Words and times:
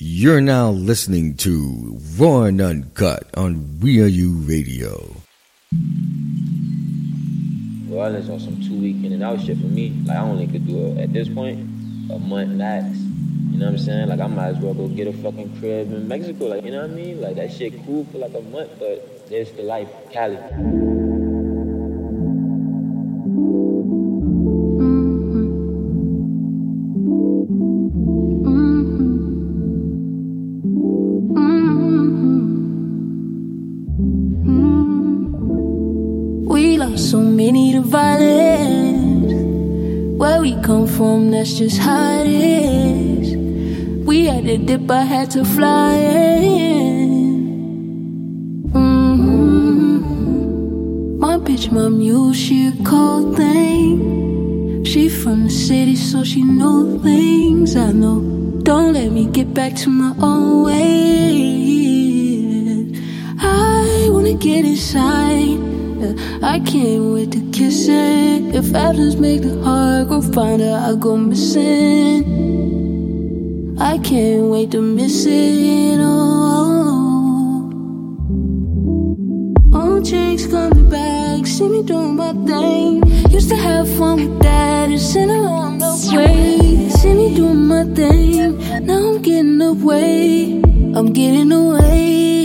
You're 0.00 0.40
now 0.40 0.70
listening 0.70 1.34
to 1.38 1.98
Raw 2.16 2.42
and 2.42 2.60
Uncut 2.60 3.24
on 3.34 3.80
We 3.80 4.00
Are 4.00 4.06
You 4.06 4.30
Radio. 4.46 5.16
Well, 7.88 8.14
I 8.14 8.20
on 8.20 8.38
some 8.38 8.62
two 8.62 8.78
week 8.78 9.02
in 9.02 9.12
and 9.12 9.24
out 9.24 9.40
shit 9.40 9.58
for 9.58 9.66
me. 9.66 9.90
Like 10.06 10.18
I 10.18 10.20
only 10.20 10.46
could 10.46 10.68
do 10.68 10.86
it 10.86 10.98
at 10.98 11.12
this 11.12 11.28
point 11.28 11.58
a 12.12 12.18
month 12.20 12.50
max. 12.50 12.96
You 12.96 13.58
know 13.58 13.66
what 13.66 13.72
I'm 13.72 13.78
saying? 13.78 14.08
Like 14.08 14.20
I 14.20 14.28
might 14.28 14.50
as 14.50 14.58
well 14.58 14.72
go 14.72 14.86
get 14.86 15.08
a 15.08 15.12
fucking 15.14 15.58
crib 15.58 15.92
in 15.92 16.06
Mexico. 16.06 16.44
Like 16.44 16.62
you 16.64 16.70
know 16.70 16.82
what 16.82 16.92
I 16.92 16.94
mean? 16.94 17.20
Like 17.20 17.34
that 17.34 17.52
shit 17.52 17.84
cool 17.84 18.04
for 18.04 18.18
like 18.18 18.34
a 18.34 18.42
month, 18.42 18.70
but 18.78 19.28
there's 19.28 19.50
the 19.50 19.64
life, 19.64 19.90
Cali. 20.12 20.38
From, 40.98 41.30
that's 41.30 41.52
just 41.54 41.78
how 41.78 42.22
it 42.22 42.26
is. 42.26 43.36
We 44.04 44.24
had 44.24 44.44
to 44.46 44.58
dip, 44.58 44.90
I 44.90 45.02
had 45.02 45.30
to 45.30 45.44
fly 45.44 45.94
in. 45.94 47.38
Mhm. 48.74 50.02
My 51.20 51.36
bitch, 51.38 51.70
my 51.70 51.88
mule, 51.88 52.32
she 52.32 52.66
a 52.66 52.72
cold 52.82 53.36
thing. 53.36 54.82
She 54.84 55.08
from 55.08 55.44
the 55.44 55.50
city, 55.50 55.94
so 55.94 56.24
she 56.24 56.42
know 56.42 56.98
things 56.98 57.76
I 57.76 57.92
know. 57.92 58.18
Don't 58.64 58.92
let 58.94 59.12
me 59.12 59.26
get 59.26 59.54
back 59.54 59.76
to 59.82 59.88
my 59.90 60.12
own 60.20 60.64
ways. 60.64 62.08
I 63.38 64.08
wanna 64.12 64.36
get 64.48 64.64
inside. 64.64 65.60
I 66.42 66.58
can't 66.70 67.04
wait 67.14 67.30
to 67.36 67.47
kiss 67.58 67.88
it. 67.88 68.54
If 68.54 68.72
apples 68.72 69.16
make 69.16 69.42
the 69.42 69.60
heart 69.64 70.06
grow 70.08 70.22
fonder, 70.22 70.74
I 70.88 70.94
go 70.94 71.16
missing. 71.16 72.22
I 73.80 73.98
can't 73.98 74.44
wait 74.52 74.70
to 74.70 74.80
miss 74.80 75.26
it. 75.26 75.98
Oh, 76.00 77.68
old 79.74 80.06
chicks 80.06 80.46
coming 80.46 80.88
back, 80.88 81.46
see 81.48 81.68
me 81.68 81.82
doing 81.82 82.14
my 82.14 82.32
thing. 82.46 83.02
Used 83.32 83.48
to 83.48 83.56
have 83.56 83.88
fun 83.98 84.16
with 84.22 84.38
that, 84.42 84.90
it's 84.92 85.16
in 85.16 85.28
along 85.28 85.78
the 85.78 85.90
way. 86.14 86.88
See 86.90 87.14
me 87.14 87.34
doing 87.34 87.66
my 87.66 87.84
thing, 87.92 88.56
now 88.86 89.14
I'm 89.14 89.20
getting 89.20 89.60
away. 89.60 90.62
I'm 90.94 91.12
getting 91.12 91.50
away. 91.50 92.37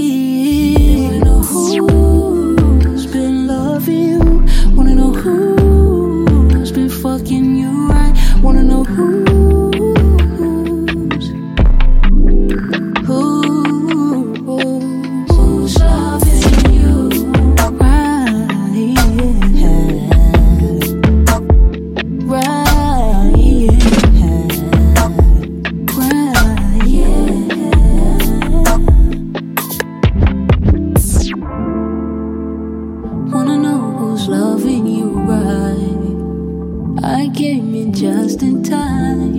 In 37.74 37.92
just 37.92 38.44
in 38.44 38.62
time. 38.62 39.34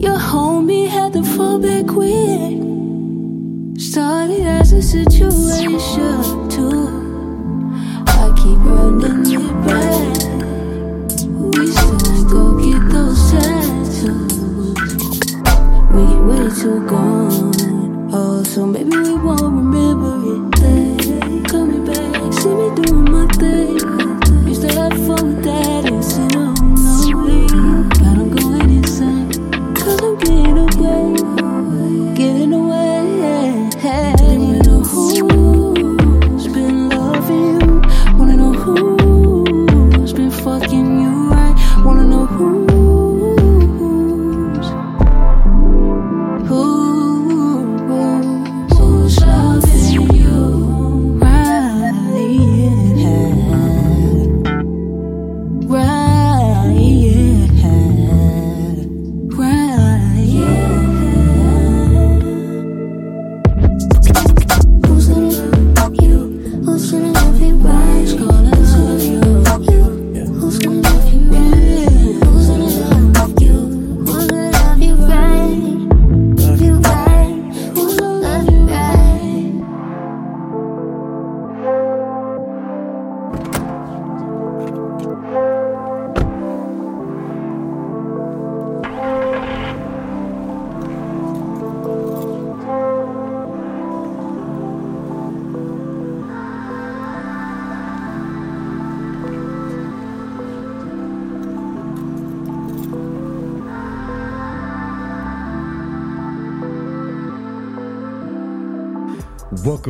Your 0.00 0.18
homie 0.18 0.88
had 0.88 1.12
to 1.12 1.22
fall 1.22 1.60
back 1.60 1.86
quick. 1.86 2.58
Started 3.80 4.44
as 4.46 4.72
a 4.72 4.82
situation 4.82 6.48
too. 6.50 6.88
I 8.08 8.32
keep 8.36 8.58
running 8.58 9.30
it 9.30 9.46
back. 9.64 10.16
We 11.54 11.66
still 11.68 12.24
go 12.28 12.58
get 12.58 12.82
those 12.90 13.30
tattoos. 13.30 14.74
We 15.94 16.02
get 16.10 16.22
way 16.26 16.50
too 16.60 16.80
gone. 16.88 18.10
Oh, 18.12 18.42
so 18.42 18.66
maybe 18.66 18.96
we 18.96 19.14
won't 19.14 19.42
remember 19.42 20.18
it. 20.34 20.58
Hey, 20.58 21.42
coming 21.44 21.84
back, 21.86 22.32
see 22.32 22.52
me 22.52 22.74
doing 22.82 23.08
my 23.08 23.26
thing. 23.38 23.78
Used 24.48 24.62
to 24.62 24.68
have 24.74 24.94
fun 25.06 25.36
with 25.36 25.44
that 25.44 25.69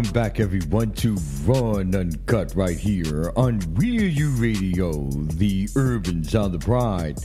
Welcome 0.01 0.15
back, 0.15 0.41
everyone, 0.41 0.93
to 0.93 1.19
and 1.79 1.95
Uncut 1.95 2.55
right 2.57 2.79
here 2.79 3.35
on 3.37 3.61
Real 3.75 4.03
You 4.03 4.31
Radio, 4.31 5.11
the 5.11 5.69
urban 5.77 6.25
sound 6.25 6.55
of 6.55 6.63
pride. 6.63 7.19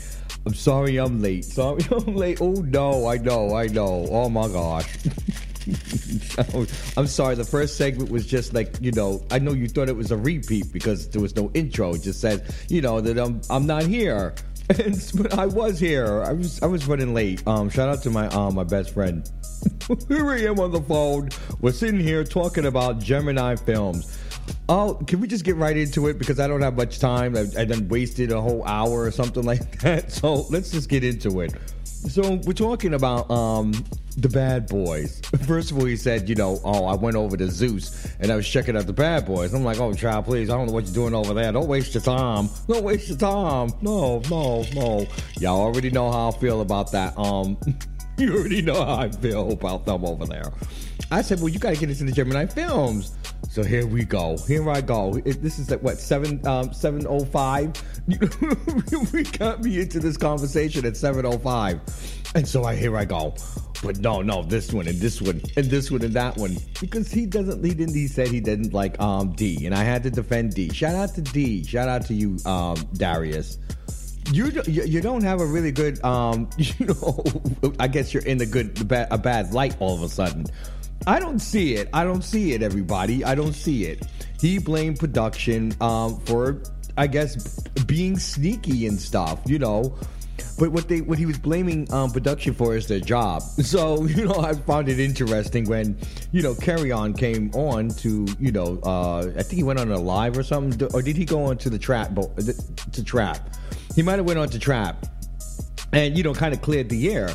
I'm 0.45 0.53
sorry 0.53 0.97
I'm 0.97 1.21
late. 1.21 1.45
Sorry 1.45 1.85
I'm 1.89 2.17
late. 2.17 2.41
Oh, 2.41 2.51
no, 2.51 3.07
I 3.07 3.15
know, 3.15 3.55
I 3.55 3.67
know. 3.67 4.05
Oh, 4.11 4.27
my 4.27 4.49
gosh. 4.49 4.93
I'm 6.97 7.07
sorry. 7.07 7.35
The 7.35 7.47
first 7.49 7.77
segment 7.77 8.11
was 8.11 8.27
just 8.27 8.53
like, 8.53 8.75
you 8.81 8.91
know, 8.91 9.25
I 9.31 9.39
know 9.39 9.53
you 9.53 9.69
thought 9.69 9.87
it 9.87 9.95
was 9.95 10.11
a 10.11 10.17
repeat 10.17 10.73
because 10.73 11.07
there 11.07 11.21
was 11.21 11.33
no 11.33 11.51
intro. 11.53 11.93
It 11.93 12.01
just 12.01 12.19
said, 12.19 12.53
you 12.67 12.81
know, 12.81 12.99
that 12.99 13.17
I'm, 13.17 13.39
I'm 13.49 13.65
not 13.65 13.83
here. 13.83 14.35
And, 14.69 15.11
but 15.15 15.37
I 15.37 15.45
was 15.45 15.79
here. 15.79 16.23
I 16.23 16.33
was 16.33 16.61
I 16.61 16.65
was 16.65 16.87
running 16.87 17.13
late. 17.13 17.45
Um, 17.47 17.69
shout 17.69 17.89
out 17.89 18.01
to 18.03 18.09
my 18.09 18.27
um 18.27 18.55
my 18.55 18.63
best 18.63 18.93
friend. 18.93 19.29
Here 20.07 20.29
I 20.29 20.41
am 20.41 20.59
on 20.59 20.71
the 20.71 20.81
phone. 20.81 21.29
We're 21.61 21.71
sitting 21.71 21.99
here 21.99 22.23
talking 22.23 22.65
about 22.65 22.99
Gemini 22.99 23.55
Filmz. 23.55 24.17
Oh, 24.67 24.95
can 25.07 25.19
we 25.19 25.27
just 25.27 25.45
get 25.45 25.55
right 25.55 25.77
into 25.77 26.07
it 26.07 26.17
because 26.17 26.39
I 26.39 26.47
don't 26.47 26.61
have 26.61 26.75
much 26.75 26.99
time. 26.99 27.35
I, 27.35 27.45
I 27.57 27.65
done 27.65 27.87
wasted 27.87 28.31
a 28.31 28.41
whole 28.41 28.63
hour 28.65 29.03
or 29.03 29.11
something 29.11 29.43
like 29.51 29.79
that. 29.81 30.11
So 30.11 30.45
let's 30.49 30.71
just 30.71 30.89
get 30.89 31.03
into 31.03 31.41
it. 31.41 31.53
So 31.83 32.35
we're 32.45 32.53
talking 32.53 32.93
about 32.93 33.29
um 33.31 33.73
the 34.17 34.29
bad 34.29 34.67
boys. 34.67 35.19
First 35.47 35.71
of 35.71 35.77
all, 35.77 35.85
he 35.85 35.97
said, 35.97 36.29
you 36.29 36.35
know, 36.35 36.59
oh, 36.63 36.85
I 36.85 36.95
went 36.95 37.15
over 37.15 37.35
to 37.35 37.49
Zeus 37.49 38.07
and 38.19 38.31
I 38.31 38.35
was 38.35 38.47
checking 38.47 38.77
out 38.77 38.85
the 38.85 38.93
bad 38.93 39.25
boys. 39.25 39.53
I'm 39.53 39.63
like, 39.63 39.79
oh, 39.79 39.93
child, 39.93 40.25
please, 40.25 40.49
I 40.49 40.55
don't 40.55 40.67
know 40.67 40.73
what 40.73 40.85
you're 40.85 40.93
doing 40.93 41.13
over 41.13 41.33
there. 41.33 41.51
Don't 41.51 41.67
waste 41.67 41.93
your 41.93 42.03
time. 42.03 42.49
Don't 42.67 42.83
waste 42.83 43.09
your 43.09 43.17
time. 43.17 43.71
No, 43.81 44.21
no, 44.29 44.65
no. 44.73 45.07
Y'all 45.39 45.61
already 45.61 45.89
know 45.89 46.11
how 46.11 46.29
I 46.29 46.31
feel 46.31 46.61
about 46.61 46.91
that. 46.91 47.17
Um, 47.17 47.57
you 48.17 48.33
already 48.35 48.61
know 48.61 48.85
how 48.85 48.97
I 48.97 49.09
feel 49.09 49.51
about 49.51 49.85
them 49.85 50.05
over 50.05 50.25
there. 50.25 50.51
I 51.11 51.21
said, 51.21 51.39
well, 51.39 51.49
you 51.49 51.59
got 51.59 51.73
to 51.73 51.79
get 51.79 51.89
into 51.89 52.03
the 52.03 52.11
Gemini 52.11 52.45
Filmz. 52.45 53.11
So 53.49 53.63
here 53.63 53.85
we 53.85 54.03
go. 54.03 54.37
Here 54.47 54.69
I 54.69 54.81
go. 54.81 55.15
It, 55.23 55.41
this 55.41 55.59
is 55.59 55.71
at 55.71 55.81
what 55.81 55.97
seven 55.97 56.45
um, 56.45 56.73
seven 56.73 57.05
oh 57.07 57.23
five. 57.25 57.73
we 59.13 59.23
got 59.23 59.61
me 59.61 59.79
into 59.79 59.99
this 59.99 60.17
conversation 60.17 60.85
at 60.85 60.97
seven 60.97 61.25
oh 61.25 61.37
five, 61.37 61.79
and 62.33 62.47
so 62.47 62.65
I 62.65 62.75
here 62.75 62.97
I 62.97 63.05
go. 63.05 63.33
But 63.81 63.99
no, 63.99 64.21
no, 64.21 64.43
this 64.43 64.73
one 64.73 64.87
and 64.87 64.97
this 64.97 65.21
one 65.21 65.41
and 65.55 65.67
this 65.67 65.91
one 65.91 66.01
and 66.01 66.13
that 66.13 66.35
one 66.37 66.57
because 66.81 67.11
he 67.11 67.25
doesn't. 67.25 67.63
He 67.63 67.73
didn't. 67.73 67.93
He 67.93 68.07
said 68.07 68.27
he 68.27 68.41
didn't 68.41 68.73
like 68.73 68.99
um 68.99 69.33
D, 69.33 69.65
and 69.65 69.75
I 69.75 69.83
had 69.83 70.03
to 70.03 70.09
defend 70.09 70.53
D. 70.53 70.73
Shout 70.73 70.95
out 70.95 71.15
to 71.15 71.21
D. 71.21 71.63
Shout 71.63 71.87
out 71.87 72.05
to 72.07 72.13
you, 72.13 72.37
um, 72.45 72.75
Darius. 72.93 73.57
You, 74.31 74.49
you 74.65 75.01
don't 75.01 75.23
have 75.23 75.39
a 75.39 75.45
really 75.45 75.71
good 75.71 76.03
um 76.03 76.49
you 76.57 76.87
know 76.87 77.23
I 77.79 77.87
guess 77.87 78.11
you're 78.11 78.23
in 78.23 78.39
the 78.39 78.47
good 78.47 78.75
the 78.75 78.83
bad, 78.83 79.07
a 79.11 79.19
bad 79.19 79.53
light 79.53 79.77
all 79.79 79.93
of 79.93 80.01
a 80.01 80.09
sudden 80.09 80.47
I 81.07 81.19
don't 81.19 81.39
see 81.39 81.75
it. 81.75 81.89
I 81.93 82.03
don't 82.03 82.23
see 82.23 82.53
it, 82.53 82.63
everybody. 82.63 83.23
I 83.23 83.35
don't 83.35 83.53
see 83.53 83.85
it. 83.85 84.05
He 84.39 84.57
blamed 84.57 84.99
production 84.99 85.73
um, 85.81 86.19
for, 86.21 86.61
I 86.97 87.07
guess, 87.07 87.59
being 87.85 88.17
sneaky 88.17 88.87
and 88.87 88.99
stuff, 88.99 89.39
you 89.45 89.59
know. 89.59 89.97
But 90.57 90.71
what 90.71 90.87
they 90.87 91.01
what 91.01 91.17
he 91.17 91.25
was 91.25 91.37
blaming 91.37 91.91
um, 91.93 92.11
production 92.11 92.53
for 92.53 92.75
is 92.75 92.87
their 92.87 92.99
job. 92.99 93.43
So 93.65 94.05
you 94.05 94.25
know, 94.25 94.39
I 94.39 94.53
found 94.53 94.89
it 94.89 94.99
interesting 94.99 95.65
when 95.65 95.97
you 96.31 96.41
know 96.41 96.55
Carry 96.55 96.91
On 96.91 97.13
came 97.13 97.51
on 97.53 97.89
to 97.89 98.25
you 98.39 98.51
know 98.51 98.79
uh, 98.83 99.27
I 99.37 99.43
think 99.43 99.53
he 99.53 99.63
went 99.63 99.79
on 99.79 99.91
a 99.91 99.99
live 99.99 100.37
or 100.37 100.43
something, 100.43 100.89
or 100.93 101.01
did 101.01 101.17
he 101.17 101.25
go 101.25 101.45
on 101.45 101.57
to 101.57 101.69
the 101.69 101.79
trap 101.79 102.11
to 102.15 103.03
trap? 103.03 103.55
He 103.95 104.01
might 104.01 104.17
have 104.17 104.25
went 104.25 104.39
on 104.39 104.49
to 104.49 104.59
trap, 104.59 105.05
and 105.91 106.17
you 106.17 106.23
know, 106.23 106.33
kind 106.33 106.53
of 106.53 106.61
cleared 106.61 106.89
the 106.89 107.13
air. 107.13 107.33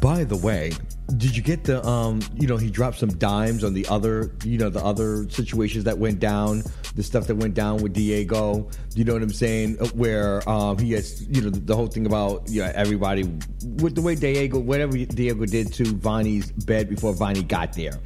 By 0.00 0.24
the 0.24 0.36
way, 0.36 0.72
did 1.16 1.34
you 1.34 1.42
get 1.42 1.64
the 1.64 1.84
um 1.86 2.20
you 2.34 2.46
know 2.46 2.58
he 2.58 2.70
dropped 2.70 2.98
some 2.98 3.08
dimes 3.16 3.64
on 3.64 3.72
the 3.72 3.86
other 3.88 4.30
you 4.44 4.58
know 4.58 4.68
the 4.68 4.84
other 4.84 5.28
situations 5.30 5.84
that 5.84 5.96
went 5.96 6.20
down 6.20 6.62
the 6.96 7.02
stuff 7.02 7.26
that 7.26 7.36
went 7.36 7.54
down 7.54 7.78
with 7.82 7.94
diego? 7.94 8.68
You 8.94 9.04
know 9.04 9.14
what 9.14 9.22
i'm 9.22 9.32
saying? 9.32 9.76
Where 9.94 10.46
um 10.48 10.76
he 10.78 10.92
has 10.92 11.26
you 11.28 11.40
know 11.40 11.50
the, 11.50 11.60
the 11.60 11.74
whole 11.74 11.86
thing 11.86 12.04
about 12.04 12.48
you 12.48 12.62
know 12.62 12.70
everybody 12.74 13.22
with 13.22 13.94
the 13.94 14.02
way 14.02 14.16
diego 14.16 14.58
whatever 14.58 14.92
diego 14.98 15.46
did 15.46 15.72
to 15.74 15.84
Vonnie's 15.84 16.52
bed 16.52 16.88
before 16.88 17.14
Vonnie 17.14 17.42
got 17.42 17.72
there. 17.72 17.98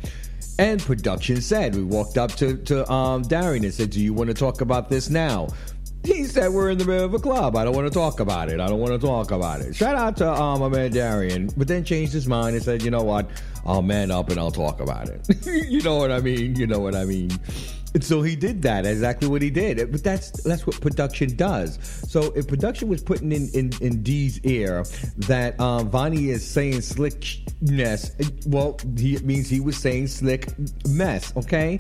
And 0.58 0.81
production 0.81 1.40
said 1.40 1.75
we 1.75 1.82
walked 1.82 2.19
up 2.19 2.31
to 2.37 2.56
to 2.58 2.90
um 2.90 3.22
Darian 3.22 3.64
and 3.64 3.75
said 3.75 3.90
do 3.90 4.00
you 4.00 4.14
want 4.14 4.28
to 4.28 4.34
talk 4.34 4.60
about 4.60 4.88
this 4.88 5.10
now 5.10 5.48
he 6.04 6.25
said 6.25 6.52
we're 6.52 6.70
in 6.70 6.78
the 6.78 6.84
middle 6.84 7.04
of 7.04 7.14
a 7.14 7.19
club. 7.19 7.56
I 7.56 7.64
don't 7.64 7.75
want 7.75 7.87
to 7.87 7.93
talk 7.93 8.20
about 8.20 8.49
it. 8.49 8.60
I 8.60 8.66
don't 8.66 8.81
want 8.81 8.93
to 8.93 9.06
talk 9.06 9.31
about 9.31 9.60
it. 9.60 9.75
Shout 9.75 9.94
out 9.94 10.16
to 10.19 10.32
um, 10.32 10.60
my 10.60 10.69
man 10.69 10.90
Darian, 10.90 11.50
but 11.56 11.69
then 11.69 11.84
changed 11.84 12.12
his 12.12 12.26
mind 12.26 12.56
and 12.56 12.64
said, 12.64 12.82
you 12.82 12.90
know 12.90 13.02
what? 13.02 13.31
I'll 13.64 13.82
man 13.82 14.10
up 14.10 14.28
and 14.31 14.38
I'll 14.38 14.50
talk 14.50 14.81
about 14.81 15.08
it. 15.08 15.28
you 15.46 15.81
know 15.82 15.96
what 15.96 16.10
I 16.10 16.20
mean? 16.20 16.56
You 16.56 16.66
know 16.66 16.81
what 16.81 16.96
I 16.96 17.04
mean? 17.04 17.31
And 17.94 18.02
so 18.02 18.22
he 18.22 18.37
did 18.37 18.62
that, 18.62 18.87
exactly 18.87 19.28
what 19.28 19.43
he 19.43 19.50
did. 19.50 19.93
But 19.93 20.02
that's 20.02 20.31
that's 20.43 20.66
what 20.66 20.81
production 20.81 21.37
does. 21.37 21.78
So 22.08 22.32
if 22.34 22.48
production 22.48 22.88
was 22.88 23.02
putting 23.02 23.32
in 23.32 23.50
in, 23.52 23.70
in 23.81 24.02
D's 24.02 24.40
ear 24.40 24.84
that 25.19 25.60
um, 25.60 25.90
Vonnie 25.90 26.31
is 26.31 26.46
saying 26.46 26.81
slickness, 26.81 28.12
well, 28.46 28.78
he, 28.96 29.16
it 29.16 29.25
means 29.25 29.50
he 29.50 29.60
was 29.60 29.76
saying 29.76 30.06
slick 30.06 30.48
mess. 30.88 31.37
Okay, 31.37 31.78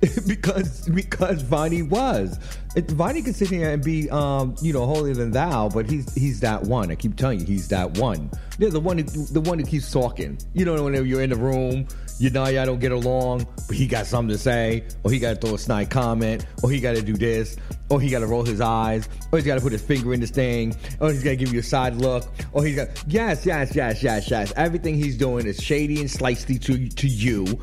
because 0.26 0.88
because 0.88 1.42
Vonnie 1.42 1.82
was. 1.82 2.38
It, 2.76 2.90
Vonnie 2.90 3.22
could 3.22 3.36
sit 3.36 3.48
here 3.48 3.70
and 3.70 3.82
be, 3.82 4.10
um, 4.10 4.56
you 4.60 4.72
know, 4.72 4.84
holier 4.84 5.14
than 5.14 5.30
thou, 5.30 5.68
but 5.68 5.88
he's 5.88 6.12
he's 6.14 6.40
that 6.40 6.62
one. 6.64 6.90
I 6.90 6.96
keep 6.96 7.16
telling 7.16 7.40
you, 7.40 7.46
he's 7.46 7.68
that 7.68 7.98
one. 7.98 8.30
Yeah, 8.58 8.70
the 8.70 8.80
one, 8.80 8.98
who, 8.98 9.04
the 9.04 9.40
one 9.40 9.58
who 9.58 9.64
keeps 9.64 9.90
talking. 9.90 10.38
You 10.52 10.64
know, 10.64 10.82
whenever 10.82 11.06
you're 11.06 11.22
in 11.22 11.30
the 11.30 11.36
room, 11.36 11.86
you 12.18 12.30
know, 12.30 12.46
y'all 12.46 12.66
don't 12.66 12.80
get 12.80 12.92
along, 12.92 13.46
but 13.66 13.76
he 13.76 13.86
got 13.86 14.06
something 14.06 14.34
to 14.34 14.38
say, 14.38 14.84
or 15.02 15.10
he 15.10 15.18
got 15.18 15.40
to 15.40 15.46
throw 15.46 15.54
a 15.54 15.58
snide 15.58 15.90
comment, 15.90 16.46
or 16.62 16.70
he 16.70 16.80
got 16.80 16.96
to 16.96 17.02
do 17.02 17.14
this, 17.14 17.56
or 17.88 18.00
he 18.00 18.10
got 18.10 18.20
to 18.20 18.26
roll 18.26 18.44
his 18.44 18.60
eyes, 18.60 19.08
or 19.32 19.38
he's 19.38 19.46
got 19.46 19.56
to 19.56 19.60
put 19.60 19.72
his 19.72 19.82
finger 19.82 20.12
in 20.12 20.20
this 20.20 20.30
thing, 20.30 20.76
or 21.00 21.10
he's 21.10 21.22
got 21.22 21.30
to 21.30 21.36
give 21.36 21.52
you 21.52 21.60
a 21.60 21.64
side 21.64 21.94
look, 21.96 22.24
or 22.52 22.64
he's 22.64 22.76
got 22.76 22.88
yes, 23.06 23.46
yes, 23.46 23.74
yes, 23.74 24.02
yes, 24.02 24.30
yes. 24.30 24.52
Everything 24.56 24.96
he's 24.96 25.16
doing 25.16 25.46
is 25.46 25.62
shady 25.62 26.00
and 26.00 26.10
slicey 26.10 26.60
to 26.60 26.88
to 26.88 27.08
you 27.08 27.60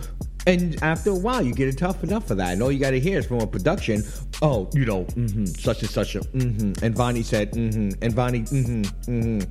and 0.47 0.81
after 0.81 1.11
a 1.11 1.15
while, 1.15 1.41
you 1.41 1.53
get 1.53 1.67
it 1.67 1.77
tough 1.77 2.03
enough 2.03 2.27
for 2.27 2.35
that. 2.35 2.53
And 2.53 2.63
all 2.63 2.71
you 2.71 2.79
got 2.79 2.91
to 2.91 2.99
hear 2.99 3.19
is 3.19 3.25
from 3.25 3.41
a 3.41 3.47
production, 3.47 4.03
oh, 4.41 4.69
you 4.73 4.85
know, 4.85 5.05
mm-hmm, 5.05 5.45
such 5.45 5.81
and 5.81 5.89
such 5.89 6.15
a, 6.15 6.19
mm-hmm. 6.19 6.83
And 6.83 6.95
Vonnie 6.95 7.23
said, 7.23 7.51
mm-hmm. 7.51 7.91
And 8.01 8.13
Vonnie, 8.13 8.41
mm-hmm, 8.41 8.81
mm-hmm. 9.11 9.41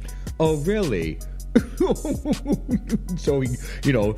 Oh, 0.41 0.57
really? 0.59 1.19
so, 3.17 3.43
you 3.85 3.93
know, 3.93 4.17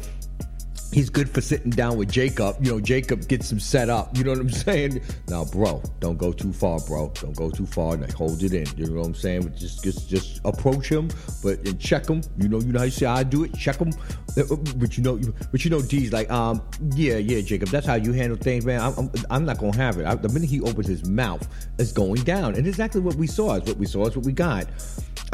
he's 0.92 1.08
good 1.10 1.28
for 1.28 1.40
sitting 1.40 1.70
down 1.70 1.96
with 1.96 2.10
Jacob. 2.10 2.56
You 2.60 2.72
know, 2.72 2.80
Jacob 2.80 3.26
gets 3.26 3.50
him 3.50 3.58
set 3.58 3.88
up. 3.88 4.16
You 4.16 4.24
know 4.24 4.32
what 4.32 4.40
I'm 4.40 4.50
saying? 4.50 5.02
Now, 5.28 5.44
bro, 5.44 5.82
don't 6.00 6.18
go 6.18 6.32
too 6.32 6.52
far, 6.52 6.78
bro. 6.80 7.12
Don't 7.20 7.36
go 7.36 7.50
too 7.50 7.66
far. 7.66 7.96
Like, 7.96 8.12
hold 8.12 8.42
it 8.42 8.52
in. 8.52 8.66
You 8.76 8.86
know 8.86 9.00
what 9.00 9.06
I'm 9.06 9.14
saying? 9.14 9.42
But 9.42 9.56
just, 9.56 9.82
just, 9.82 10.08
just 10.08 10.40
approach 10.44 10.88
him, 10.88 11.08
but 11.42 11.58
and 11.66 11.80
check 11.80 12.08
him. 12.08 12.22
You 12.36 12.48
know, 12.48 12.60
you 12.60 12.72
know 12.72 12.80
how 12.80 12.84
you 12.84 12.90
say 12.90 13.06
I 13.06 13.22
do 13.22 13.44
it. 13.44 13.54
Check 13.54 13.78
him. 13.78 13.92
Uh, 14.36 14.42
uh, 14.42 14.56
but 14.76 14.96
you 14.96 15.02
know, 15.02 15.18
but 15.50 15.64
you 15.64 15.70
know, 15.70 15.82
D's 15.82 16.12
like, 16.12 16.30
um, 16.30 16.62
yeah, 16.94 17.16
yeah, 17.16 17.40
Jacob. 17.40 17.70
That's 17.70 17.86
how 17.86 17.94
you 17.94 18.12
handle 18.12 18.36
things, 18.36 18.64
man. 18.64 18.80
I'm, 18.80 18.94
I'm, 18.98 19.10
I'm 19.30 19.44
not 19.44 19.58
gonna 19.58 19.76
have 19.76 19.98
it. 19.98 20.06
I, 20.06 20.14
the 20.14 20.28
minute 20.28 20.48
he 20.48 20.60
opens 20.60 20.86
his 20.86 21.04
mouth, 21.04 21.46
it's 21.78 21.92
going 21.92 22.22
down, 22.22 22.54
and 22.54 22.66
exactly 22.66 23.00
what 23.00 23.16
we 23.16 23.26
saw 23.26 23.54
is 23.54 23.62
what 23.62 23.76
we 23.78 23.86
saw 23.86 24.06
is 24.06 24.16
what 24.16 24.24
we 24.24 24.32
got. 24.32 24.66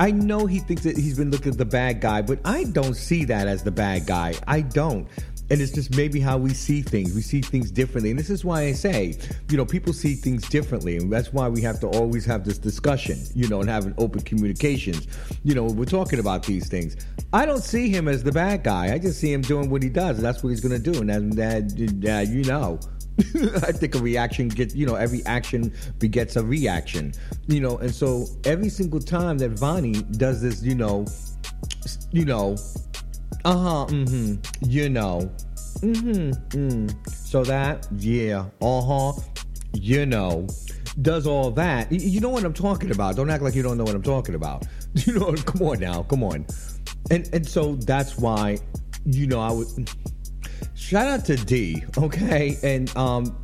I 0.00 0.12
know 0.12 0.46
he 0.46 0.60
thinks 0.60 0.84
that 0.84 0.96
he's 0.96 1.18
been 1.18 1.32
looking 1.32 1.50
at 1.52 1.58
the 1.58 1.64
bad 1.64 2.00
guy, 2.00 2.22
but 2.22 2.38
I 2.44 2.64
don't 2.64 2.94
see 2.94 3.24
that 3.24 3.48
as 3.48 3.64
the 3.64 3.72
bad 3.72 4.06
guy. 4.06 4.34
I 4.46 4.60
don't 4.60 5.08
and 5.50 5.60
it's 5.60 5.72
just 5.72 5.96
maybe 5.96 6.20
how 6.20 6.36
we 6.36 6.52
see 6.52 6.82
things. 6.82 7.14
We 7.14 7.22
see 7.22 7.40
things 7.40 7.70
differently, 7.70 8.10
and 8.10 8.18
this 8.18 8.30
is 8.30 8.44
why 8.44 8.62
I 8.62 8.72
say, 8.72 9.18
you 9.50 9.56
know, 9.56 9.64
people 9.64 9.92
see 9.92 10.14
things 10.14 10.48
differently, 10.48 10.96
and 10.96 11.12
that's 11.12 11.32
why 11.32 11.48
we 11.48 11.62
have 11.62 11.80
to 11.80 11.88
always 11.88 12.24
have 12.26 12.44
this 12.44 12.58
discussion, 12.58 13.18
you 13.34 13.48
know, 13.48 13.60
and 13.60 13.68
have 13.68 13.86
an 13.86 13.94
open 13.98 14.20
communications. 14.22 15.06
You 15.44 15.54
know, 15.54 15.64
we're 15.64 15.84
talking 15.84 16.18
about 16.18 16.42
these 16.42 16.68
things. 16.68 16.96
I 17.32 17.46
don't 17.46 17.62
see 17.62 17.88
him 17.88 18.08
as 18.08 18.22
the 18.22 18.32
bad 18.32 18.62
guy. 18.62 18.92
I 18.92 18.98
just 18.98 19.20
see 19.20 19.32
him 19.32 19.42
doing 19.42 19.70
what 19.70 19.82
he 19.82 19.88
does. 19.88 20.20
That's 20.20 20.42
what 20.42 20.50
he's 20.50 20.60
going 20.60 20.80
to 20.80 20.92
do, 20.92 21.00
and 21.00 21.32
that, 21.34 21.68
that 22.02 22.28
you 22.28 22.44
know. 22.44 22.78
I 23.18 23.72
think 23.72 23.96
a 23.96 23.98
reaction 23.98 24.46
gets, 24.46 24.76
you 24.76 24.86
know, 24.86 24.94
every 24.94 25.26
action 25.26 25.72
begets 25.98 26.36
a 26.36 26.44
reaction, 26.44 27.12
you 27.48 27.60
know, 27.60 27.76
and 27.78 27.92
so 27.92 28.26
every 28.44 28.68
single 28.68 29.00
time 29.00 29.38
that 29.38 29.50
Vonnie 29.58 30.02
does 30.02 30.40
this, 30.40 30.62
you 30.62 30.76
know, 30.76 31.04
you 32.12 32.24
know, 32.24 32.56
uh 33.44 33.56
huh. 33.56 33.86
Mm-hmm. 33.86 34.70
You 34.70 34.88
know. 34.88 35.30
Mm-hmm. 35.80 36.30
Mm. 36.56 37.08
So 37.08 37.44
that, 37.44 37.86
yeah. 37.96 38.46
Uh 38.60 38.80
huh. 38.82 39.20
You 39.74 40.06
know. 40.06 40.46
Does 41.00 41.26
all 41.26 41.50
that. 41.52 41.92
You 41.92 42.20
know 42.20 42.30
what 42.30 42.44
I'm 42.44 42.52
talking 42.52 42.90
about. 42.90 43.14
Don't 43.16 43.30
act 43.30 43.42
like 43.42 43.54
you 43.54 43.62
don't 43.62 43.78
know 43.78 43.84
what 43.84 43.94
I'm 43.94 44.02
talking 44.02 44.34
about. 44.34 44.66
You 45.06 45.12
know, 45.12 45.32
come 45.34 45.62
on 45.68 45.80
now. 45.80 46.02
Come 46.04 46.24
on. 46.24 46.46
And 47.10 47.28
and 47.32 47.46
so 47.46 47.76
that's 47.76 48.16
why, 48.18 48.58
you 49.04 49.26
know, 49.26 49.38
I 49.38 49.52
would 49.52 49.68
shout 50.74 51.06
out 51.06 51.24
to 51.26 51.36
D, 51.36 51.84
okay? 51.98 52.56
And 52.62 52.94
um 52.96 53.38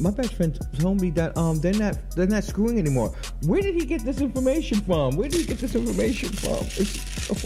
my 0.00 0.10
best 0.10 0.34
friend 0.34 0.58
told 0.78 1.00
me 1.00 1.10
that 1.10 1.36
um 1.36 1.60
they're 1.60 1.74
not 1.74 1.98
they're 2.12 2.26
not 2.26 2.44
screwing 2.44 2.78
anymore. 2.78 3.14
Where 3.46 3.62
did 3.62 3.74
he 3.74 3.84
get 3.84 4.04
this 4.04 4.20
information 4.20 4.80
from? 4.80 5.16
Where 5.16 5.28
did 5.28 5.40
he 5.40 5.46
get 5.46 5.58
this 5.58 5.74
information 5.74 6.30
from? 6.30 6.66
Oh 7.30 7.36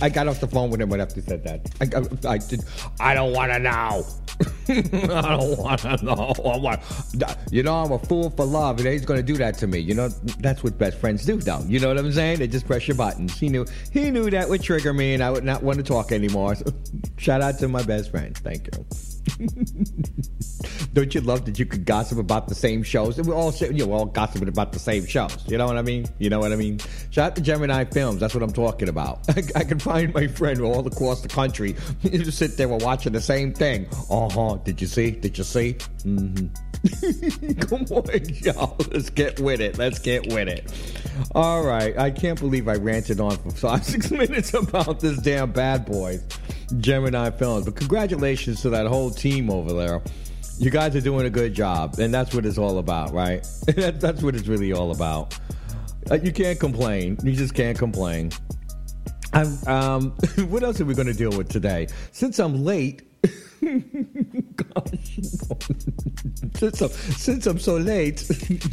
I 0.00 0.08
got 0.08 0.26
off 0.26 0.40
the 0.40 0.46
phone 0.46 0.70
with 0.70 0.80
him 0.80 0.88
right 0.88 1.00
after 1.00 1.16
he 1.16 1.20
said 1.20 1.44
that. 1.44 1.68
I, 1.82 2.28
I, 2.28 2.34
I 2.34 2.38
did. 2.38 2.64
I 2.98 3.12
don't 3.12 3.34
want 3.34 3.52
to 3.52 3.58
know. 3.58 4.06
I 4.68 5.36
don't 5.36 5.58
want 5.58 5.80
to 5.80 6.04
know. 6.04 6.32
I 7.24 7.36
you 7.50 7.62
know, 7.62 7.74
I'm 7.74 7.92
a 7.92 7.98
fool 7.98 8.30
for 8.30 8.44
love, 8.44 8.78
and 8.78 8.88
he's 8.88 9.04
to 9.04 9.22
do 9.22 9.36
that 9.36 9.58
to 9.58 9.66
me. 9.66 9.78
You 9.78 9.94
know, 9.94 10.08
that's 10.40 10.62
what 10.62 10.78
best 10.78 10.98
friends 10.98 11.24
do, 11.24 11.36
though. 11.36 11.62
You 11.66 11.80
know 11.80 11.88
what 11.88 11.98
I'm 11.98 12.12
saying? 12.12 12.38
They 12.38 12.46
just 12.46 12.66
press 12.66 12.86
your 12.86 12.96
buttons. 12.96 13.38
He 13.38 13.48
knew. 13.48 13.66
He 13.92 14.10
knew 14.10 14.30
that 14.30 14.48
would 14.48 14.62
trigger 14.62 14.92
me, 14.92 15.14
and 15.14 15.22
I 15.22 15.30
would 15.30 15.44
not 15.44 15.62
want 15.62 15.78
to 15.78 15.84
talk 15.84 16.12
anymore. 16.12 16.54
So, 16.54 16.64
shout 17.16 17.42
out 17.42 17.58
to 17.58 17.68
my 17.68 17.82
best 17.82 18.10
friend. 18.10 18.36
Thank 18.36 18.66
you. 18.66 18.86
Don't 20.92 21.14
you 21.14 21.20
love 21.20 21.44
that 21.44 21.58
you 21.58 21.66
could 21.66 21.84
gossip 21.84 22.18
about 22.18 22.48
the 22.48 22.54
same 22.54 22.82
shows? 22.82 23.18
And 23.18 23.26
we're 23.26 23.34
all 23.34 23.52
you 23.54 23.72
know, 23.72 23.86
we're 23.86 23.96
all 23.96 24.06
gossiping 24.06 24.48
about 24.48 24.72
the 24.72 24.78
same 24.78 25.06
shows. 25.06 25.36
You 25.46 25.58
know 25.58 25.66
what 25.66 25.76
I 25.76 25.82
mean? 25.82 26.06
You 26.18 26.30
know 26.30 26.38
what 26.40 26.52
I 26.52 26.56
mean? 26.56 26.80
Shout 27.10 27.32
out 27.32 27.36
to 27.36 27.42
Gemini 27.42 27.84
Filmz. 27.84 28.18
That's 28.18 28.34
what 28.34 28.42
I'm 28.42 28.52
talking 28.52 28.88
about. 28.88 29.20
I, 29.36 29.42
I 29.60 29.64
can 29.64 29.78
find 29.78 30.12
my 30.14 30.26
friend 30.26 30.60
all 30.60 30.86
across 30.86 31.20
the 31.20 31.28
country. 31.28 31.76
You 32.02 32.18
just 32.24 32.38
sit 32.38 32.56
there 32.56 32.70
and 32.70 32.82
watching 32.82 33.12
the 33.12 33.20
same 33.20 33.52
thing. 33.52 33.86
Uh 34.10 34.28
huh. 34.28 34.58
Did 34.64 34.80
you 34.80 34.86
see? 34.86 35.10
Did 35.10 35.36
you 35.38 35.44
see? 35.44 35.74
Mm-hmm. 36.04 36.67
Come 37.60 37.84
on, 37.90 38.24
y'all. 38.42 38.76
Let's 38.90 39.10
get 39.10 39.40
with 39.40 39.60
it. 39.60 39.78
Let's 39.78 39.98
get 39.98 40.32
with 40.32 40.48
it. 40.48 40.72
All 41.34 41.64
right. 41.64 41.96
I 41.98 42.10
can't 42.10 42.38
believe 42.38 42.68
I 42.68 42.74
ranted 42.74 43.20
on 43.20 43.36
for 43.36 43.50
five, 43.50 43.84
six 43.92 44.10
minutes 44.10 44.54
about 44.54 45.00
this 45.00 45.18
damn 45.18 45.52
bad 45.52 45.86
boy, 45.86 46.20
Gemini 46.78 47.30
Filmz. 47.30 47.64
But 47.64 47.76
congratulations 47.76 48.62
to 48.62 48.70
that 48.70 48.86
whole 48.86 49.10
team 49.10 49.50
over 49.50 49.72
there. 49.72 50.02
You 50.58 50.70
guys 50.70 50.96
are 50.96 51.00
doing 51.00 51.26
a 51.26 51.30
good 51.30 51.54
job, 51.54 51.98
and 51.98 52.12
that's 52.12 52.34
what 52.34 52.44
it's 52.44 52.58
all 52.58 52.78
about, 52.78 53.12
right? 53.12 53.46
that's 53.66 54.22
what 54.22 54.34
it's 54.34 54.48
really 54.48 54.72
all 54.72 54.90
about. 54.90 55.38
Uh, 56.10 56.14
you 56.16 56.32
can't 56.32 56.58
complain. 56.58 57.16
You 57.22 57.32
just 57.32 57.54
can't 57.54 57.78
complain. 57.78 58.32
Um, 59.66 60.10
what 60.48 60.62
else 60.62 60.80
are 60.80 60.84
we 60.84 60.94
going 60.94 61.06
to 61.06 61.14
deal 61.14 61.30
with 61.36 61.48
today? 61.48 61.86
Since 62.12 62.38
I'm 62.38 62.64
late, 62.64 63.07
since 66.54 66.80
I'm, 66.80 66.88
since 66.88 67.46
I'm 67.46 67.58
so 67.58 67.76
late, 67.76 68.24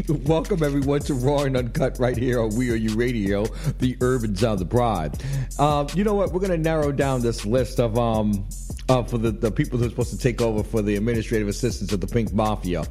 welcome 0.26 0.64
everyone 0.64 1.02
to 1.02 1.16
Raw 1.16 1.44
and 1.44 1.58
Uncut 1.58 1.98
right 2.00 2.16
here 2.16 2.40
on 2.40 2.56
We 2.56 2.72
Are 2.72 2.76
You 2.76 2.96
Radio, 2.96 3.46
the 3.80 3.98
urban 4.02 4.36
sound 4.36 4.62
of 4.62 4.70
pride. 4.70 5.22
Um, 5.60 5.88
you 5.96 6.04
know 6.04 6.14
what? 6.14 6.32
We're 6.32 6.40
going 6.40 6.52
to 6.52 6.58
narrow 6.58 6.92
down 6.92 7.22
this 7.22 7.46
list 7.46 7.80
of 7.80 7.98
um, 7.98 8.48
uh, 8.88 9.04
for 9.04 9.18
the, 9.18 9.32
the 9.32 9.52
people 9.52 9.80
who 9.80 9.86
are 9.86 9.90
supposed 9.90 10.12
to 10.12 10.18
take 10.18 10.42
over 10.42 10.64
for 10.64 10.82
the 10.82 10.96
administrative 10.96 11.48
assistants 11.48 11.92
of 11.92 12.02
the 12.02 12.08
Pink 12.08 12.34
Mafia. 12.34 12.86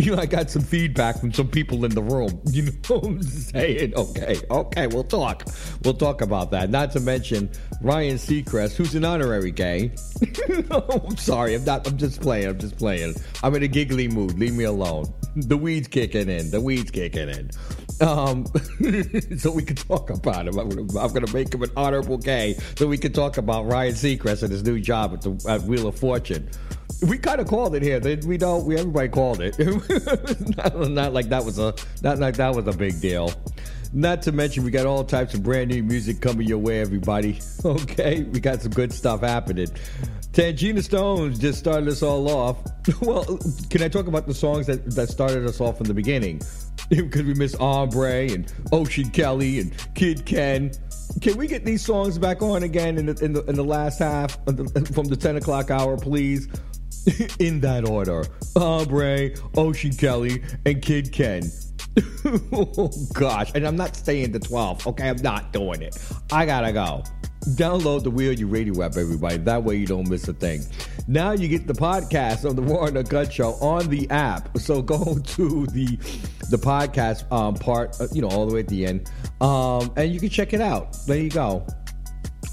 You 0.10 0.16
know, 0.16 0.22
I 0.22 0.26
got 0.26 0.48
some 0.48 0.62
feedback 0.62 1.20
from 1.20 1.30
some 1.30 1.48
people 1.48 1.84
in 1.84 1.90
the 1.94 2.02
room. 2.02 2.40
You 2.50 2.62
know 2.62 2.70
what 2.88 3.04
I'm 3.04 3.22
saying? 3.22 3.94
Okay, 3.94 4.40
okay, 4.50 4.86
we'll 4.86 5.04
talk. 5.04 5.44
We'll 5.84 5.94
talk 5.94 6.22
about 6.22 6.50
that. 6.52 6.70
Not 6.70 6.90
to 6.92 7.00
mention 7.00 7.50
Ryan 7.82 8.16
Seacrest, 8.16 8.76
who's 8.76 8.94
an 8.94 9.04
honorary 9.04 9.50
gay. 9.50 9.92
I'm 10.70 11.16
sorry, 11.16 11.54
I'm 11.54 11.64
not. 11.64 11.86
I'm 11.86 11.98
just 11.98 12.20
playing. 12.20 12.48
I'm 12.48 12.58
just 12.58 12.76
playing. 12.76 13.14
I'm 13.42 13.54
in 13.54 13.62
a 13.62 13.68
giggly 13.68 14.08
mood. 14.08 14.38
Leave 14.38 14.54
me 14.54 14.64
alone. 14.64 15.12
The 15.36 15.56
weeds 15.56 15.86
kicking 15.86 16.28
in. 16.28 16.50
The 16.50 16.60
weeds 16.60 16.90
kicking 16.90 17.28
in. 17.28 17.50
Um, 18.00 18.46
so 19.36 19.52
we 19.52 19.62
can 19.62 19.76
talk 19.76 20.10
about 20.10 20.48
him. 20.48 20.58
I'm 20.58 20.68
gonna, 20.70 20.98
I'm 20.98 21.12
gonna 21.12 21.32
make 21.32 21.52
him 21.52 21.62
an 21.62 21.70
honorable 21.76 22.18
gay, 22.18 22.56
so 22.76 22.86
we 22.86 22.96
can 22.98 23.12
talk 23.12 23.36
about 23.36 23.66
Ryan 23.66 23.92
Seacrest 23.92 24.42
and 24.42 24.50
his 24.50 24.64
new 24.64 24.80
job 24.80 25.12
at 25.12 25.22
the 25.22 25.46
at 25.48 25.62
Wheel 25.62 25.86
of 25.86 25.98
Fortune. 25.98 26.48
We 27.06 27.18
kind 27.18 27.40
of 27.40 27.46
called 27.46 27.74
it 27.74 27.82
here. 27.82 28.00
We 28.26 28.36
don't. 28.36 28.64
We 28.66 28.76
everybody 28.76 29.08
called 29.08 29.40
it. 29.40 29.58
not, 30.56 30.90
not 30.90 31.12
like 31.12 31.28
that 31.30 31.44
was 31.44 31.58
a 31.58 31.74
not 32.02 32.18
like 32.18 32.36
that 32.36 32.54
was 32.54 32.66
a 32.66 32.76
big 32.76 33.00
deal. 33.00 33.32
Not 33.92 34.22
to 34.22 34.32
mention, 34.32 34.62
we 34.62 34.70
got 34.70 34.86
all 34.86 35.02
types 35.02 35.34
of 35.34 35.42
brand 35.42 35.70
new 35.70 35.82
music 35.82 36.20
coming 36.20 36.46
your 36.46 36.58
way, 36.58 36.80
everybody. 36.80 37.40
Okay, 37.62 38.22
we 38.22 38.40
got 38.40 38.62
some 38.62 38.72
good 38.72 38.90
stuff 38.92 39.20
happening. 39.20 39.68
Tangina 40.32 40.82
Stones 40.82 41.38
just 41.38 41.58
started 41.58 41.88
us 41.88 42.02
all 42.02 42.28
off. 42.30 42.56
Well, 43.02 43.38
can 43.68 43.82
I 43.82 43.88
talk 43.88 44.06
about 44.06 44.26
the 44.26 44.32
songs 44.34 44.66
that, 44.66 44.90
that 44.92 45.08
started 45.10 45.46
us 45.46 45.60
off 45.60 45.76
from 45.76 45.86
the 45.86 45.94
beginning? 45.94 46.40
Because 46.88 47.22
we 47.22 47.34
miss 47.34 47.54
Ambré 47.56 48.34
and 48.34 48.52
Ocean 48.72 49.10
Kelly 49.10 49.60
and 49.60 49.72
Kidd 49.94 50.24
Kenn. 50.24 50.72
Can 51.20 51.36
we 51.36 51.46
get 51.46 51.64
these 51.64 51.84
songs 51.84 52.18
back 52.18 52.42
on 52.42 52.62
again 52.62 52.96
in 52.96 53.06
the 53.06 53.24
in 53.24 53.32
the, 53.32 53.44
in 53.44 53.54
the 53.54 53.64
last 53.64 53.98
half 53.98 54.42
the, 54.46 54.64
from 54.94 55.06
the 55.06 55.16
ten 55.16 55.36
o'clock 55.36 55.70
hour, 55.70 55.96
please? 55.98 56.48
in 57.38 57.60
that 57.60 57.88
order: 57.88 58.24
Ambré, 58.54 59.40
Ocean 59.56 59.92
Kelly, 59.92 60.42
and 60.66 60.82
Kidd 60.82 61.12
Kenn. 61.12 61.44
oh 62.52 62.90
gosh, 63.14 63.50
and 63.54 63.66
I'm 63.66 63.76
not 63.76 63.96
staying 63.96 64.32
to 64.32 64.38
12. 64.38 64.86
Okay, 64.88 65.08
I'm 65.08 65.22
not 65.22 65.52
doing 65.52 65.82
it. 65.82 65.98
I 66.30 66.46
gotta 66.46 66.72
go. 66.72 67.02
Download 67.56 68.02
the 68.02 68.10
Wheel 68.10 68.32
You 68.32 68.46
Radio 68.46 68.82
app, 68.82 68.96
everybody. 68.96 69.38
That 69.38 69.64
way 69.64 69.76
you 69.76 69.86
don't 69.86 70.08
miss 70.08 70.28
a 70.28 70.34
thing. 70.34 70.62
Now 71.08 71.32
you 71.32 71.48
get 71.48 71.66
the 71.66 71.72
podcast 71.72 72.44
of 72.44 72.54
the 72.54 72.62
Raw 72.62 72.84
and 72.84 72.98
Uncut 72.98 73.32
Show 73.32 73.52
on 73.54 73.88
the 73.88 74.08
app. 74.10 74.56
So 74.58 74.82
go 74.82 75.18
to 75.24 75.66
the 75.68 75.96
the 76.50 76.58
podcast 76.58 77.30
um, 77.32 77.54
part, 77.54 77.98
uh, 78.00 78.08
you 78.12 78.20
know, 78.20 78.28
all 78.28 78.46
the 78.46 78.54
way 78.54 78.60
at 78.60 78.68
the 78.68 78.86
end, 78.86 79.10
um, 79.40 79.90
and 79.96 80.12
you 80.12 80.20
can 80.20 80.28
check 80.28 80.52
it 80.52 80.60
out. 80.60 80.96
There 81.06 81.16
you 81.16 81.30
go. 81.30 81.66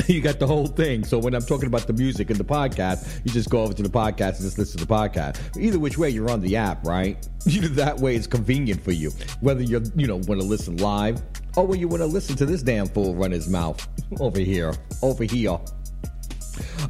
you 0.08 0.22
got 0.22 0.40
the 0.40 0.48
whole 0.48 0.68
thing. 0.68 1.04
So 1.04 1.18
when 1.18 1.34
I'm 1.34 1.42
talking 1.42 1.68
about 1.68 1.88
the 1.88 1.94
music 1.94 2.30
and 2.30 2.40
the 2.40 2.44
podcast, 2.44 3.22
you 3.26 3.32
just 3.32 3.50
go 3.50 3.62
over 3.62 3.74
to 3.74 3.84
the 3.84 3.90
podcast 3.90 4.36
and 4.36 4.42
just 4.42 4.58
listen 4.58 4.80
to 4.80 4.86
the 4.86 4.94
podcast. 4.94 5.58
Either 5.58 5.80
which 5.80 5.98
way, 5.98 6.10
you're 6.10 6.30
on 6.30 6.42
the 6.42 6.56
app, 6.56 6.86
right? 6.86 7.18
You 7.48 7.62
know, 7.62 7.68
that 7.70 7.98
way, 7.98 8.14
it's 8.14 8.28
convenient 8.28 8.84
for 8.84 8.92
you. 8.92 9.10
Whether 9.40 9.64
you're, 9.64 9.82
you 9.96 10.06
know, 10.06 10.18
want 10.18 10.42
to 10.42 10.46
listen 10.46 10.76
live 10.78 11.22
or 11.56 11.66
when 11.66 11.80
you 11.80 11.88
want 11.88 12.02
to 12.02 12.06
listen 12.06 12.36
to 12.36 12.46
this 12.46 12.62
damn 12.62 12.88
fool 12.88 13.16
run 13.16 13.32
his 13.32 13.48
mouth 13.48 13.88
over 14.20 14.40
here, 14.40 14.74
over 15.02 15.24
here. 15.24 15.58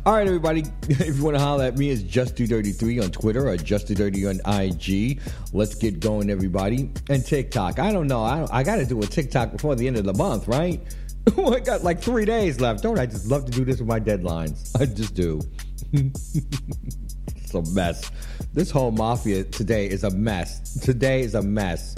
All 0.06 0.14
right, 0.14 0.26
everybody. 0.26 0.64
If 0.90 1.18
you 1.18 1.24
want 1.24 1.36
to 1.36 1.42
holler 1.42 1.66
at 1.66 1.78
me, 1.78 1.92
it's 1.92 2.02
just 2.02 2.36
do 2.36 2.48
dirty 2.48 2.72
three 2.72 3.00
on 3.00 3.12
Twitter 3.12 3.48
or 3.48 3.58
just 3.58 3.88
do 3.88 3.96
dirty 3.96 4.26
on 4.26 4.40
IG. 4.46 5.22
Let's 5.54 5.76
get 5.76 6.00
going, 6.00 6.30
everybody. 6.30 6.92
And 7.10 7.26
TikTok. 7.26 7.80
I 7.80 7.92
don't 7.92 8.08
know. 8.08 8.24
I, 8.24 8.48
I 8.52 8.64
got 8.64 8.78
to 8.78 8.86
do 8.86 9.02
a 9.02 9.06
TikTok 9.06 9.52
before 9.52 9.76
the 9.76 9.88
end 9.88 9.98
of 9.98 10.06
the 10.06 10.14
month, 10.14 10.48
right? 10.48 10.82
I 11.38 11.60
got 11.60 11.84
like 11.84 12.02
three 12.02 12.26
days 12.26 12.60
left. 12.60 12.84
Don't 12.84 13.00
I 13.00 13.06
just 13.06 13.28
love 13.28 13.46
to 13.46 13.52
do 13.52 13.66
this 13.66 13.80
with 13.80 13.88
my 13.88 14.00
deadlines? 14.00 14.80
I 14.80 14.86
just 14.86 15.14
do. 15.14 15.42
it's 15.94 17.54
a 17.54 17.62
mess. 17.74 18.12
This 18.54 18.72
whole 18.72 18.92
mafia 18.92 19.44
today 19.44 19.88
is 19.88 20.04
a 20.04 20.12
mess. 20.12 20.80
Today 20.80 21.22
is 21.22 21.36
a 21.36 21.42
mess. 21.42 21.96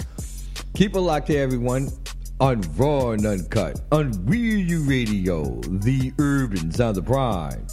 Keep 0.74 0.94
it 0.94 1.00
locked 1.00 1.28
here, 1.28 1.42
everyone, 1.42 1.90
on 2.40 2.62
Raw 2.76 3.10
and 3.10 3.24
Uncut, 3.24 3.80
on 3.92 4.12
Real 4.26 4.58
You 4.58 4.82
Radio, 4.82 5.60
the 5.60 6.12
urban 6.18 6.72
sound 6.72 6.98
of 6.98 7.06
pride. 7.06 7.70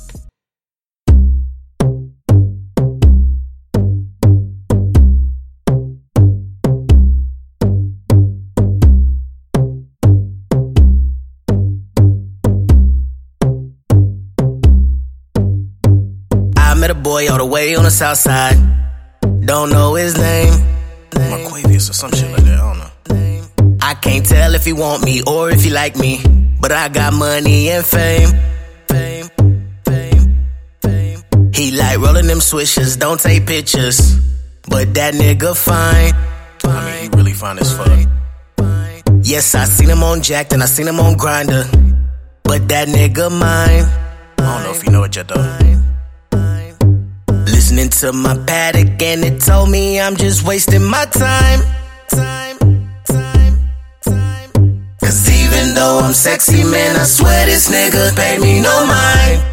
Boy 17.08 17.30
all 17.30 17.38
the 17.38 17.46
way 17.46 17.74
on 17.74 17.86
the 17.86 17.90
south 17.90 18.18
side. 18.18 18.58
Don't 19.22 19.70
know 19.70 19.96
his 19.96 20.18
name. 20.18 20.54
Marquavius 21.12 21.90
or 21.90 21.94
some 21.94 22.12
shit 22.12 22.30
like 22.30 22.44
that. 22.44 22.60
I 22.60 22.68
don't 22.68 22.80
know. 22.80 23.78
I 23.82 23.94
can't 23.94 24.26
tell 24.26 24.54
if 24.56 24.66
he 24.66 24.74
want 24.74 25.06
me 25.06 25.22
or 25.24 25.50
if 25.50 25.64
he 25.64 25.70
like 25.70 25.96
me, 25.96 26.20
but 26.60 26.74
I 26.74 26.90
got 26.90 27.14
money 27.14 27.70
and 27.70 27.86
fame. 27.86 28.28
Fame, 28.90 29.30
fame, 29.86 30.48
fame. 30.82 31.24
He 31.54 31.72
like 31.72 31.98
rolling 32.00 32.28
them 32.28 32.40
swishers, 32.40 33.00
don't 33.00 33.22
take 33.22 33.48
pictures, 33.48 34.20
but 34.68 34.94
that 34.96 35.14
nigga 35.14 35.56
fine. 35.56 36.12
I 36.66 36.86
mean, 36.86 37.04
he 37.04 37.18
really 37.18 37.32
fine 37.32 37.58
as 37.60 37.72
fuck. 37.72 37.88
Yes, 39.24 39.56
I 39.56 39.64
seen 39.64 39.90
him 39.90 40.04
on 40.04 40.22
Jack'd 40.22 40.52
and 40.52 40.62
I 40.62 40.66
seen 40.66 40.90
him 40.90 41.00
on 41.00 41.16
Grindr, 41.16 41.64
but 42.44 42.68
that 42.68 42.90
nigga 42.90 43.32
mine. 43.32 43.86
I 44.40 44.56
don't 44.56 44.64
know 44.64 44.72
if 44.72 44.84
you 44.84 44.92
know 44.92 45.04
it 45.04 45.16
yet 45.16 45.30
though. 45.30 45.68
Listening 47.78 48.12
to 48.12 48.18
my 48.18 48.36
paddock 48.48 49.00
and 49.04 49.24
it 49.24 49.40
told 49.40 49.70
me 49.70 50.02
I'm 50.02 50.16
just 50.16 50.44
wasting 50.48 50.84
my 50.84 51.06
time. 51.06 51.60
Time, 52.10 52.58
time, 53.06 53.70
time. 54.02 54.50
Cause 55.00 55.30
even 55.30 55.76
though 55.76 56.00
I'm 56.02 56.14
sexy, 56.14 56.64
man, 56.64 56.96
I 56.96 57.04
swear 57.04 57.46
this 57.46 57.70
nigga 57.70 58.16
paid 58.16 58.42
me 58.42 58.62
no 58.62 58.76
mind. 58.88 59.44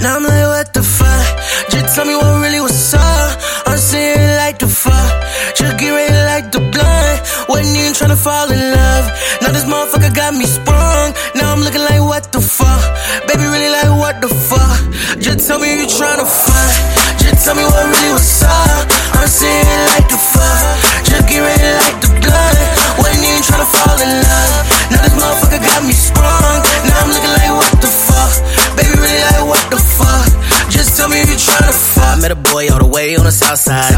Now 0.00 0.16
I'm 0.16 0.22
like, 0.22 0.46
what 0.48 0.72
the 0.72 0.82
fuck? 0.82 1.26
Just 1.68 1.94
tell 1.94 2.06
me 2.06 2.16
what 2.16 2.40
really 2.40 2.60
was 2.60 2.94
up. 2.94 3.38
I'm 3.66 3.76
saying 3.76 4.36
like 4.38 4.58
the 4.58 4.68
fuck. 4.68 5.12
Just 5.56 5.76
get 5.78 5.90
ready 5.90 6.14
like 6.32 6.52
the 6.52 6.60
blunt. 6.72 7.20
Wasn't 7.50 7.76
even 7.76 7.92
tryna 7.92 8.16
fall 8.16 8.50
in 8.50 8.58
love. 8.72 9.04
Now 9.42 9.52
this 9.52 9.64
motherfucker 9.64 10.14
got 10.14 10.32
me 10.32 10.46
sprung. 10.46 11.12
I'm 11.56 11.64
looking 11.64 11.88
like 11.88 12.04
what 12.04 12.32
the 12.36 12.40
fuck? 12.44 12.84
Baby, 13.24 13.48
really 13.48 13.72
like 13.72 13.88
what 13.88 14.20
the 14.20 14.28
fuck? 14.28 14.76
Just 15.16 15.48
tell 15.48 15.56
me 15.56 15.72
you 15.72 15.88
tryna 15.88 16.28
fuck. 16.28 16.72
Just 17.16 17.48
tell 17.48 17.56
me 17.56 17.64
what 17.64 17.80
really 17.80 18.12
was 18.12 18.44
up. 18.44 18.84
I'm 19.16 19.24
saying 19.24 19.64
like 19.96 20.04
the 20.04 20.20
fuck. 20.20 20.60
Just 21.08 21.24
get 21.24 21.40
ready 21.40 21.72
like 21.80 21.96
the 22.04 22.12
blunt. 22.20 22.60
Wasn't 23.00 23.24
even 23.24 23.40
tryna 23.40 23.68
fall 23.72 23.96
in 24.04 24.12
love. 24.20 24.52
Now 24.92 25.00
this 25.00 25.16
motherfucker 25.16 25.64
got 25.64 25.80
me 25.80 25.96
sprung. 25.96 26.60
Now 26.92 27.00
I'm 27.00 27.08
looking 27.16 27.32
like 27.40 27.48
what 27.56 27.72
the 27.80 27.88
fuck? 27.88 28.32
Baby, 28.76 28.92
really 29.00 29.24
like 29.32 29.48
what 29.48 29.64
the 29.72 29.80
fuck? 29.80 30.28
Just 30.68 31.00
tell 31.00 31.08
me 31.08 31.24
you 31.24 31.40
tryna 31.40 31.72
fuck. 31.72 32.04
I 32.04 32.20
met 32.20 32.36
a 32.36 32.40
boy 32.52 32.68
all 32.68 32.84
the 32.84 32.92
way 32.92 33.16
on 33.16 33.24
the 33.24 33.32
south 33.32 33.64
side. 33.64 33.96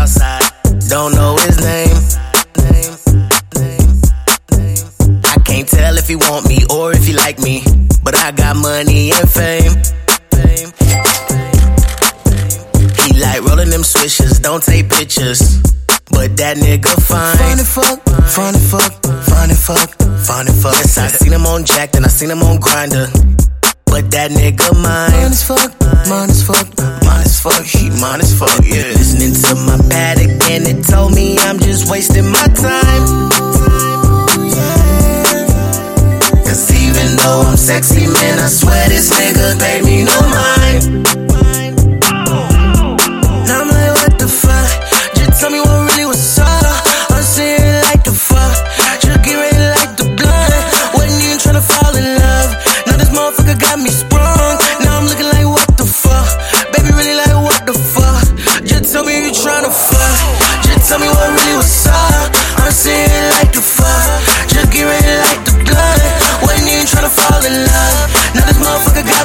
Don't 0.86 1.10
know 1.10 1.34
his 1.42 1.58
name. 1.58 1.88
If 6.08 6.16
he 6.16 6.30
want 6.30 6.48
me 6.48 6.64
or 6.72 6.90
if 6.94 7.04
he 7.06 7.12
like 7.12 7.38
me, 7.38 7.60
but 8.02 8.16
I 8.16 8.32
got 8.32 8.56
money 8.56 9.12
and 9.12 9.28
fame. 9.28 9.76
He 12.96 13.20
like 13.20 13.44
rolling 13.44 13.68
them 13.68 13.84
swishers, 13.84 14.40
don't 14.40 14.62
take 14.62 14.88
pictures. 14.88 15.60
But 16.08 16.34
that 16.38 16.56
nigga 16.56 16.96
fine. 17.04 17.36
Funny 17.36 17.62
fuck, 17.62 18.00
funny 18.24 18.58
fuck, 18.58 19.04
funny 19.04 19.52
fuck, 19.52 19.90
funny 20.24 20.52
fuck. 20.56 20.72
Yes, 20.80 20.96
I 20.96 21.08
seen 21.08 21.34
him 21.34 21.44
on 21.44 21.66
Jack'd 21.66 21.94
and 21.96 22.06
I 22.06 22.08
seen 22.08 22.30
him 22.30 22.42
on 22.42 22.56
Grindr. 22.56 23.12
But 23.84 24.10
that 24.12 24.30
nigga 24.30 24.72
mine. 24.80 25.12
Mine 25.12 25.32
as 25.36 25.42
fuck, 25.44 25.78
mine 26.08 26.30
as 26.30 26.42
fuck, 26.42 26.68
Mine 27.04 27.20
as 27.20 27.38
fuck, 27.38 27.66
he 27.66 27.90
mine 28.00 28.22
as 28.22 28.32
fuck, 28.32 28.64
yeah. 28.64 28.96
Listening 28.96 29.34
to 29.44 29.54
my 29.60 29.76
paddock 29.90 30.40
and 30.48 30.66
it 30.68 30.86
told 30.86 31.14
me 31.14 31.36
I'm 31.36 31.58
just 31.58 31.90
wasting 31.90 32.32
my 32.32 32.46
time. 32.56 33.98
Even 36.99 37.17
though 37.17 37.43
I'm 37.47 37.57
sexy, 37.57 38.07
man, 38.07 38.38
I 38.38 38.47
swear 38.47 38.88
this 38.88 39.11
nigga 39.11 39.59
paid 39.59 39.85
me 39.85 40.05
no 40.05 40.19
mind. 40.21 41.27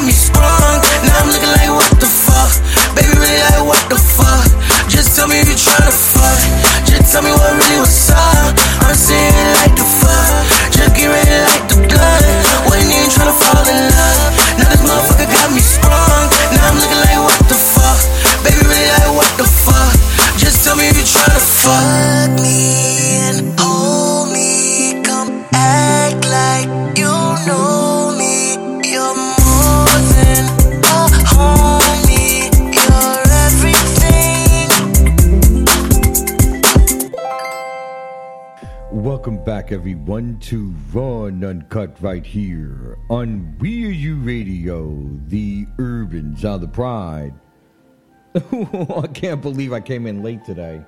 me. 0.06 0.33
Everyone, 39.84 40.40
to 40.40 40.74
Raw 40.94 41.26
and 41.26 41.44
Uncut 41.44 41.98
right 42.00 42.26
here 42.26 42.98
on 43.10 43.54
We 43.60 43.86
Are 43.86 43.90
You 43.90 44.16
Radio, 44.16 44.98
the 45.28 45.68
Urbans 45.78 46.46
are 46.46 46.58
the 46.58 46.70
pride. 46.70 47.34
Oh, 48.54 49.02
I 49.04 49.08
can't 49.08 49.42
believe 49.42 49.74
I 49.74 49.82
came 49.82 50.08
in 50.08 50.24
late 50.24 50.46
today. 50.46 50.82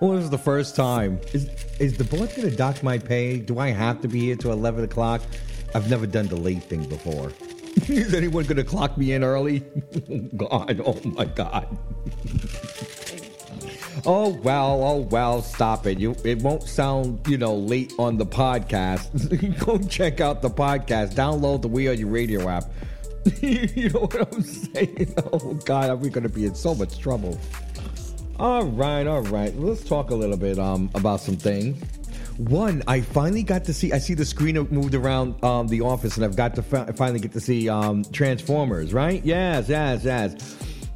Well, 0.00 0.12
this 0.12 0.22
is 0.22 0.30
the 0.30 0.38
first 0.38 0.76
time. 0.76 1.18
Is 1.32 1.50
is 1.80 1.96
the 1.96 2.04
boss 2.04 2.36
going 2.36 2.48
to 2.48 2.54
dock 2.54 2.84
my 2.84 2.98
pay? 2.98 3.38
Do 3.40 3.58
I 3.58 3.70
have 3.70 4.00
to 4.02 4.08
be 4.08 4.20
here 4.20 4.36
till 4.36 4.52
11 4.52 4.84
o'clock? 4.84 5.22
I've 5.74 5.90
never 5.90 6.06
done 6.06 6.28
the 6.28 6.36
late 6.36 6.62
thing 6.62 6.88
before. 6.88 7.32
is 7.88 8.14
anyone 8.14 8.44
going 8.44 8.58
to 8.58 8.64
clock 8.64 8.96
me 8.96 9.12
in 9.12 9.24
early? 9.24 9.58
God, 10.36 10.80
oh 10.86 11.00
my 11.04 11.24
God. 11.24 11.66
Oh 14.08 14.28
well, 14.44 14.84
oh 14.84 14.98
well, 14.98 15.42
stop 15.42 15.84
it. 15.86 15.98
You 15.98 16.14
it 16.22 16.40
won't 16.40 16.62
sound, 16.62 17.26
you 17.26 17.36
know, 17.36 17.56
late 17.56 17.92
on 17.98 18.16
the 18.16 18.24
podcast. 18.24 19.58
Go 19.66 19.78
check 19.78 20.20
out 20.20 20.42
the 20.42 20.50
podcast. 20.50 21.14
Download 21.14 21.60
the 21.60 21.66
We 21.66 21.88
Are 21.88 22.06
Radio 22.06 22.48
app. 22.48 22.64
you 23.40 23.90
know 23.90 24.00
what 24.06 24.32
I'm 24.32 24.42
saying? 24.42 25.12
Oh 25.32 25.54
god, 25.64 25.90
are 25.90 25.96
we 25.96 26.08
gonna 26.08 26.28
be 26.28 26.46
in 26.46 26.54
so 26.54 26.72
much 26.72 27.00
trouble? 27.00 27.36
All 28.38 28.64
right, 28.64 29.08
all 29.08 29.22
right. 29.22 29.52
Let's 29.56 29.82
talk 29.82 30.10
a 30.10 30.14
little 30.14 30.36
bit 30.36 30.60
um 30.60 30.88
about 30.94 31.20
some 31.20 31.36
things. 31.36 31.82
One, 32.36 32.84
I 32.86 33.00
finally 33.00 33.42
got 33.42 33.64
to 33.64 33.74
see. 33.74 33.92
I 33.92 33.98
see 33.98 34.14
the 34.14 34.24
screen 34.24 34.54
moved 34.70 34.94
around 34.94 35.42
um, 35.42 35.66
the 35.66 35.80
office, 35.80 36.16
and 36.16 36.24
I've 36.24 36.36
got 36.36 36.54
to 36.56 36.62
fi- 36.62 36.92
finally 36.92 37.18
get 37.18 37.32
to 37.32 37.40
see 37.40 37.68
um, 37.68 38.04
Transformers. 38.12 38.92
Right? 38.92 39.24
Yes, 39.24 39.68
yes, 39.68 40.04
yes. 40.04 40.34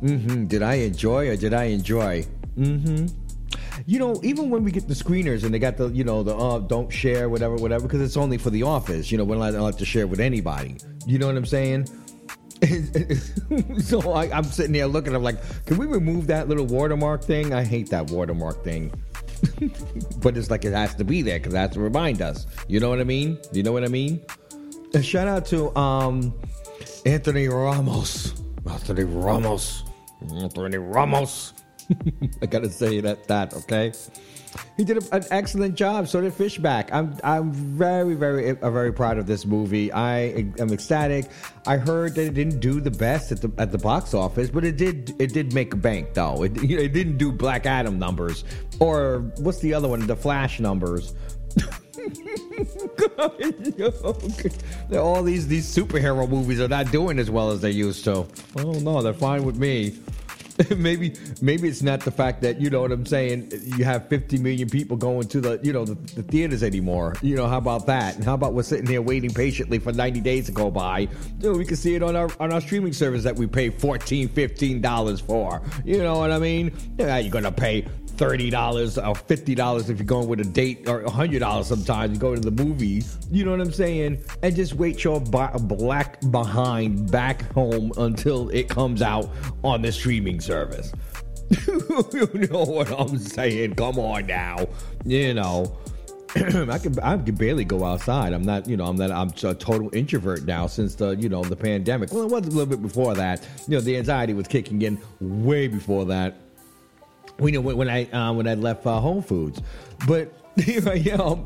Mm-hmm. 0.03 0.45
Did 0.47 0.63
I 0.63 0.75
enjoy 0.75 1.29
or 1.29 1.37
did 1.37 1.55
I 1.55 1.65
enjoy? 1.65 2.27
Mm-hmm. 2.59 3.07
You 3.87 3.99
know, 3.99 4.21
even 4.23 4.51
when 4.51 4.65
we 4.65 4.71
get 4.71 4.89
the 4.89 4.95
screeners 4.95 5.45
and 5.45 5.55
they 5.55 5.59
got 5.59 5.77
the, 5.77 5.89
you 5.89 6.05
know, 6.05 6.23
the 6.23 6.37
uh, 6.37 6.59
don't 6.59 6.91
share, 6.93 7.29
whatever, 7.29 7.57
whatever, 7.57 7.87
because 7.87 8.01
it's 8.01 8.17
only 8.17 8.39
for 8.39 8.51
the 8.51 8.63
office. 8.63 9.11
You 9.11 9.19
know, 9.19 9.25
we're 9.25 9.37
not 9.37 9.55
allowed 9.55 9.79
to 9.79 9.85
share 9.85 10.07
with 10.07 10.21
anybody. 10.21 10.77
You 11.07 11.19
know 11.19 11.27
what 11.27 11.37
I'm 11.37 11.47
saying? 11.47 11.87
so 13.79 14.13
I, 14.13 14.31
I'm 14.31 14.45
sitting 14.45 14.73
there 14.73 14.87
looking. 14.87 15.15
I'm 15.15 15.23
like, 15.23 15.39
can 15.67 15.79
we 15.79 15.87
remove 15.87 16.27
that 16.27 16.49
little 16.49 16.67
watermark 16.67 17.25
thing? 17.25 17.55
I 17.55 17.65
hate 17.65 17.91
that 17.91 18.11
watermark 18.11 18.63
thing. 18.63 18.93
but 20.19 20.37
it's 20.37 20.51
like 20.51 20.65
it 20.65 20.73
has 20.73 20.95
to 20.97 21.05
be 21.05 21.23
there 21.23 21.39
because 21.39 21.55
that's 21.55 21.75
to 21.75 21.81
remind 21.81 22.21
us. 22.21 22.47
You 22.69 22.81
know 22.81 22.91
what 22.91 23.01
I 23.01 23.05
mean? 23.05 23.39
You 23.53 23.63
know 23.63 23.73
what 23.73 23.85
I 23.85 23.89
mean? 23.89 24.21
A 24.93 25.03
shout 25.03 25.29
out 25.29 25.47
to 25.47 25.75
um, 25.79 26.35
Anthony 27.07 27.49
Ramos. 27.49 28.35
Anthony 28.69 29.05
Ramos. 29.05 29.85
Anthony 30.31 30.77
Ramos. 30.77 31.55
I 32.43 32.47
gotta 32.47 32.71
say 32.71 33.01
that 33.01 33.27
that 33.29 33.55
okay. 33.55 33.93
He 34.77 34.85
did 34.85 34.99
a, 34.99 35.15
an 35.15 35.25
excellent 35.31 35.77
job. 35.77 36.09
So 36.09 36.21
did 36.21 36.35
Fishback. 36.35 36.93
I'm 36.93 37.17
I'm 37.23 37.53
very 37.53 38.15
very 38.15 38.51
uh, 38.51 38.71
very 38.71 38.93
proud 38.93 39.19
of 39.19 39.27
this 39.27 39.47
movie. 39.47 39.93
I 39.93 40.51
am 40.59 40.73
ecstatic. 40.73 41.27
I 41.67 41.77
heard 41.77 42.15
that 42.17 42.27
it 42.27 42.35
didn't 42.35 42.61
do 42.61 42.81
the 42.81 42.91
best 42.91 43.33
at 43.33 43.41
the 43.41 43.53
at 43.59 43.73
the 43.73 43.79
box 43.79 44.15
office, 44.15 44.51
but 44.51 44.65
it 44.65 44.77
did 44.77 45.15
it 45.21 45.33
did 45.33 45.53
make 45.53 45.75
a 45.75 45.77
bank 45.77 46.15
though. 46.15 46.43
It 46.43 46.57
it 46.71 46.93
didn't 46.93 47.19
do 47.19 47.33
Black 47.33 47.67
Adam 47.67 47.99
numbers 47.99 48.45
or 48.79 49.33
what's 49.39 49.59
the 49.59 49.75
other 49.75 49.89
one? 49.89 50.07
The 50.07 50.17
Flash 50.17 50.61
numbers. 50.61 51.15
all 54.93 55.23
these 55.23 55.49
these 55.49 55.67
superhero 55.67 56.29
movies 56.29 56.61
are 56.61 56.69
not 56.69 56.91
doing 56.93 57.19
as 57.19 57.31
well 57.31 57.51
as 57.51 57.61
they 57.61 57.71
used 57.71 58.05
to. 58.05 58.27
Oh 58.57 58.73
no, 58.81 59.03
they're 59.03 59.13
fine 59.13 59.45
with 59.45 59.57
me. 59.57 59.99
maybe 60.77 61.15
maybe 61.41 61.69
it's 61.69 61.83
not 61.83 62.01
the 62.01 62.11
fact 62.11 62.43
that 62.43 62.61
you 62.61 62.71
know 62.71 62.81
what 62.81 62.93
I'm 62.93 63.07
saying. 63.07 63.53
You 63.77 63.85
have 63.85 64.09
50 64.09 64.39
million 64.39 64.69
people 64.69 64.97
going 64.97 65.29
to 65.29 65.41
the 65.41 65.61
you 65.63 65.73
know 65.73 65.85
the, 65.85 65.95
the, 66.15 66.23
theaters 66.23 66.63
anymore. 66.63 67.15
You 67.23 67.37
know 67.37 67.47
how 67.47 67.59
about 67.59 67.87
that? 67.87 68.17
And 68.17 68.25
how 68.25 68.35
about 68.35 68.55
we're 68.55 68.63
sitting 68.63 68.87
here 68.87 69.03
waiting 69.03 69.33
patiently 69.33 69.79
for 69.79 69.93
90 69.93 70.21
days 70.21 70.47
to 70.47 70.53
go 70.53 70.71
by? 70.71 71.09
Know, 71.41 71.53
we 71.53 71.65
can 71.65 71.77
see 71.77 71.95
it 71.95 72.03
on 72.03 72.17
our 72.17 72.31
on 72.41 72.53
our 72.53 72.61
streaming 72.61 72.93
service 72.93 73.23
that 73.25 73.37
we 73.37 73.47
pay 73.47 73.71
14 73.71 74.29
15 74.29 74.81
dollars 74.81 75.21
for. 75.21 75.63
You 75.85 75.99
know 75.99 76.19
what 76.19 76.31
I 76.31 76.39
mean? 76.39 76.73
Yeah, 76.99 77.19
you're 77.19 77.33
gonna 77.33 77.53
pay 77.53 77.87
thirty 78.21 78.51
dollars 78.51 78.99
or 78.99 79.15
fifty 79.15 79.55
dollars 79.55 79.89
if 79.89 79.99
you're 79.99 80.05
going 80.05 80.29
with 80.29 80.41
a 80.41 80.45
date, 80.45 80.87
or 80.87 81.09
hundred 81.11 81.39
dollars 81.39 81.67
sometimes. 81.67 82.13
You 82.13 82.19
go 82.19 82.35
to 82.35 82.41
the 82.41 82.51
movies, 82.51 83.19
you 83.31 83.47
know 83.47 83.53
what 83.53 83.61
I'm 83.63 83.73
saying, 83.73 84.23
and 84.43 84.55
just 84.55 84.75
wait 84.75 85.03
your 85.03 85.21
black 85.21 86.21
behind 86.31 87.11
back 87.11 87.51
home 87.53 87.93
until 87.97 88.51
it 88.51 88.69
comes 88.69 89.01
out 89.01 89.31
on 89.65 89.81
the 89.81 89.91
streaming 89.91 90.39
service. 90.39 90.93
you 91.67 92.47
know 92.51 92.65
what 92.65 92.93
I'm 92.93 93.17
saying? 93.17 93.75
Come 93.77 93.99
on 93.99 94.27
now, 94.27 94.69
you 95.05 95.33
know. 95.33 95.79
I 96.37 96.79
can 96.79 97.01
I 97.01 97.17
can 97.17 97.35
barely 97.35 97.65
go 97.65 97.85
outside. 97.85 98.35
I'm 98.35 98.45
not, 98.45 98.69
you 98.69 98.77
know, 98.77 98.85
I'm 98.85 98.97
not. 98.97 99.11
I'm 99.11 99.29
a 99.51 99.55
total 99.55 99.89
introvert 99.95 100.45
now 100.45 100.67
since 100.67 100.95
the, 100.95 101.17
you 101.17 101.31
know, 101.31 101.43
the 101.43 101.57
pandemic. 101.57 102.13
Well, 102.13 102.25
it 102.25 102.31
was 102.31 102.47
a 102.47 102.51
little 102.51 102.67
bit 102.67 102.83
before 102.83 103.15
that. 103.15 103.49
You 103.67 103.77
know, 103.77 103.81
the 103.81 103.97
anxiety 103.97 104.35
was 104.35 104.47
kicking 104.47 104.83
in 104.83 105.01
way 105.21 105.67
before 105.67 106.05
that 106.05 106.37
you 107.41 107.53
know 107.53 107.61
when 107.61 107.89
I 107.89 108.05
uh, 108.11 108.33
when 108.33 108.47
I 108.47 108.55
left 108.55 108.87
uh, 108.87 109.01
Whole 109.01 109.23
Foods, 109.23 109.61
but 110.07 110.33
yeah, 110.57 110.95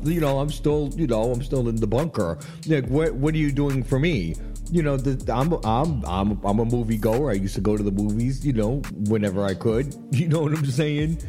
you 0.03 0.19
know 0.19 0.39
I'm 0.39 0.51
still 0.51 0.89
you 0.95 1.07
know 1.07 1.31
I'm 1.31 1.43
still 1.43 1.67
in 1.69 1.75
the 1.75 1.87
bunker. 1.87 2.37
Like 2.67 2.87
what 2.87 3.13
what 3.15 3.33
are 3.33 3.37
you 3.37 3.51
doing 3.51 3.83
for 3.83 3.99
me? 3.99 4.35
You 4.71 4.81
know 4.81 4.97
the, 4.97 5.31
I'm 5.31 5.53
I'm 5.63 6.03
I'm 6.05 6.45
I'm 6.45 6.59
a 6.59 6.65
movie 6.65 6.97
goer. 6.97 7.29
I 7.31 7.33
used 7.33 7.55
to 7.55 7.61
go 7.61 7.77
to 7.77 7.83
the 7.83 7.91
movies, 7.91 8.45
you 8.45 8.53
know, 8.53 8.81
whenever 9.09 9.43
I 9.43 9.53
could. 9.53 9.95
You 10.11 10.27
know 10.29 10.41
what 10.41 10.53
I'm 10.53 10.65
saying? 10.65 11.21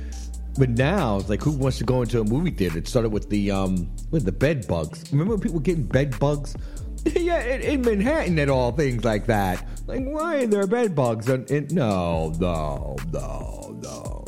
But 0.59 0.71
now 0.71 1.19
it's 1.19 1.29
like 1.29 1.43
who 1.43 1.51
wants 1.51 1.79
to 1.79 1.85
go 1.85 2.03
into 2.03 2.21
a 2.21 2.25
movie 2.25 2.51
theater? 2.51 2.79
It 2.79 2.89
started 2.89 3.11
with 3.11 3.29
the 3.29 3.51
um 3.51 3.91
with 4.11 4.25
the 4.25 4.33
bed 4.33 4.67
bugs. 4.67 5.13
Remember 5.13 5.37
people 5.37 5.61
getting 5.61 5.85
bed 5.85 6.19
bugs? 6.19 6.57
yeah, 7.15 7.43
in, 7.45 7.61
in, 7.61 7.83
Manhattan 7.83 8.39
and 8.39 8.51
all 8.51 8.73
things 8.73 9.05
like 9.05 9.27
that. 9.27 9.65
Like 9.87 10.05
why 10.05 10.43
are 10.43 10.47
there 10.47 10.67
bed 10.67 10.95
bugs? 10.95 11.29
And, 11.29 11.49
and 11.51 11.73
no, 11.73 12.33
no, 12.41 12.97
no, 13.13 13.79
no. 13.83 14.26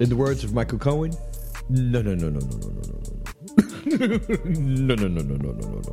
In 0.00 0.08
the 0.08 0.16
words 0.16 0.42
of 0.44 0.54
Michael 0.54 0.78
Cohen, 0.78 1.12
no, 1.68 2.00
no, 2.00 2.14
no, 2.14 2.30
no, 2.30 2.40
no, 2.40 2.56
no, 2.56 2.68
no, 2.70 2.96
no, 3.86 4.06
no, 4.06 4.96
no, 4.96 4.96
no, 4.96 5.06
no, 5.06 5.06
no, 5.06 5.22
no, 5.22 5.34
no, 5.34 5.52
no, 5.52 5.52
no, 5.52 5.76
no. 5.76 5.92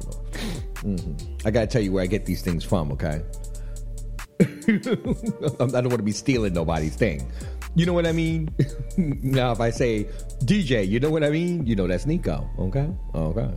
Mm-hmm. 0.82 1.38
I 1.46 1.52
gotta 1.52 1.68
tell 1.68 1.82
you 1.82 1.92
where 1.92 2.04
I 2.04 2.08
get 2.08 2.26
these 2.26 2.42
things 2.42 2.64
from, 2.64 2.92
okay? 2.94 3.22
I 4.40 4.46
don't 4.46 5.90
want 5.90 5.98
to 5.98 6.04
be 6.04 6.14
stealing 6.14 6.54
nobody's 6.54 6.96
thing. 6.96 7.30
You 7.76 7.86
know 7.86 7.94
what 7.94 8.08
I 8.08 8.14
mean? 8.14 8.50
now, 8.98 9.52
if 9.52 9.60
I 9.60 9.72
say 9.72 10.06
DJ, 10.46 10.88
you 10.88 11.02
know 11.02 11.10
what 11.10 11.26
I 11.26 11.30
mean? 11.30 11.66
You 11.66 11.76
know 11.76 11.86
that's 11.86 12.06
Nico, 12.06 12.50
okay? 12.60 12.90
Okay. 13.14 13.54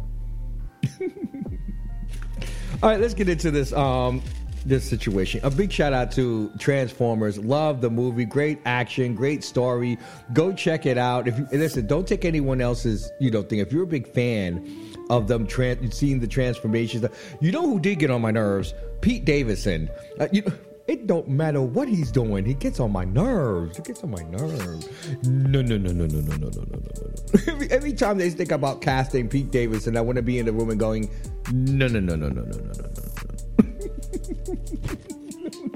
All 2.82 2.88
right, 2.90 3.00
let's 3.00 3.14
get 3.14 3.28
into 3.28 3.50
this. 3.50 3.72
Um, 3.72 4.20
this 4.64 4.88
situation. 4.88 5.40
A 5.42 5.50
big 5.50 5.72
shout 5.72 5.92
out 5.92 6.10
to 6.12 6.50
Transformers. 6.58 7.38
Love 7.38 7.80
the 7.80 7.90
movie. 7.90 8.24
Great 8.24 8.58
action, 8.64 9.14
great 9.14 9.42
story. 9.44 9.98
Go 10.32 10.52
check 10.52 10.86
it 10.86 10.98
out. 10.98 11.28
If 11.28 11.38
you 11.38 11.46
listen, 11.52 11.86
don't 11.86 12.06
take 12.06 12.24
anyone 12.24 12.60
else's 12.60 13.10
you 13.20 13.30
know 13.30 13.42
thing. 13.42 13.58
If 13.58 13.72
you're 13.72 13.84
a 13.84 13.86
big 13.86 14.06
fan 14.06 14.94
of 15.10 15.28
them 15.28 15.46
trans, 15.46 15.96
seeing 15.96 16.20
the 16.20 16.28
transformations, 16.28 17.04
you 17.40 17.52
know 17.52 17.62
who 17.62 17.80
did 17.80 17.98
get 17.98 18.10
on 18.10 18.20
my 18.20 18.30
nerves? 18.30 18.74
Pete 19.00 19.24
Davidson. 19.24 19.88
Uh, 20.18 20.28
you 20.32 20.42
it 20.90 21.06
don't 21.06 21.28
matter 21.28 21.62
what 21.62 21.88
he's 21.88 22.10
doing. 22.10 22.44
He 22.44 22.54
gets 22.54 22.80
on 22.80 22.90
my 22.90 23.04
nerves. 23.04 23.76
He 23.76 23.82
gets 23.84 24.02
on 24.02 24.10
my 24.10 24.24
nerves. 24.24 24.88
No, 25.22 25.62
no, 25.62 25.78
no, 25.78 25.92
no, 25.92 26.06
no, 26.06 26.20
no, 26.20 26.20
no, 26.20 26.36
no, 26.36 26.48
no, 26.48 26.64
no, 26.68 27.56
no. 27.56 27.66
every, 27.70 27.92
time 27.92 28.18
they 28.18 28.28
think 28.28 28.50
about 28.50 28.80
casting 28.80 29.28
Pete 29.28 29.52
Davidson, 29.52 29.96
I 29.96 30.00
want 30.00 30.16
to 30.16 30.22
be 30.22 30.40
in 30.40 30.46
the 30.46 30.52
room 30.52 30.68
and 30.68 30.80
going, 30.80 31.08
no, 31.52 31.86
no, 31.86 32.00
no, 32.00 32.16
no, 32.16 32.28
no, 32.28 32.42
no, 32.42 32.58
no, 32.58 32.58
no, 32.58 32.72
no. 32.72 33.09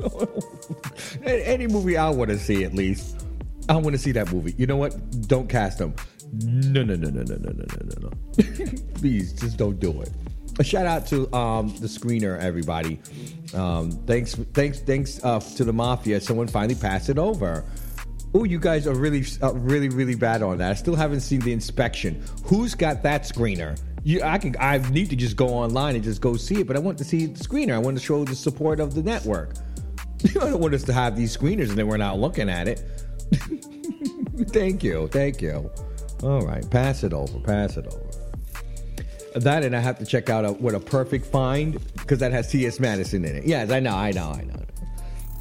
Any 1.25 1.67
movie 1.67 1.97
I 1.97 2.09
want 2.11 2.31
to 2.31 2.38
see, 2.38 2.64
at 2.64 2.75
least. 2.75 3.25
I 3.69 3.77
want 3.77 3.93
to 3.93 3.99
see 3.99 4.12
that 4.12 4.33
movie. 4.33 4.55
You 4.59 4.67
know 4.67 4.77
what? 4.77 4.95
Don't 5.29 5.49
cast 5.49 5.81
him. 5.81 5.95
No, 6.43 6.83
no, 6.83 6.97
no, 6.97 7.09
no, 7.09 7.23
no, 7.23 7.37
no, 7.37 7.53
no, 7.53 7.64
no, 7.83 8.09
no. 8.09 8.75
Please, 8.95 9.33
just 9.33 9.57
don't 9.57 9.79
do 9.79 10.03
it. 10.03 10.11
A 10.59 10.64
shout 10.64 10.87
out 10.87 11.07
to 11.09 11.33
um, 11.35 11.69
the 11.81 11.87
screener, 11.87 12.38
everybody. 12.38 13.01
Um, 13.55 13.90
thanks, 14.07 14.35
thanks, 14.53 14.81
thanks 14.81 15.23
uh, 15.25 15.40
to 15.40 15.64
the 15.64 15.73
mafia. 15.73 16.21
Someone 16.21 16.47
finally 16.47 16.77
passed 16.77 17.09
it 17.09 17.19
over. 17.19 17.64
Oh, 18.35 18.45
you 18.45 18.59
guys 18.59 18.87
are 18.87 18.95
really, 18.95 19.25
uh, 19.43 19.53
really, 19.55 19.88
really 19.88 20.14
bad 20.14 20.43
on 20.43 20.59
that. 20.59 20.71
I 20.71 20.75
still 20.75 20.97
haven't 20.97 21.21
seen 21.21 21.40
the 21.40 21.53
inspection. 21.53 22.23
Who's 22.45 22.75
got 22.75 23.03
that 23.03 23.23
screener? 23.23 23.81
You, 24.05 24.23
I 24.23 24.38
can. 24.38 24.55
I 24.61 24.79
need 24.90 25.09
to 25.11 25.17
just 25.17 25.37
go 25.37 25.49
online 25.49 25.95
and 25.95 26.05
just 26.05 26.21
go 26.21 26.37
see 26.37 26.61
it, 26.61 26.67
but 26.67 26.77
I 26.77 26.79
want 26.79 26.99
to 26.99 27.05
see 27.05 27.27
the 27.27 27.43
screener. 27.43 27.73
I 27.73 27.79
want 27.79 27.97
to 27.97 28.05
show 28.05 28.25
the 28.25 28.35
support 28.35 28.81
of 28.81 28.95
the 28.95 29.03
network. 29.03 29.55
I 30.41 30.51
don't 30.51 30.61
want 30.61 30.75
us 30.75 30.85
to 30.85 30.93
have 30.93 31.17
these 31.17 31.37
screeners 31.37 31.69
and 31.69 31.79
then 31.79 31.87
we're 31.87 31.97
not 31.97 32.19
looking 32.19 32.49
at 32.49 32.69
it. 32.69 32.83
thank 34.49 34.83
you, 34.83 35.09
thank 35.09 35.43
you. 35.43 35.71
All 36.23 36.43
right, 36.43 36.69
pass 36.71 37.05
it 37.05 37.13
over, 37.13 37.39
pass 37.41 37.77
it 37.77 37.87
over. 37.87 38.01
That 39.41 39.65
and 39.65 39.75
I 39.75 39.81
have 39.81 39.99
to 39.99 40.07
check 40.07 40.31
out 40.31 40.45
a, 40.45 40.53
what 40.53 40.75
a 40.75 40.81
perfect 40.81 41.27
find 41.27 41.79
because 41.95 42.21
that 42.21 42.33
has 42.33 42.51
T.S. 42.51 42.79
Madison 42.79 43.25
in 43.25 43.37
it. 43.37 43.45
Yes, 43.45 43.71
I 43.71 43.81
know, 43.81 43.95
I 43.95 44.13
know, 44.13 44.31
I 44.31 44.43
know. 44.43 44.61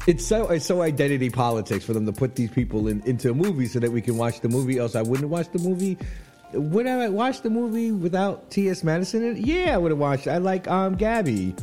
It's 0.06 0.26
so 0.26 0.48
it's 0.48 0.66
so 0.66 0.82
identity 0.82 1.30
politics 1.30 1.84
for 1.84 1.94
them 1.94 2.04
to 2.04 2.12
put 2.12 2.34
these 2.34 2.50
people 2.50 2.88
in, 2.88 3.00
into 3.02 3.30
a 3.30 3.34
movie 3.34 3.66
so 3.66 3.78
that 3.78 3.90
we 3.90 4.02
can 4.02 4.18
watch 4.18 4.40
the 4.40 4.48
movie. 4.48 4.78
Else, 4.78 4.96
I 4.96 5.02
wouldn't 5.02 5.30
watch 5.30 5.50
the 5.52 5.60
movie 5.60 5.96
would 6.54 6.86
I 6.86 7.08
watch 7.08 7.42
the 7.42 7.50
movie 7.50 7.92
without 7.92 8.50
T.S. 8.50 8.84
Madison 8.84 9.24
in 9.24 9.36
it? 9.36 9.46
Yeah, 9.46 9.74
I 9.74 9.78
would 9.78 9.90
have 9.90 9.98
watched 9.98 10.26
it. 10.26 10.30
I 10.30 10.38
like 10.38 10.68
um, 10.68 10.94
Gabby. 10.96 11.54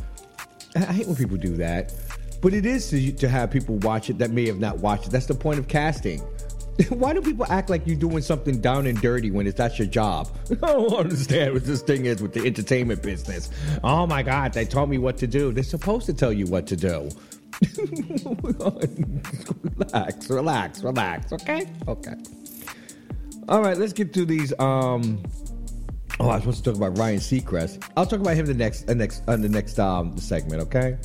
I 0.76 0.80
I 0.80 0.92
hate 0.92 1.06
when 1.06 1.16
people 1.16 1.36
do 1.36 1.56
that. 1.56 1.92
But 2.42 2.52
it 2.52 2.66
is 2.66 2.90
to, 2.90 3.12
to 3.12 3.28
have 3.28 3.50
people 3.50 3.76
watch 3.78 4.10
it 4.10 4.18
that 4.18 4.32
may 4.32 4.46
have 4.48 4.58
not 4.58 4.78
watched 4.78 5.06
it. 5.06 5.10
That's 5.10 5.26
the 5.26 5.34
point 5.34 5.58
of 5.58 5.68
casting. 5.68 6.20
Why 6.88 7.14
do 7.14 7.22
people 7.22 7.46
act 7.48 7.70
like 7.70 7.86
you're 7.86 7.96
doing 7.96 8.20
something 8.22 8.60
down 8.60 8.86
and 8.86 9.00
dirty 9.00 9.30
when 9.30 9.46
it's 9.46 9.56
that's 9.56 9.78
your 9.78 9.86
job? 9.86 10.28
I 10.50 10.72
don't 10.72 10.92
understand 10.92 11.54
what 11.54 11.64
this 11.64 11.82
thing 11.82 12.06
is 12.06 12.20
with 12.20 12.32
the 12.32 12.44
entertainment 12.44 13.02
business. 13.02 13.48
Oh 13.84 14.06
my 14.06 14.22
God, 14.22 14.52
they 14.52 14.64
told 14.64 14.90
me 14.90 14.98
what 14.98 15.16
to 15.18 15.28
do. 15.28 15.52
They're 15.52 15.62
supposed 15.62 16.06
to 16.06 16.14
tell 16.14 16.32
you 16.32 16.46
what 16.46 16.66
to 16.66 16.76
do. 16.76 17.08
relax, 19.78 20.28
relax, 20.28 20.82
relax. 20.82 21.32
Okay, 21.32 21.68
okay. 21.86 22.14
All 23.48 23.62
right, 23.62 23.76
let's 23.76 23.92
get 23.92 24.12
to 24.14 24.24
these. 24.24 24.52
Um, 24.58 25.22
oh, 26.18 26.28
I 26.28 26.34
was 26.34 26.42
supposed 26.42 26.64
to 26.64 26.70
talk 26.70 26.76
about 26.76 26.98
Ryan 26.98 27.18
Seacrest. 27.18 27.88
I'll 27.96 28.06
talk 28.06 28.20
about 28.20 28.34
him 28.34 28.46
the 28.46 28.54
next, 28.54 28.88
uh, 28.88 28.94
next, 28.94 29.22
on 29.28 29.42
the 29.42 29.48
next 29.48 29.78
um 29.78 30.16
segment. 30.16 30.62
Okay. 30.62 30.96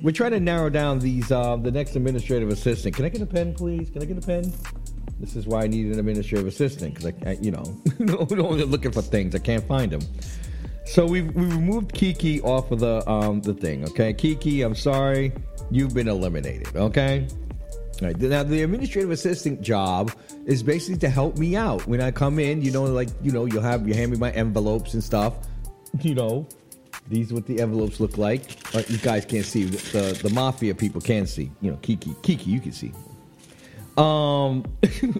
We're 0.00 0.12
trying 0.12 0.30
to 0.32 0.40
narrow 0.40 0.70
down 0.70 1.00
these. 1.00 1.32
Um, 1.32 1.62
the 1.62 1.70
next 1.70 1.96
administrative 1.96 2.50
assistant. 2.50 2.94
Can 2.94 3.04
I 3.04 3.08
get 3.08 3.22
a 3.22 3.26
pen, 3.26 3.54
please? 3.54 3.90
Can 3.90 4.02
I 4.02 4.04
get 4.04 4.18
a 4.18 4.26
pen? 4.26 4.52
This 5.20 5.34
is 5.34 5.46
why 5.46 5.64
I 5.64 5.66
need 5.66 5.86
an 5.86 5.98
administrative 5.98 6.46
assistant 6.46 6.94
because 6.94 7.12
I, 7.24 7.30
I, 7.30 7.32
you 7.40 7.50
know, 7.50 7.64
only 8.22 8.64
looking 8.64 8.92
for 8.92 9.02
things 9.02 9.34
I 9.34 9.38
can't 9.38 9.66
find 9.66 9.90
them. 9.90 10.02
So 10.84 11.04
we 11.04 11.22
we 11.22 11.44
removed 11.44 11.92
Kiki 11.92 12.40
off 12.42 12.70
of 12.70 12.80
the 12.80 13.08
um 13.08 13.40
the 13.42 13.54
thing. 13.54 13.84
Okay, 13.90 14.14
Kiki, 14.14 14.62
I'm 14.62 14.74
sorry, 14.74 15.32
you've 15.70 15.94
been 15.94 16.08
eliminated. 16.08 16.74
Okay. 16.76 17.26
All 18.00 18.06
right. 18.06 18.18
Now 18.18 18.44
the 18.44 18.62
administrative 18.62 19.10
assistant 19.10 19.60
job 19.60 20.12
is 20.46 20.62
basically 20.62 20.98
to 21.00 21.10
help 21.10 21.36
me 21.36 21.56
out 21.56 21.86
when 21.86 22.00
I 22.00 22.12
come 22.12 22.38
in. 22.38 22.62
You 22.62 22.70
know, 22.70 22.84
like 22.84 23.08
you 23.22 23.32
know, 23.32 23.44
you'll 23.44 23.62
have 23.62 23.86
you 23.88 23.94
hand 23.94 24.12
me 24.12 24.18
my 24.18 24.30
envelopes 24.30 24.94
and 24.94 25.02
stuff. 25.02 25.34
You 26.00 26.14
know, 26.14 26.48
these 27.08 27.32
what 27.32 27.46
the 27.46 27.60
envelopes 27.60 28.00
look 28.00 28.18
like. 28.18 28.42
Uh, 28.74 28.82
you 28.88 28.98
guys 28.98 29.24
can't 29.24 29.44
see. 29.44 29.64
The 29.64 30.18
the 30.22 30.30
mafia 30.30 30.74
people 30.74 31.00
can 31.00 31.26
see. 31.26 31.50
You 31.60 31.72
know, 31.72 31.78
Kiki, 31.78 32.14
Kiki, 32.22 32.50
you 32.50 32.60
can 32.60 32.72
see. 32.72 32.92
Um. 33.96 34.64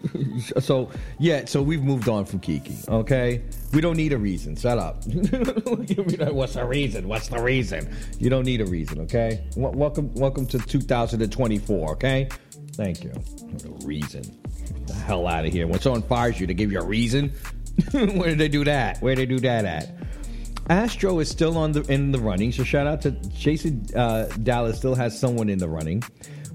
so 0.60 0.90
yeah. 1.18 1.44
So 1.46 1.62
we've 1.62 1.82
moved 1.82 2.08
on 2.08 2.24
from 2.24 2.40
Kiki. 2.40 2.76
Okay. 2.88 3.42
We 3.72 3.80
don't 3.80 3.96
need 3.96 4.12
a 4.12 4.18
reason. 4.18 4.54
Shut 4.56 4.78
up. 4.78 5.04
What's 5.06 6.54
the 6.54 6.64
reason? 6.66 7.08
What's 7.08 7.28
the 7.28 7.42
reason? 7.42 7.94
You 8.18 8.30
don't 8.30 8.44
need 8.44 8.60
a 8.60 8.66
reason. 8.66 9.00
Okay. 9.00 9.44
W- 9.56 9.76
welcome. 9.76 10.14
Welcome 10.14 10.46
to 10.46 10.58
2024. 10.58 11.92
Okay. 11.92 12.28
Thank 12.72 13.02
you. 13.02 13.12
Reason. 13.84 14.22
Get 14.22 14.86
the 14.86 14.94
hell 14.94 15.26
out 15.26 15.44
of 15.44 15.52
here. 15.52 15.66
When 15.66 15.80
someone 15.80 16.02
fires 16.02 16.38
you, 16.38 16.46
they 16.46 16.54
give 16.54 16.70
you 16.70 16.78
a 16.80 16.84
reason. 16.84 17.30
Where 17.92 18.28
did 18.28 18.38
they 18.38 18.48
do 18.48 18.64
that? 18.64 19.00
Where 19.02 19.14
did 19.14 19.28
they 19.28 19.34
do 19.34 19.40
that 19.40 19.64
at? 19.64 19.90
Astro 20.68 21.18
is 21.20 21.28
still 21.28 21.56
on 21.56 21.72
the 21.72 21.82
in 21.92 22.12
the 22.12 22.18
running, 22.18 22.52
so 22.52 22.64
shout 22.64 22.86
out 22.86 23.00
to 23.02 23.12
Jason 23.12 23.86
uh, 23.96 24.26
Dallas. 24.42 24.76
Still 24.76 24.94
has 24.94 25.18
someone 25.18 25.48
in 25.48 25.58
the 25.58 25.68
running. 25.68 26.02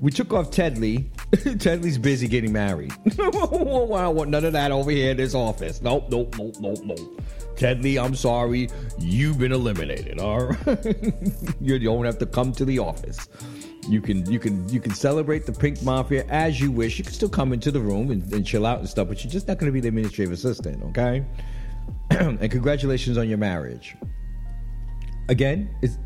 We 0.02 0.12
took 0.12 0.34
off 0.34 0.52
Tedley. 0.52 1.10
Tedley's 1.60 1.98
busy 1.98 2.28
getting 2.28 2.52
married. 2.52 2.92
I 3.20 4.08
want 4.08 4.30
none 4.30 4.46
of 4.46 4.54
that 4.54 4.72
over 4.72 4.92
here 4.92 5.12
in 5.12 5.18
this 5.18 5.34
office. 5.34 5.82
Nope, 5.82 6.08
nope, 6.10 6.36
nope, 6.38 6.56
nope, 6.60 6.80
nope. 6.84 7.22
Tedley, 7.56 7.98
I'm 7.98 8.16
sorry, 8.16 8.70
you've 9.00 9.38
been 9.40 9.52
eliminated. 9.52 10.20
All 10.20 10.48
right, 10.48 10.96
you 11.62 11.80
don't 11.80 12.06
have 12.06 12.18
to 12.20 12.26
come 12.26 12.52
to 12.54 12.66
the 12.66 12.80
office. 12.80 13.30
You 13.88 14.02
can 14.02 14.30
you 14.30 14.40
can 14.40 14.68
you 14.70 14.80
can 14.80 14.94
celebrate 14.94 15.46
the 15.46 15.54
Pink 15.54 15.82
Mafia 15.84 16.26
as 16.30 16.60
you 16.60 16.72
wish. 16.72 16.98
You 16.98 17.04
can 17.04 17.14
still 17.14 17.30
come 17.30 17.54
into 17.54 17.72
the 17.72 17.80
room 17.80 18.12
and, 18.12 18.32
and 18.34 18.46
chill 18.46 18.66
out 18.66 18.80
and 18.80 18.88
stuff, 18.88 19.08
but 19.08 19.24
you're 19.24 19.32
just 19.32 19.48
not 19.48 19.58
going 19.58 19.72
to 19.72 19.74
be 19.74 19.80
the 19.80 19.90
administrative 19.90 20.32
assistant, 20.32 20.84
okay? 20.84 21.26
and 22.10 22.52
congratulations 22.52 23.18
on 23.18 23.30
your 23.30 23.38
marriage. 23.38 23.96
Again, 25.30 25.74
is 25.82 25.98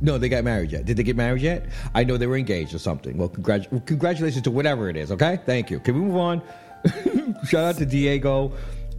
no, 0.00 0.16
they 0.16 0.28
got 0.28 0.44
married 0.44 0.70
yet. 0.70 0.84
Did 0.84 0.96
they 0.96 1.02
get 1.02 1.16
married 1.16 1.42
yet? 1.42 1.66
I 1.94 2.04
know 2.04 2.16
they 2.16 2.28
were 2.28 2.36
engaged 2.36 2.72
or 2.72 2.78
something. 2.78 3.16
Well, 3.18 3.28
congrat- 3.28 3.84
congratulations 3.84 4.42
to 4.42 4.50
whatever 4.50 4.88
it 4.88 4.96
is. 4.96 5.10
Okay, 5.10 5.40
thank 5.44 5.70
you. 5.70 5.80
Can 5.80 5.94
we 5.94 6.00
move 6.02 6.16
on? 6.16 6.42
Shout 7.44 7.64
out 7.64 7.76
to 7.78 7.86
Diego. 7.86 8.52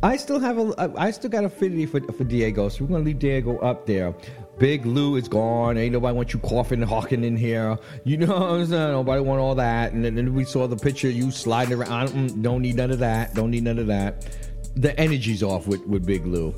I 0.04 0.18
still 0.18 0.40
have 0.40 0.58
a, 0.58 0.94
I 0.98 1.12
still 1.12 1.30
got 1.30 1.46
affinity 1.46 1.86
for 1.86 2.02
for 2.14 2.24
Diego, 2.26 2.68
so 2.70 2.84
we're 2.84 2.92
gonna 2.92 3.04
leave 3.04 3.20
Diego 3.20 3.60
up 3.60 3.86
there. 3.86 4.14
Big 4.58 4.86
Lou 4.86 5.16
is 5.16 5.28
gone. 5.28 5.78
Ain't 5.78 5.94
nobody 5.94 6.16
want 6.16 6.34
you 6.34 6.40
coughing 6.40 6.82
and 6.82 6.90
hawking 6.90 7.24
in 7.24 7.36
here. 7.36 7.78
You 8.04 8.18
know 8.18 8.28
what 8.28 8.44
I'm 8.44 8.66
saying? 8.68 8.92
Nobody 8.92 9.22
want 9.22 9.40
all 9.40 9.56
that. 9.56 9.94
And 9.94 10.04
then, 10.06 10.16
then 10.16 10.36
we 10.36 10.44
saw 10.44 10.68
the 10.68 10.76
picture 10.76 11.10
you 11.10 11.32
sliding 11.32 11.74
around. 11.82 12.44
Don't 12.44 12.62
need 12.62 12.76
none 12.76 12.92
of 12.92 13.00
that. 13.00 13.34
Don't 13.34 13.50
need 13.50 13.64
none 13.64 13.80
of 13.80 13.88
that. 13.88 14.28
The 14.76 14.98
energy's 15.00 15.44
off 15.44 15.68
with, 15.68 15.86
with 15.86 16.06
Big 16.06 16.26
Lou. 16.26 16.54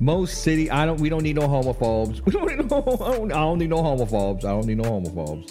Most 0.00 0.42
city, 0.42 0.70
I 0.70 0.84
don't. 0.84 1.00
We 1.00 1.08
don't 1.08 1.22
need 1.22 1.36
no 1.36 1.46
homophobes. 1.48 2.20
We 2.26 2.32
don't 2.32 2.48
need 2.48 2.70
no. 2.70 2.78
I 2.78 3.16
don't, 3.16 3.32
I 3.32 3.40
don't 3.40 3.58
need 3.58 3.70
no 3.70 3.82
homophobes. 3.82 4.44
I 4.44 4.48
don't 4.48 4.66
need 4.66 4.78
no 4.78 4.84
homophobes. 4.84 5.50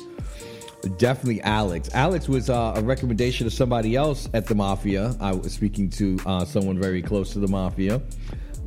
Definitely 0.97 1.41
Alex. 1.43 1.89
Alex 1.93 2.27
was 2.27 2.49
uh, 2.49 2.73
a 2.75 2.81
recommendation 2.81 3.45
of 3.45 3.53
somebody 3.53 3.95
else 3.95 4.27
at 4.33 4.47
the 4.47 4.55
Mafia. 4.55 5.15
I 5.19 5.31
was 5.31 5.53
speaking 5.53 5.89
to 5.91 6.17
uh, 6.25 6.43
someone 6.43 6.79
very 6.79 7.01
close 7.01 7.31
to 7.33 7.39
the 7.39 7.47
Mafia. 7.47 8.01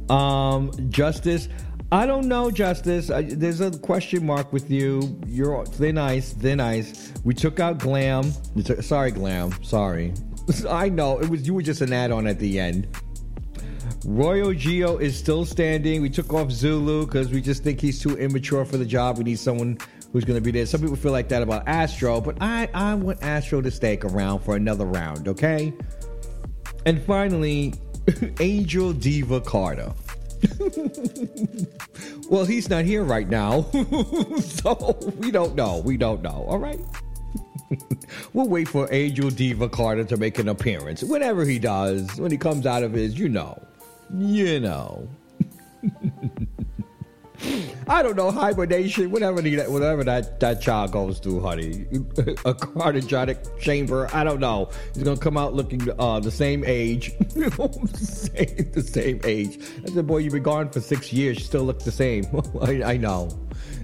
Um, 0.09 0.71
Justice. 0.91 1.49
I 1.93 2.07
don't 2.07 2.27
know, 2.29 2.51
Justice. 2.51 3.11
I, 3.11 3.23
there's 3.23 3.61
a 3.61 3.71
question 3.79 4.25
mark 4.25 4.53
with 4.53 4.71
you. 4.71 5.21
You're 5.27 5.67
thin 5.67 5.99
ice, 5.99 6.33
thin 6.33 6.61
ice. 6.61 7.13
We 7.25 7.35
took 7.35 7.61
out 7.61 7.79
Glam. 7.79 8.33
Took- 8.65 8.83
sorry, 8.83 9.11
Glam. 9.11 9.53
Sorry. 9.63 10.13
I 10.69 10.89
know 10.89 11.19
it 11.21 11.29
was 11.29 11.47
you 11.47 11.55
were 11.55 11.63
just 11.63 11.81
an 11.81 11.93
add-on 11.93 12.27
at 12.27 12.39
the 12.39 12.59
end. 12.59 12.89
Royal 14.05 14.53
Geo 14.53 14.99
is 14.99 15.17
still 15.17 15.47
standing. 15.47 16.03
We 16.03 16.11
took 16.11 16.33
off 16.35 16.51
Zulu 16.51 17.07
because 17.07 17.31
we 17.31 17.41
just 17.41 17.63
think 17.63 17.81
he's 17.81 17.99
too 18.01 18.17
immature 18.19 18.65
for 18.67 18.77
the 18.77 18.85
job. 18.85 19.17
We 19.17 19.25
need 19.25 19.39
someone 19.39 19.79
who's 20.13 20.25
going 20.25 20.37
to 20.37 20.43
be 20.43 20.51
there. 20.51 20.67
Some 20.67 20.83
people 20.83 20.97
feel 20.97 21.13
like 21.13 21.29
that 21.29 21.43
about 21.43 21.67
Astro, 21.67 22.21
but 22.21 22.37
I, 22.41 22.69
I 22.75 22.95
want 22.95 23.23
Astro 23.23 23.63
to 23.63 23.71
stick 23.71 24.05
around 24.05 24.41
for 24.41 24.57
another 24.57 24.85
round, 24.85 25.27
okay? 25.29 25.73
And 26.85 27.03
finally, 27.03 27.75
Angel 28.41 28.93
Diva 28.93 29.41
Carter. 29.41 29.93
well, 32.29 32.45
he's 32.45 32.69
not 32.69 32.85
here 32.85 33.05
right 33.05 33.29
now, 33.29 33.63
so 34.41 34.99
we 35.17 35.31
don't 35.31 35.55
know. 35.55 35.79
We 35.79 35.97
don't 35.97 36.21
know, 36.21 36.45
all 36.47 36.59
right? 36.59 36.81
we'll 38.35 38.49
wait 38.49 38.69
for 38.69 38.87
Angel 38.93 39.31
Diva 39.31 39.71
Carter 39.71 40.05
to 40.05 40.19
make 40.19 40.39
an 40.39 40.51
appearance. 40.51 41.03
Whenever 41.03 41.47
he 41.47 41.59
does, 41.59 42.15
when 42.21 42.31
he 42.31 42.37
comes 42.37 42.67
out 42.67 42.83
of 42.83 42.93
his, 42.93 43.19
you 43.19 43.31
know. 43.31 43.61
You 44.13 44.61
know. 44.61 45.09
I 47.89 48.03
don't 48.03 48.17
know, 48.17 48.31
hibernation, 48.31 49.11
whatever 49.11 49.43
whatever 49.43 50.05
that, 50.05 50.41
that 50.41 50.63
child 50.63 50.93
goes 50.93 51.19
through, 51.19 51.41
honey. 51.41 51.87
A 51.93 52.55
cardiogenic 52.55 53.59
chamber, 53.61 54.09
I 54.15 54.25
don't 54.25 54.41
know. 54.41 54.71
He's 54.95 55.03
gonna 55.03 55.19
come 55.19 55.37
out 55.37 55.53
looking 55.55 55.89
uh, 55.99 56.21
the 56.21 56.31
same 56.31 56.65
age. 56.67 57.13
The 58.75 58.83
same 58.83 59.21
age. 59.25 59.59
I 59.87 59.91
said, 59.91 60.07
boy, 60.07 60.19
you've 60.19 60.33
been 60.33 60.43
gone 60.43 60.71
for 60.71 60.81
six 60.81 61.13
years, 61.13 61.39
you 61.39 61.45
still 61.45 61.65
look 61.65 61.81
the 61.81 61.93
same. 61.93 62.25
I, 62.61 62.83
I 62.83 62.97
know. 62.97 63.29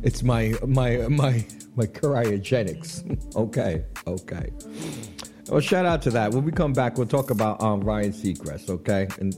It's 0.03 0.23
my 0.23 0.55
my 0.67 0.97
my 1.09 1.45
my 1.77 1.87
cryogenics. 1.87 3.37
okay, 3.37 3.85
okay. 4.07 4.51
Well, 5.51 5.61
shout 5.61 5.85
out 5.85 6.01
to 6.03 6.11
that. 6.11 6.31
When 6.31 6.45
we 6.45 6.53
come 6.53 6.73
back, 6.73 6.97
we'll 6.97 7.09
talk 7.09 7.31
about 7.31 7.61
um, 7.61 7.81
Ryan 7.81 8.13
Seacrest, 8.13 8.71
okay? 8.71 9.09
And 9.19 9.35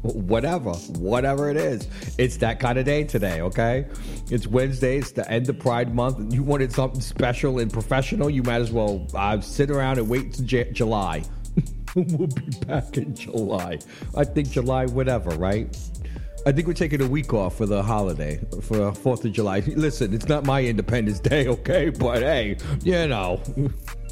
whatever, 0.02 0.72
whatever 0.72 1.50
it 1.50 1.58
is, 1.58 1.86
it's 2.16 2.38
that 2.38 2.58
kind 2.58 2.78
of 2.78 2.86
day 2.86 3.04
today, 3.04 3.42
okay? 3.42 3.86
It's 4.30 4.46
Wednesday, 4.46 4.96
it's 4.96 5.12
the 5.12 5.30
end 5.30 5.50
of 5.50 5.58
Pride 5.58 5.94
Month, 5.94 6.32
you 6.32 6.42
wanted 6.42 6.72
something 6.72 7.02
special 7.02 7.58
and 7.58 7.70
professional, 7.70 8.30
you 8.30 8.42
might 8.42 8.62
as 8.62 8.72
well 8.72 9.06
uh, 9.14 9.38
sit 9.42 9.70
around 9.70 9.98
and 9.98 10.08
wait 10.08 10.32
till 10.32 10.46
J- 10.46 10.72
July. 10.72 11.22
we'll 11.94 12.26
be 12.26 12.50
back 12.66 12.96
in 12.96 13.14
July. 13.14 13.78
I 14.16 14.24
think 14.24 14.48
July, 14.48 14.86
whatever, 14.86 15.30
right? 15.36 15.76
I 16.46 16.52
think 16.52 16.66
we're 16.66 16.72
taking 16.72 17.02
a 17.02 17.08
week 17.08 17.34
off 17.34 17.58
for 17.58 17.66
the 17.66 17.82
holiday, 17.82 18.40
for 18.62 18.94
Fourth 18.94 19.22
of 19.26 19.32
July. 19.32 19.60
Listen, 19.66 20.14
it's 20.14 20.28
not 20.28 20.46
my 20.46 20.64
Independence 20.64 21.20
Day, 21.20 21.46
okay? 21.46 21.90
But 21.90 22.22
hey, 22.22 22.56
you 22.84 23.06
know, 23.06 23.42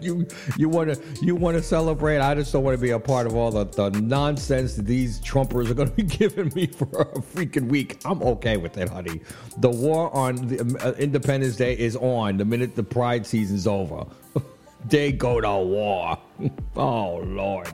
you 0.00 0.26
you 0.56 0.68
want 0.68 0.94
to 0.94 1.24
you 1.24 1.34
want 1.34 1.56
to 1.56 1.62
celebrate. 1.62 2.18
I 2.18 2.34
just 2.34 2.52
don't 2.52 2.62
want 2.62 2.76
to 2.76 2.80
be 2.80 2.90
a 2.90 2.98
part 2.98 3.26
of 3.26 3.34
all 3.34 3.50
the, 3.50 3.64
the 3.64 3.90
nonsense 4.00 4.76
these 4.76 5.20
Trumpers 5.20 5.70
are 5.70 5.74
going 5.74 5.90
to 5.90 5.94
be 5.94 6.02
giving 6.18 6.52
me 6.54 6.66
for 6.66 6.86
a 6.86 7.20
freaking 7.20 7.68
week. 7.68 8.00
I'm 8.04 8.22
okay 8.22 8.56
with 8.56 8.78
it, 8.78 8.88
honey. 8.88 9.20
The 9.58 9.70
war 9.70 10.14
on 10.14 10.36
the, 10.36 10.78
uh, 10.82 10.92
Independence 10.92 11.56
Day 11.56 11.76
is 11.76 11.96
on 11.96 12.36
the 12.36 12.44
minute 12.44 12.76
the 12.76 12.82
Pride 12.82 13.26
season's 13.26 13.66
over. 13.66 14.06
they 14.88 15.12
go 15.12 15.40
to 15.40 15.56
war. 15.56 16.18
oh 16.76 17.16
Lord. 17.16 17.72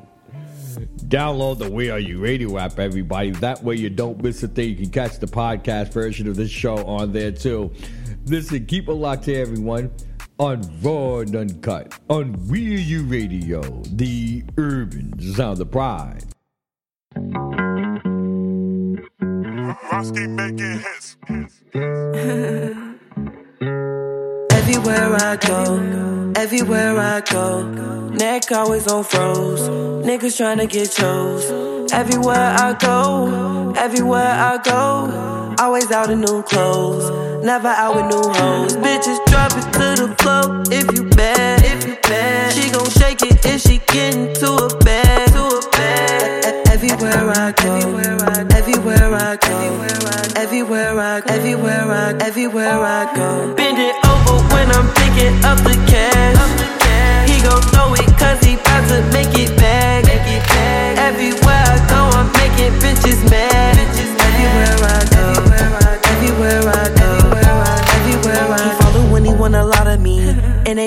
Download 1.07 1.59
the 1.59 1.70
We 1.70 1.90
Are 1.90 2.00
You 2.00 2.18
Radio 2.18 2.59
app, 2.59 2.80
everybody. 2.80 3.30
That 3.30 3.62
way 3.62 3.76
you 3.76 3.90
don't 3.90 4.20
miss 4.20 4.42
a 4.42 4.48
thing. 4.48 4.70
You 4.70 4.76
can 4.76 4.90
catch 4.90 5.18
the 5.20 5.26
podcast 5.26 5.92
version 5.92 6.26
of 6.26 6.35
this 6.35 6.50
show 6.50 6.85
on 6.85 7.12
there 7.12 7.30
too. 7.30 7.72
Listen, 8.26 8.66
keep 8.66 8.88
it 8.88 8.92
locked 8.92 9.26
here, 9.26 9.42
everyone, 9.42 9.92
on 10.38 10.62
Raw 10.83 11.18
and 11.18 11.37
Uncut 11.37 11.99
on 12.09 12.33
Wheel 12.49 12.81
U 12.81 13.05
Radio, 13.05 13.62
the 13.85 14.42
urban 14.57 15.18
sound 15.35 15.61
of 15.61 15.70
pride. 15.70 16.25
everywhere 24.51 25.14
I 25.14 25.37
go, 25.40 26.33
everywhere 26.37 26.99
I 26.99 27.20
go, 27.20 28.09
neck 28.09 28.51
always 28.51 28.88
on 28.88 29.05
froze. 29.05 29.68
Niggas 30.05 30.37
tryna 30.40 30.68
get 30.68 30.90
chose. 30.90 31.92
Everywhere 31.92 32.57
I 32.59 32.73
go, 32.73 33.73
everywhere 33.77 34.33
I 34.33 34.59
go, 34.59 35.55
always 35.61 35.90
out 35.92 36.11
in 36.11 36.23
new 36.23 36.42
clothes 36.42 37.23
never 37.44 37.68
out 37.68 37.94
with 37.94 38.07
new 38.07 38.33
hoes. 38.33 38.76
Bitches 38.76 39.20
drop 39.26 39.52
it 39.52 39.68
to 39.76 39.87
the 40.00 40.09
floor 40.18 40.64
if 40.72 40.90
you 40.96 41.04
bad, 41.11 41.62
if 41.62 41.87
you 41.87 41.94
bad. 42.02 42.52
She 42.54 42.70
gon' 42.70 42.88
shake 42.90 43.22
it 43.22 43.44
if 43.44 43.61
she 43.61 43.78
get 43.92 44.35
to 44.40 44.50
a 44.50 44.68
bag, 44.78 45.28
to 45.33 45.44
a 45.44 45.61
bag. 45.72 46.68
Everywhere 46.72 47.30
I 47.30 47.52
go, 47.52 47.74
everywhere 48.57 49.14
I 49.14 49.37
go, 49.37 49.57
everywhere 50.37 50.98
I, 50.98 51.22
everywhere 51.28 51.90
I, 51.90 52.16
everywhere 52.24 52.80
I 52.83 53.14
go. 53.14 53.54
Bend 53.54 53.78
it 53.78 53.96
over 54.09 54.37
when 54.54 54.70
I'm 54.72 54.88
picking 54.94 55.37
up 55.44 55.59
the 55.59 55.76
cash. 55.87 56.40
He 57.28 57.42
gon' 57.42 57.62
throw 57.70 57.92
it 57.94 58.09
cause 58.18 58.43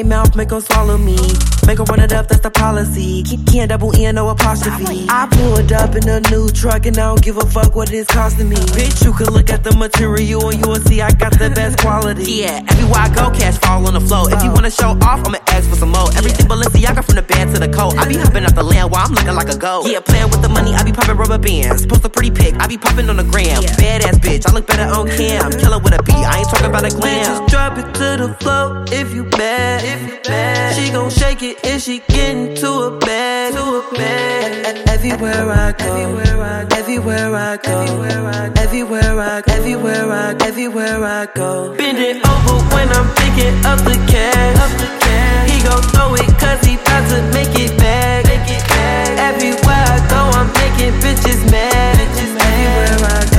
Mouth, 0.03 0.35
make 0.35 0.51
'em 0.51 0.61
swallow 0.61 0.97
me. 0.97 1.17
Make 1.65 1.77
Make 1.77 1.89
'em 1.89 1.95
run 1.95 1.99
it 1.99 2.13
up, 2.13 2.27
that's 2.27 2.41
the 2.41 2.49
policy. 2.49 3.23
Can't 3.51 3.69
double 3.69 3.95
E, 3.95 4.11
no 4.11 4.29
apostrophe. 4.29 5.05
Oh, 5.09 5.21
I 5.21 5.27
pulled 5.29 5.71
up 5.71 5.95
in 5.95 6.09
a 6.09 6.19
new 6.31 6.49
truck 6.49 6.85
and 6.85 6.97
I 6.97 7.05
don't 7.07 7.21
give 7.21 7.37
a 7.37 7.45
fuck 7.45 7.75
what 7.75 7.91
it's 7.91 8.11
costing 8.11 8.49
me. 8.49 8.55
Bitch, 8.77 9.03
you 9.05 9.13
can 9.13 9.27
look 9.33 9.49
at 9.49 9.63
the 9.63 9.73
material 9.75 10.49
and 10.49 10.59
you 10.59 10.67
will 10.67 10.81
see 10.87 11.01
I 11.01 11.11
got 11.11 11.37
the 11.37 11.49
best 11.51 11.77
quality. 11.79 12.25
Yeah, 12.37 12.61
everywhere 12.69 13.01
I 13.01 13.09
go, 13.09 13.31
cash 13.31 13.57
fall 13.57 13.87
on 13.87 13.93
the 13.93 14.01
floor. 14.01 14.31
If 14.31 14.43
you 14.43 14.49
uh. 14.49 14.53
wanna 14.53 14.69
show 14.71 14.91
off, 15.09 15.25
I'ma 15.25 15.39
ask 15.47 15.69
for 15.69 15.75
some 15.75 15.91
more. 15.91 16.09
Everything 16.17 16.47
Balenciaga 16.47 17.03
from 17.03 17.15
the 17.15 17.21
bed 17.21 17.53
to 17.53 17.59
the 17.59 17.69
coat. 17.69 17.97
I 17.97 18.07
be 18.07 18.15
hopping 18.17 18.45
off 18.45 18.55
the 18.55 18.63
land 18.63 18.91
while 18.91 19.05
I'm 19.05 19.13
looking 19.13 19.35
like 19.35 19.49
a 19.49 19.57
goat. 19.57 19.87
Yeah, 19.87 19.99
playing 19.99 20.29
with 20.29 20.41
the 20.41 20.49
money, 20.49 20.73
I 20.73 20.83
be 20.83 20.91
popping 20.91 21.17
rubber 21.17 21.37
bands. 21.37 21.85
Post 21.85 22.05
a 22.05 22.09
pretty 22.09 22.31
pic, 22.31 22.53
I 22.59 22.67
be 22.67 22.77
popping 22.77 23.09
on 23.09 23.17
the 23.17 23.23
gram. 23.23 23.61
Badass 23.81 24.17
bitch, 24.25 24.47
I 24.47 24.51
look 24.53 24.67
better 24.67 24.87
on 24.97 25.07
cam. 25.09 25.51
Killer 25.51 25.79
with 25.79 25.93
a 25.93 26.03
beat, 26.03 26.25
I 26.25 26.39
ain't 26.39 26.49
talking 26.49 26.67
about 26.67 26.85
a 26.85 26.93
glam. 26.95 27.25
Just 27.25 27.51
drop 27.51 27.77
it 27.77 27.87
to 27.99 28.07
the 28.21 28.29
floor 28.39 28.85
if 28.91 29.13
you 29.13 29.23
bad. 29.23 29.86
If 29.89 30.75
she 30.75 30.91
gon' 30.91 31.09
shake 31.09 31.41
it 31.43 31.57
if 31.63 31.81
she 31.81 31.99
get 31.99 32.35
into 32.35 32.69
a 32.69 32.97
bed. 32.97 33.53
To 33.53 33.63
a 33.79 33.95
bag. 33.95 34.87
Everywhere 34.89 35.49
I 35.49 35.71
go, 35.71 35.95
everywhere 35.95 36.41
I, 36.41 36.65
go, 36.65 36.75
everywhere 36.77 37.35
I 37.35 37.57
go, 37.57 37.81
everywhere 39.53 40.09
I, 40.09 40.31
I, 40.31 40.47
everywhere 40.47 41.03
I 41.03 41.25
go. 41.33 41.75
Bend 41.77 41.99
it 41.99 42.17
over 42.27 42.57
when 42.75 42.89
I'm 42.89 43.07
picking 43.15 43.55
up 43.65 43.79
the 43.87 43.95
cash. 44.11 44.57
He 45.49 45.63
gon' 45.63 45.83
throw 45.93 46.13
it 46.15 46.31
cause 46.41 46.61
he 46.65 46.75
bout 46.77 47.03
to 47.11 47.21
make 47.33 47.55
it 47.55 47.77
back. 47.77 48.25
Everywhere 49.29 49.85
I 49.95 49.99
go, 50.11 50.21
I'm 50.39 50.47
making 50.59 50.93
bitches 50.99 51.41
mad. 51.49 51.99
Everywhere 52.19 52.97
I 53.15 53.23
go, 53.31 53.36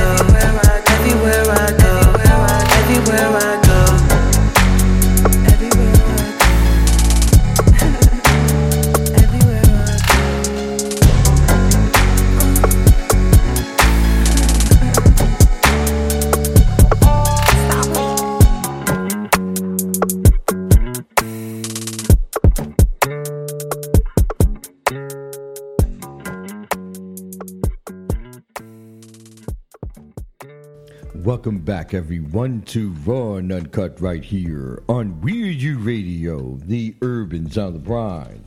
Welcome 31.23 31.59
back, 31.59 31.93
everyone, 31.93 32.61
to 32.67 32.91
Raw 33.05 33.35
and 33.35 33.51
Uncut 33.51 33.99
right 33.99 34.23
here 34.23 34.81
on 34.87 35.19
Weird 35.19 35.61
You 35.61 35.77
Radio, 35.77 36.57
the 36.63 36.95
urban 37.01 37.51
sound 37.51 37.75
of 37.75 37.83
the 37.83 37.87
bride. 37.89 38.41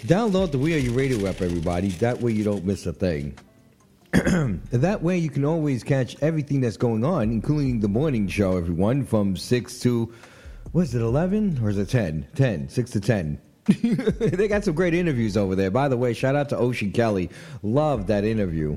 Download 0.00 0.52
the 0.52 0.58
Weird 0.58 0.82
You 0.82 0.92
Radio 0.92 1.26
app, 1.26 1.40
everybody. 1.40 1.88
That 1.88 2.20
way 2.20 2.32
you 2.32 2.44
don't 2.44 2.66
miss 2.66 2.84
a 2.84 2.92
thing. 2.92 3.38
that 4.12 5.02
way 5.02 5.16
you 5.16 5.30
can 5.30 5.46
always 5.46 5.82
catch 5.82 6.22
everything 6.22 6.60
that's 6.60 6.76
going 6.76 7.02
on, 7.02 7.30
including 7.30 7.80
the 7.80 7.88
morning 7.88 8.28
show, 8.28 8.58
everyone, 8.58 9.06
from 9.06 9.38
6 9.38 9.80
to, 9.80 10.12
was 10.74 10.94
it 10.94 11.00
11 11.00 11.60
or 11.62 11.70
is 11.70 11.78
it 11.78 11.88
10? 11.88 12.26
10, 12.34 12.68
6 12.68 12.90
to 12.90 13.00
10. 13.00 13.40
they 13.68 14.46
got 14.48 14.64
some 14.64 14.74
great 14.74 14.92
interviews 14.92 15.34
over 15.34 15.54
there. 15.54 15.70
By 15.70 15.88
the 15.88 15.96
way, 15.96 16.12
shout 16.12 16.36
out 16.36 16.50
to 16.50 16.58
Ocean 16.58 16.92
Kelly. 16.92 17.30
Love 17.62 18.08
that 18.08 18.24
interview. 18.24 18.76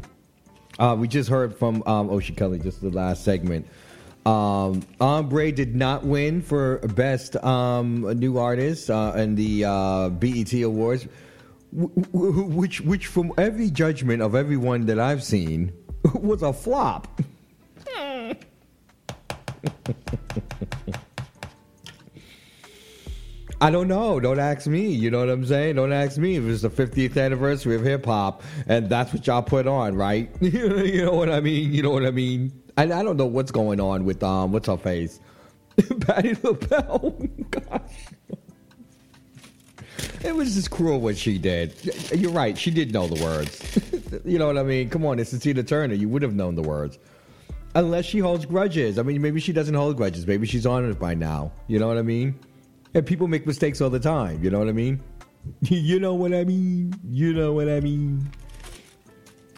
Uh, 0.81 0.95
we 0.95 1.07
just 1.07 1.29
heard 1.29 1.55
from 1.55 1.83
um, 1.85 2.09
Ocean 2.09 2.33
Kelly, 2.33 2.57
just 2.57 2.81
the 2.81 2.89
last 2.89 3.23
segment. 3.23 3.67
Um, 4.25 4.81
Ambré 4.99 5.53
did 5.53 5.75
not 5.75 6.03
win 6.03 6.41
for 6.41 6.79
best 6.79 7.35
um, 7.43 8.01
new 8.17 8.39
artist 8.39 8.89
uh, 8.89 9.13
in 9.15 9.35
the 9.35 9.65
uh, 9.65 10.09
BET 10.09 10.51
Awards, 10.53 11.07
which, 11.71 12.81
which, 12.81 13.05
from 13.05 13.31
every 13.37 13.69
judgment 13.69 14.23
of 14.23 14.33
everyone 14.33 14.87
that 14.87 14.99
I've 14.99 15.23
seen, 15.23 15.71
was 16.15 16.41
a 16.41 16.51
flop. 16.51 17.21
I 23.61 23.69
don't 23.69 23.87
know. 23.87 24.19
Don't 24.19 24.39
ask 24.39 24.65
me. 24.65 24.89
You 24.89 25.11
know 25.11 25.19
what 25.19 25.29
I'm 25.29 25.45
saying? 25.45 25.75
Don't 25.75 25.93
ask 25.93 26.17
me. 26.17 26.35
It 26.35 26.43
was 26.43 26.63
the 26.63 26.69
50th 26.69 27.15
anniversary 27.15 27.75
of 27.75 27.83
hip 27.83 28.05
hop, 28.07 28.41
and 28.65 28.89
that's 28.89 29.13
what 29.13 29.27
y'all 29.27 29.43
put 29.43 29.67
on, 29.67 29.95
right? 29.95 30.31
you 30.41 31.05
know 31.05 31.13
what 31.13 31.29
I 31.29 31.41
mean? 31.41 31.71
You 31.71 31.83
know 31.83 31.91
what 31.91 32.03
I 32.03 32.09
mean? 32.09 32.51
And 32.75 32.91
I 32.91 33.03
don't 33.03 33.17
know 33.17 33.27
what's 33.27 33.51
going 33.51 33.79
on 33.79 34.03
with 34.03 34.23
um, 34.23 34.51
what's 34.51 34.65
her 34.65 34.77
face, 34.77 35.19
Patti 36.01 36.35
LaBelle. 36.41 37.21
Gosh, 37.51 37.81
it 40.23 40.35
was 40.35 40.55
just 40.55 40.71
cruel 40.71 40.99
what 40.99 41.15
she 41.15 41.37
did. 41.37 41.75
You're 42.15 42.31
right. 42.31 42.57
She 42.57 42.71
did 42.71 42.91
know 42.91 43.05
the 43.05 43.23
words. 43.23 43.79
you 44.25 44.39
know 44.39 44.47
what 44.47 44.57
I 44.57 44.63
mean? 44.63 44.89
Come 44.89 45.05
on, 45.05 45.19
it's 45.19 45.37
Tina 45.37 45.61
Turner. 45.61 45.93
You 45.93 46.09
would 46.09 46.23
have 46.23 46.33
known 46.33 46.55
the 46.55 46.63
words. 46.63 46.97
Unless 47.75 48.05
she 48.05 48.17
holds 48.17 48.45
grudges. 48.47 48.97
I 48.97 49.03
mean, 49.03 49.21
maybe 49.21 49.39
she 49.39 49.53
doesn't 49.53 49.75
hold 49.75 49.97
grudges. 49.97 50.25
Maybe 50.25 50.47
she's 50.47 50.65
on 50.65 50.89
it 50.89 50.99
by 50.99 51.13
now. 51.13 51.51
You 51.67 51.77
know 51.77 51.87
what 51.87 51.99
I 51.99 52.01
mean? 52.01 52.39
And 52.93 53.05
people 53.05 53.27
make 53.27 53.47
mistakes 53.47 53.79
all 53.81 53.89
the 53.89 53.99
time. 53.99 54.43
You 54.43 54.49
know 54.49 54.59
what 54.59 54.67
I 54.67 54.73
mean? 54.73 55.01
you 55.61 55.99
know 55.99 56.13
what 56.13 56.33
I 56.33 56.43
mean? 56.43 56.93
You 57.07 57.33
know 57.33 57.53
what 57.53 57.69
I 57.69 57.79
mean? 57.79 58.29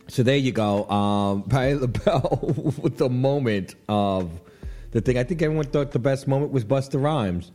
So 0.08 0.22
there 0.22 0.38
you 0.38 0.52
go. 0.52 0.88
Um, 0.90 1.44
Patti 1.50 1.76
LaBelle 1.76 2.74
with 2.82 2.98
the 2.98 3.10
moment 3.10 3.76
of 3.90 4.30
the 4.92 5.02
thing. 5.02 5.18
I 5.18 5.24
think 5.24 5.42
everyone 5.42 5.66
thought 5.66 5.92
the 5.92 6.00
best 6.00 6.28
moment 6.28 6.52
was 6.52 6.64
Busta 6.64 7.02
Rhymes. 7.02 7.52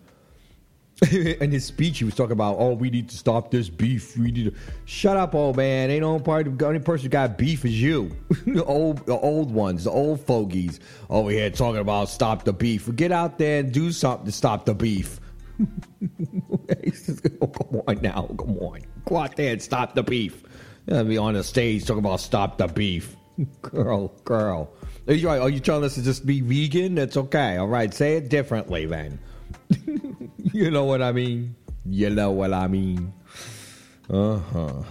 In 1.12 1.52
his 1.52 1.64
speech, 1.64 1.98
he 1.98 2.04
was 2.04 2.16
talking 2.16 2.32
about, 2.32 2.56
"Oh, 2.58 2.72
we 2.72 2.90
need 2.90 3.08
to 3.10 3.16
stop 3.16 3.52
this 3.52 3.68
beef. 3.68 4.16
We 4.16 4.32
need 4.32 4.46
to 4.46 4.54
shut 4.84 5.16
up, 5.16 5.32
old 5.36 5.56
man. 5.56 5.90
Ain't 5.90 6.00
no 6.00 6.18
part. 6.18 6.58
The 6.58 6.66
only 6.66 6.80
person 6.80 7.04
who 7.04 7.10
got 7.10 7.38
beef 7.38 7.64
is 7.64 7.80
you. 7.80 8.10
the 8.44 8.64
old, 8.64 9.06
the 9.06 9.16
old 9.16 9.52
ones, 9.52 9.84
the 9.84 9.92
old 9.92 10.20
fogies 10.26 10.80
over 11.08 11.30
here 11.30 11.50
talking 11.50 11.80
about 11.80 12.08
stop 12.08 12.42
the 12.42 12.52
beef. 12.52 12.92
Get 12.96 13.12
out 13.12 13.38
there 13.38 13.60
and 13.60 13.70
do 13.70 13.92
something 13.92 14.26
to 14.26 14.32
stop 14.32 14.64
the 14.64 14.74
beef." 14.74 15.20
Oh, 17.40 17.46
come 17.46 17.82
on 17.86 18.02
now, 18.02 18.28
come 18.38 18.58
on. 18.58 18.80
Go 19.06 19.16
out 19.16 19.36
there 19.36 19.52
and 19.52 19.62
stop 19.62 19.94
the 19.94 20.02
beef. 20.02 20.42
I'll 20.90 21.04
be 21.04 21.18
on 21.18 21.34
the 21.34 21.44
stage 21.44 21.84
talking 21.84 22.04
about 22.04 22.20
stop 22.20 22.58
the 22.58 22.66
beef. 22.66 23.16
Girl, 23.62 24.08
girl. 24.24 24.72
Are 25.06 25.14
you, 25.14 25.28
are 25.28 25.48
you 25.48 25.60
telling 25.60 25.84
us 25.84 25.94
to 25.94 26.02
just 26.02 26.26
be 26.26 26.40
vegan? 26.40 26.96
That's 26.96 27.16
okay. 27.16 27.56
All 27.56 27.68
right, 27.68 27.94
say 27.94 28.16
it 28.16 28.28
differently 28.28 28.84
then. 28.84 29.20
you 30.52 30.70
know 30.70 30.84
what 30.84 31.02
I 31.02 31.12
mean? 31.12 31.54
You 31.86 32.10
know 32.10 32.32
what 32.32 32.52
I 32.52 32.66
mean? 32.66 33.12
Uh 34.10 34.38
huh. 34.38 34.82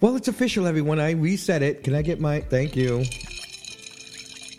Well, 0.00 0.16
it's 0.16 0.26
official, 0.28 0.66
everyone. 0.66 0.98
I 0.98 1.12
reset 1.12 1.62
it. 1.62 1.84
Can 1.84 1.94
I 1.94 2.02
get 2.02 2.20
my. 2.20 2.40
Thank 2.40 2.74
you. 2.74 3.04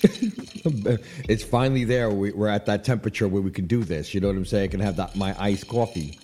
it's 1.27 1.43
finally 1.43 1.83
there. 1.83 2.09
We, 2.09 2.31
are 2.31 2.47
at 2.47 2.65
that 2.67 2.83
temperature 2.83 3.27
where 3.27 3.41
we 3.41 3.51
can 3.51 3.67
do 3.67 3.83
this. 3.83 4.13
You 4.13 4.21
know 4.21 4.27
what 4.27 4.37
I'm 4.37 4.45
saying? 4.45 4.63
I 4.63 4.67
can 4.67 4.79
have 4.79 4.95
that, 4.97 5.15
my 5.15 5.35
iced 5.41 5.67
coffee. 5.67 6.17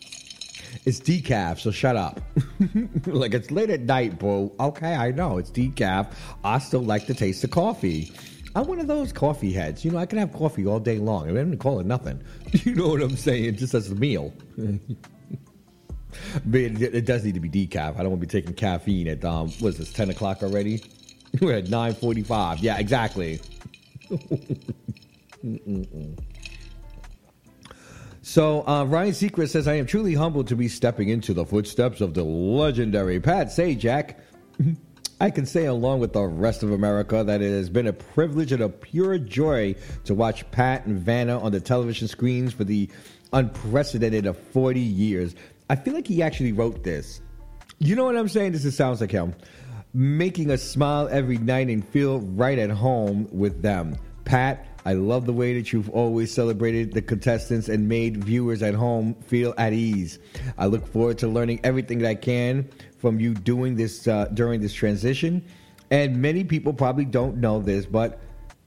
It's 0.85 0.99
decaf, 0.99 1.59
so 1.59 1.71
shut 1.71 1.95
up. 1.95 2.21
like 3.05 3.33
it's 3.33 3.51
late 3.51 3.69
at 3.69 3.81
night, 3.81 4.19
bro. 4.19 4.53
Okay, 4.59 4.93
I 4.93 5.11
know 5.11 5.37
it's 5.37 5.51
decaf. 5.51 6.13
I 6.43 6.59
still 6.59 6.83
like 6.83 7.05
to 7.07 7.13
taste 7.13 7.41
the 7.41 7.47
coffee. 7.47 8.11
I'm 8.55 8.65
one 8.65 8.79
of 8.79 8.87
those 8.87 9.11
coffee 9.11 9.51
heads. 9.51 9.83
You 9.83 9.91
know, 9.91 9.97
I 9.97 10.05
can 10.05 10.17
have 10.19 10.33
coffee 10.33 10.65
all 10.65 10.79
day 10.79 10.99
long. 10.99 11.29
I 11.29 11.33
don't 11.33 11.57
call 11.57 11.79
it 11.79 11.85
nothing. 11.85 12.21
You 12.63 12.75
know 12.75 12.89
what 12.89 13.01
I'm 13.01 13.15
saying? 13.15 13.57
Just 13.57 13.73
as 13.73 13.91
a 13.91 13.95
meal. 13.95 14.33
but 14.57 16.59
it, 16.59 16.81
it, 16.81 17.05
does 17.05 17.23
need 17.23 17.35
to 17.35 17.39
be 17.39 17.49
decaf. 17.49 17.95
I 17.95 17.97
don't 17.97 18.09
want 18.09 18.21
to 18.21 18.27
be 18.27 18.41
taking 18.41 18.55
caffeine 18.55 19.07
at 19.07 19.23
um, 19.23 19.49
what 19.59 19.69
is 19.69 19.77
this, 19.77 19.93
ten 19.93 20.09
o'clock 20.09 20.41
already? 20.41 20.81
We're 21.41 21.57
at 21.57 21.65
9:45. 21.65 22.57
Yeah, 22.61 22.79
exactly. 22.79 23.39
so 28.21 28.67
uh, 28.67 28.85
Ryan 28.85 29.11
Seacrest 29.11 29.49
says, 29.49 29.67
"I 29.67 29.75
am 29.75 29.85
truly 29.85 30.13
humbled 30.13 30.47
to 30.47 30.55
be 30.55 30.67
stepping 30.67 31.09
into 31.09 31.33
the 31.33 31.45
footsteps 31.45 32.01
of 32.01 32.13
the 32.13 32.23
legendary 32.23 33.19
Pat 33.19 33.47
Sajak." 33.47 34.15
I 35.21 35.31
can 35.31 35.45
say, 35.45 35.65
along 35.65 35.99
with 35.99 36.13
the 36.13 36.23
rest 36.23 36.63
of 36.63 36.71
America, 36.71 37.25
that 37.25 37.41
it 37.41 37.51
has 37.51 37.69
been 37.69 37.87
a 37.87 37.93
privilege 37.93 38.53
and 38.53 38.63
a 38.63 38.69
pure 38.69 39.17
joy 39.17 39.75
to 40.05 40.13
watch 40.13 40.49
Pat 40.51 40.85
and 40.85 40.97
Vanna 40.97 41.37
on 41.39 41.51
the 41.51 41.59
television 41.59 42.07
screens 42.07 42.53
for 42.53 42.63
the 42.63 42.89
unprecedented 43.33 44.25
of 44.25 44.37
40 44.37 44.79
years. 44.79 45.35
I 45.69 45.75
feel 45.75 45.93
like 45.93 46.07
he 46.07 46.23
actually 46.23 46.53
wrote 46.53 46.85
this. 46.85 47.19
You 47.79 47.95
know 47.95 48.05
what 48.05 48.15
I'm 48.15 48.29
saying? 48.29 48.53
This 48.53 48.63
is, 48.63 48.77
sounds 48.77 49.01
like 49.01 49.11
him. 49.11 49.35
Making 49.93 50.51
us 50.51 50.61
smile 50.61 51.07
every 51.09 51.39
night 51.39 51.67
and 51.67 51.87
feel 51.87 52.19
right 52.19 52.59
at 52.59 52.69
home 52.69 53.27
with 53.31 53.63
them. 53.63 53.97
Pat, 54.23 54.67
I 54.85 54.93
love 54.93 55.25
the 55.25 55.33
way 55.33 55.55
that 55.55 55.73
you've 55.73 55.89
always 55.89 56.31
celebrated 56.31 56.93
the 56.93 57.01
contestants 57.01 57.69
and 57.69 57.89
made 57.89 58.23
viewers 58.23 58.61
at 58.61 58.75
home 58.75 59.15
feel 59.15 59.55
at 59.57 59.73
ease. 59.73 60.19
I 60.59 60.67
look 60.67 60.85
forward 60.85 61.17
to 61.19 61.27
learning 61.27 61.61
everything 61.63 61.97
that 61.99 62.09
I 62.09 62.15
can 62.15 62.69
from 62.99 63.19
you 63.19 63.33
doing 63.33 63.75
this 63.75 64.07
uh, 64.07 64.25
during 64.33 64.61
this 64.61 64.73
transition. 64.73 65.43
And 65.89 66.21
many 66.21 66.43
people 66.43 66.71
probably 66.71 67.05
don't 67.05 67.37
know 67.37 67.59
this, 67.59 67.87
but 67.87 68.21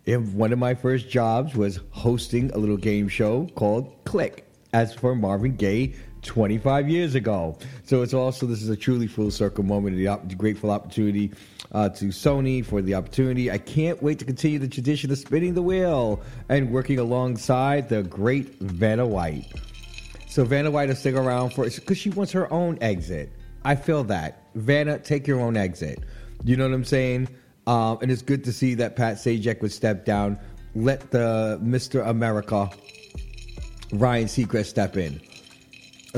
one 0.04 0.52
of 0.52 0.58
my 0.58 0.74
first 0.74 1.08
jobs 1.08 1.54
was 1.54 1.78
hosting 1.90 2.50
a 2.50 2.58
little 2.58 2.76
game 2.76 3.06
show 3.06 3.46
called 3.54 3.94
Click, 4.04 4.44
as 4.72 4.92
for 4.92 5.14
Merv 5.14 5.56
Griffin 5.56 5.94
25 6.22 6.88
years 6.88 7.14
ago. 7.14 7.58
So 7.84 8.02
it's 8.02 8.14
also 8.14 8.46
this 8.46 8.62
is 8.62 8.68
a 8.68 8.76
truly 8.76 9.06
full 9.06 9.30
circle 9.30 9.64
moment. 9.64 9.96
The, 9.96 10.08
op- 10.08 10.28
the 10.28 10.34
grateful 10.34 10.70
opportunity 10.70 11.32
uh, 11.72 11.88
to 11.90 12.06
Sony 12.06 12.64
for 12.64 12.82
the 12.82 12.94
opportunity. 12.94 13.50
I 13.50 13.58
can't 13.58 14.02
wait 14.02 14.18
to 14.20 14.24
continue 14.24 14.58
the 14.58 14.68
tradition 14.68 15.10
of 15.10 15.18
spinning 15.18 15.54
the 15.54 15.62
wheel 15.62 16.22
and 16.48 16.70
working 16.70 16.98
alongside 16.98 17.88
the 17.88 18.02
great 18.02 18.58
Vanna 18.60 19.06
White. 19.06 19.46
So 20.28 20.44
Vanna 20.44 20.70
White 20.70 20.88
will 20.88 20.96
stick 20.96 21.14
around 21.14 21.50
for 21.50 21.64
because 21.64 21.98
she 21.98 22.10
wants 22.10 22.32
her 22.32 22.50
own 22.52 22.78
exit. 22.80 23.30
I 23.64 23.74
feel 23.74 24.04
that. 24.04 24.46
Vanna, 24.54 24.98
take 24.98 25.26
your 25.26 25.40
own 25.40 25.56
exit. 25.56 26.00
You 26.44 26.56
know 26.56 26.68
what 26.68 26.74
I'm 26.74 26.84
saying? 26.84 27.28
Um, 27.66 27.98
and 28.02 28.10
it's 28.10 28.22
good 28.22 28.44
to 28.44 28.52
see 28.52 28.74
that 28.76 28.96
Pat 28.96 29.16
Sajak 29.16 29.62
would 29.62 29.72
step 29.72 30.04
down. 30.04 30.38
Let 30.74 31.10
the 31.10 31.60
Mr. 31.62 32.06
America, 32.06 32.70
Ryan 33.92 34.26
Seacrest, 34.26 34.66
step 34.66 34.96
in. 34.96 35.20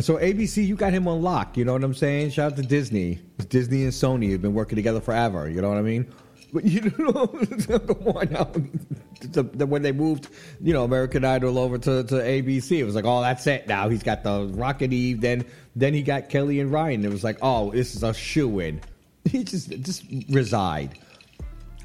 So 0.00 0.16
ABC, 0.16 0.66
you 0.66 0.74
got 0.74 0.92
him 0.92 1.06
on 1.06 1.22
lock. 1.22 1.56
You 1.56 1.64
know 1.64 1.72
what 1.72 1.84
I'm 1.84 1.94
saying? 1.94 2.30
Shout 2.30 2.52
out 2.52 2.56
to 2.56 2.62
Disney. 2.62 3.20
Disney 3.48 3.84
and 3.84 3.92
Sony 3.92 4.32
have 4.32 4.42
been 4.42 4.54
working 4.54 4.74
together 4.74 5.00
forever. 5.00 5.48
You 5.48 5.62
know 5.62 5.68
what 5.68 5.78
I 5.78 5.82
mean? 5.82 6.12
But 6.52 6.64
you 6.64 6.80
know, 6.98 7.26
come 7.26 8.08
on 8.08 8.28
now. 8.30 9.64
when 9.66 9.82
they 9.82 9.92
moved, 9.92 10.28
you 10.60 10.72
know, 10.72 10.84
American 10.84 11.24
Idol 11.24 11.58
over 11.58 11.78
to, 11.78 12.02
to 12.04 12.14
ABC, 12.14 12.78
it 12.78 12.84
was 12.84 12.96
like, 12.96 13.04
oh, 13.04 13.20
that's 13.20 13.46
it. 13.46 13.68
Now 13.68 13.88
he's 13.88 14.02
got 14.02 14.24
the 14.24 14.50
Rockin' 14.54 14.92
Eve. 14.92 15.20
Then 15.20 15.44
then 15.76 15.94
he 15.94 16.02
got 16.02 16.28
Kelly 16.28 16.60
and 16.60 16.72
Ryan. 16.72 17.04
It 17.04 17.10
was 17.10 17.24
like, 17.24 17.38
oh, 17.42 17.70
this 17.70 17.94
is 17.94 18.02
a 18.02 18.14
shoe 18.14 18.60
in. 18.60 18.80
He 19.30 19.42
just 19.42 19.70
just 19.80 20.04
reside. 20.28 20.98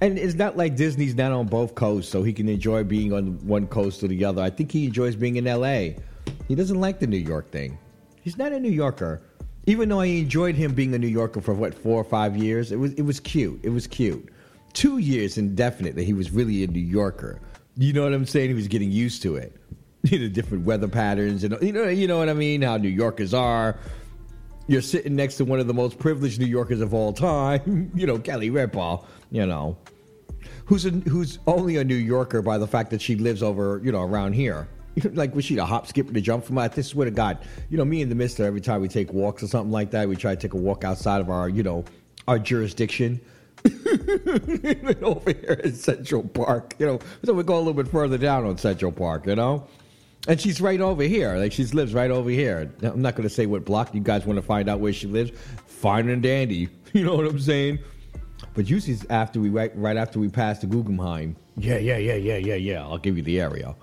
And 0.02 0.17
it's 0.17 0.36
not 0.36 0.58
like 0.58 0.76
Disney's 0.76 1.15
not 1.15 1.32
on 1.32 1.48
both 1.48 1.74
coasts, 1.74 2.12
so 2.12 2.22
he 2.22 2.34
can 2.34 2.50
enjoy 2.50 2.84
being 2.84 3.13
on 3.13 3.39
one 3.48 3.65
coast 3.65 4.04
or 4.04 4.08
the 4.08 4.26
other. 4.26 4.41
I 4.41 4.50
think 4.50 4.72
he 4.72 4.86
enjoys 4.86 5.15
being 5.15 5.38
in 5.38 5.45
LA. 5.45 6.02
He 6.50 6.56
doesn't 6.56 6.80
like 6.80 7.00
the 7.00 7.08
New 7.08 7.17
York 7.17 7.50
thing. 7.52 7.78
He's 8.21 8.38
not 8.38 8.51
a 8.51 8.60
New 8.60 8.71
Yorker. 8.71 9.21
Even 9.65 9.89
though 9.89 9.99
I 9.99 10.05
enjoyed 10.05 10.55
him 10.55 10.73
being 10.73 10.93
a 10.95 10.99
New 10.99 11.08
Yorker 11.08 11.41
for 11.41 11.53
what 11.53 11.73
four 11.73 11.99
or 11.99 12.03
five 12.03 12.36
years, 12.36 12.71
it 12.71 12.77
was 12.77 12.93
it 12.93 13.03
was 13.03 13.19
cute. 13.19 13.60
It 13.63 13.69
was 13.69 13.88
cute. 13.88 14.29
Two 14.73 14.97
years 14.97 15.38
indefinitely, 15.38 16.05
he 16.05 16.13
was 16.13 16.32
really 16.32 16.63
a 16.63 16.67
New 16.67 16.79
Yorker. 16.79 17.39
You 17.77 17.93
know 17.93 18.03
what 18.03 18.13
I'm 18.13 18.25
saying? 18.25 18.49
He 18.49 18.53
was 18.53 18.67
getting 18.67 18.91
used 18.91 19.21
to 19.23 19.36
it. 19.36 19.55
You 20.03 20.17
the 20.17 20.29
different 20.29 20.63
weather 20.63 20.88
patterns 20.88 21.43
and 21.43 21.58
you 21.62 21.73
know 21.73 21.89
you 21.89 22.08
know 22.08 22.19
what 22.19 22.29
I 22.29 22.34
mean. 22.34 22.62
How 22.62 22.77
New 22.77 22.88
Yorkers 22.88 23.34
are. 23.34 23.77
You're 24.67 24.82
sitting 24.82 25.15
next 25.15 25.36
to 25.38 25.45
one 25.45 25.60
of 25.60 25.67
the 25.67 25.73
most 25.73 25.99
privileged 25.99 26.39
New 26.39 26.45
Yorkers 26.45 26.79
of 26.79 26.93
all 26.93 27.12
time. 27.12 27.91
you 27.95 28.08
know 28.08 28.17
Kelly 28.17 28.49
Ripa. 28.49 28.99
You 29.29 29.45
know 29.45 29.77
who's 30.65 30.86
a, 30.86 30.91
who's 30.91 31.39
only 31.47 31.77
a 31.77 31.84
New 31.84 31.95
Yorker 31.95 32.41
by 32.41 32.58
the 32.58 32.67
fact 32.67 32.91
that 32.91 33.01
she 33.01 33.15
lives 33.15 33.43
over 33.43 33.82
you 33.84 33.91
know 33.91 34.01
around 34.01 34.34
here. 34.34 34.69
like 35.13 35.35
was 35.35 35.45
she 35.45 35.57
a 35.57 35.65
hop, 35.65 35.88
skip, 35.88 36.07
and 36.07 36.23
jump 36.23 36.45
from 36.45 36.55
my? 36.55 36.67
This 36.67 36.89
swear 36.89 37.05
to 37.05 37.12
God, 37.12 37.39
you 37.69 37.77
know 37.77 37.85
me 37.85 38.01
and 38.01 38.12
the 38.12 38.15
Mister. 38.15 38.45
Every 38.45 38.62
time 38.62 38.81
we 38.81 38.88
take 38.88 39.12
walks 39.13 39.43
or 39.43 39.47
something 39.47 39.71
like 39.71 39.91
that, 39.91 40.07
we 40.07 40.15
try 40.15 40.35
to 40.35 40.41
take 40.41 40.53
a 40.53 40.57
walk 40.57 40.83
outside 40.83 41.21
of 41.21 41.29
our 41.29 41.49
you 41.49 41.63
know 41.63 41.85
our 42.27 42.39
jurisdiction. 42.39 43.21
over 45.01 45.33
here 45.33 45.59
in 45.65 45.73
Central 45.73 46.23
Park, 46.23 46.73
you 46.79 46.85
know, 46.85 46.99
so 47.25 47.33
we 47.33 47.43
go 47.43 47.57
a 47.57 47.59
little 47.59 47.73
bit 47.73 47.89
further 47.89 48.17
down 48.17 48.45
on 48.45 48.57
Central 48.57 48.89
Park, 48.89 49.25
you 49.25 49.35
know. 49.35 49.67
And 50.27 50.39
she's 50.39 50.62
right 50.62 50.79
over 50.79 51.03
here. 51.03 51.35
Like 51.35 51.51
she 51.51 51.63
lives 51.65 51.93
right 51.93 52.12
over 52.12 52.29
here. 52.29 52.71
I'm 52.83 53.01
not 53.01 53.15
going 53.15 53.27
to 53.27 53.33
say 53.33 53.45
what 53.45 53.65
block. 53.65 53.93
You 53.93 54.01
guys 54.01 54.25
want 54.25 54.38
to 54.38 54.41
find 54.41 54.69
out 54.69 54.79
where 54.79 54.93
she 54.93 55.07
lives? 55.07 55.31
Fine 55.65 56.09
and 56.09 56.21
dandy. 56.21 56.69
You 56.91 57.05
know 57.05 57.15
what 57.15 57.27
I'm 57.27 57.39
saying? 57.39 57.77
But 58.55 58.67
usually 58.67 58.97
after 59.12 59.39
we 59.39 59.49
right 59.49 59.71
right 59.75 59.95
after 59.95 60.17
we 60.17 60.27
pass 60.27 60.57
the 60.57 60.65
Guggenheim. 60.65 61.35
Yeah, 61.55 61.77
yeah, 61.77 61.97
yeah, 61.97 62.15
yeah, 62.15 62.38
yeah, 62.38 62.55
yeah. 62.55 62.81
I'll 62.81 62.97
give 62.97 63.15
you 63.15 63.21
the 63.21 63.39
area. 63.39 63.75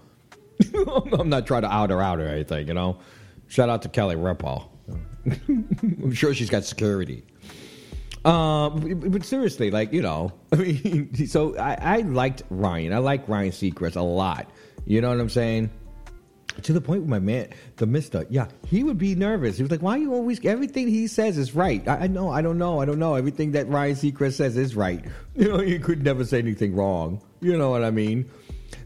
I'm 1.13 1.29
not 1.29 1.47
trying 1.47 1.63
to 1.63 1.73
out 1.73 1.91
her 1.91 2.01
out 2.01 2.21
or 2.21 2.29
anything, 2.29 2.69
you 2.69 2.75
know. 2.75 2.99
Shout 3.49 3.69
out 3.69 3.83
to 3.83 3.89
Kelly 3.89 4.17
Ripa. 4.17 4.63
I'm 5.49 6.13
sure 6.13 6.35
she's 6.35 6.51
got 6.51 6.65
security. 6.65 7.25
Um, 8.25 8.99
but 9.07 9.25
seriously, 9.25 9.71
like 9.71 9.93
you 9.93 10.03
know, 10.03 10.33
I 10.53 10.57
mean, 10.57 11.27
so 11.29 11.57
I, 11.57 11.77
I 11.81 11.97
liked 11.99 12.43
Ryan. 12.51 12.93
I 12.93 12.99
like 12.99 13.29
Ryan 13.29 13.53
Seacrest 13.53 13.97
a 13.97 14.03
lot. 14.03 14.51
You 14.85 15.01
know 15.01 15.11
what 15.11 15.21
I'm 15.21 15.29
saying? 15.29 15.71
To 16.63 16.73
the 16.73 16.81
point 16.81 17.03
where 17.03 17.11
my 17.11 17.19
man, 17.19 17.51
the 17.77 17.87
Mister, 17.87 18.25
yeah, 18.31 18.49
he 18.67 18.83
would 18.83 18.99
be 18.99 19.15
nervous. 19.15 19.59
He 19.59 19.63
was 19.63 19.71
like, 19.71 19.83
"Why 19.83 19.93
are 19.93 19.99
you 19.99 20.13
always 20.13 20.45
everything 20.45 20.89
he 20.89 21.07
says 21.07 21.39
is 21.39 21.55
right?" 21.55 21.87
I, 21.87 21.97
I 21.99 22.07
know, 22.09 22.31
I 22.31 22.43
don't 22.43 22.59
know, 22.59 22.81
I 22.81 22.85
don't 22.85 22.99
know. 22.99 23.15
Everything 23.15 23.53
that 23.53 23.69
Ryan 23.69 23.95
Seacrest 23.95 24.35
says 24.35 24.57
is 24.57 24.75
right. 24.75 25.05
You 25.37 25.49
know, 25.49 25.61
you 25.61 25.79
could 25.79 26.03
never 26.03 26.25
say 26.25 26.39
anything 26.39 26.75
wrong. 26.75 27.23
You 27.41 27.57
know 27.59 27.71
what 27.71 27.85
I 27.85 27.91
mean? 27.91 28.29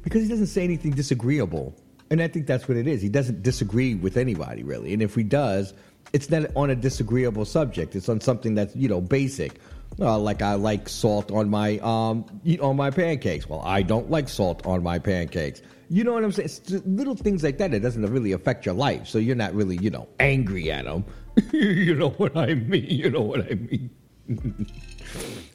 Because 0.03 0.23
he 0.23 0.29
doesn't 0.29 0.47
say 0.47 0.65
anything 0.65 0.93
disagreeable. 0.93 1.75
And 2.11 2.21
I 2.21 2.29
think 2.29 2.47
that's 2.47 2.69
what 2.69 2.77
it 2.77 2.89
is. 2.89 3.01
He 3.01 3.09
doesn't 3.09 3.43
disagree 3.43 3.95
with 3.95 4.17
anybody 4.17 4.63
really. 4.63 4.93
And 4.93 5.03
if 5.03 5.15
he 5.15 5.23
does, 5.23 5.75
it's 6.13 6.31
not 6.31 6.47
on 6.57 6.71
a 6.71 6.75
disagreeable 6.75 7.45
subject. 7.45 7.95
It's 7.95 8.09
on 8.09 8.21
something 8.21 8.55
that's 8.55 8.75
you 8.75 8.89
know 8.89 9.01
basic. 9.01 9.61
Uh, 9.99 10.19
like 10.19 10.41
I 10.41 10.55
like 10.55 10.89
salt 10.89 11.31
on 11.31 11.51
my 11.51 11.79
um 11.79 12.25
on 12.61 12.77
my 12.77 12.91
pancakes. 12.91 13.49
Well, 13.49 13.63
I 13.65 13.83
don't 13.83 14.11
like 14.11 14.29
salt 14.29 14.67
on 14.67 14.83
my 14.83 14.99
pancakes. 14.99 15.63
You 15.89 16.05
know 16.05 16.13
what 16.13 16.25
I'm 16.25 16.33
saying? 16.33 16.47
It's 16.47 16.71
little 16.87 17.17
things 17.17 17.43
like 17.43 17.59
that. 17.59 17.75
It 17.75 17.81
doesn't 17.81 18.05
really 18.07 18.33
affect 18.33 18.65
your 18.65 18.75
life, 18.75 19.07
so 19.07 19.19
you're 19.19 19.37
not 19.37 19.55
really 19.55 19.77
you 19.77 19.91
know 19.91 20.09
angry 20.19 20.71
at 20.71 20.85
him. 20.85 21.05
you 21.53 21.95
know 21.95 22.11
what 22.11 22.37
I 22.37 22.55
mean? 22.55 22.87
You 22.87 23.11
know 23.11 23.23
what 23.23 23.41
I 23.51 23.55
mean? 23.55 23.91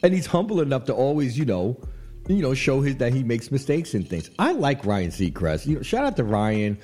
and 0.04 0.14
he's 0.14 0.26
humble 0.26 0.62
enough 0.62 0.86
to 0.86 0.94
always 0.94 1.38
you 1.38 1.46
know 1.46 1.78
you 2.28 2.42
know, 2.42 2.54
show 2.54 2.82
his 2.82 2.98
that 2.98 3.14
he 3.14 3.24
makes 3.24 3.52
mistakes 3.52 3.94
and 3.94 4.08
things. 4.08 4.30
I 4.40 4.52
like 4.54 4.86
Ryan 4.86 5.12
Seacrest. 5.12 5.66
You 5.66 5.78
know, 5.78 5.82
shout 5.82 6.06
out 6.06 6.16
to 6.18 6.24
Ryan. 6.24 6.78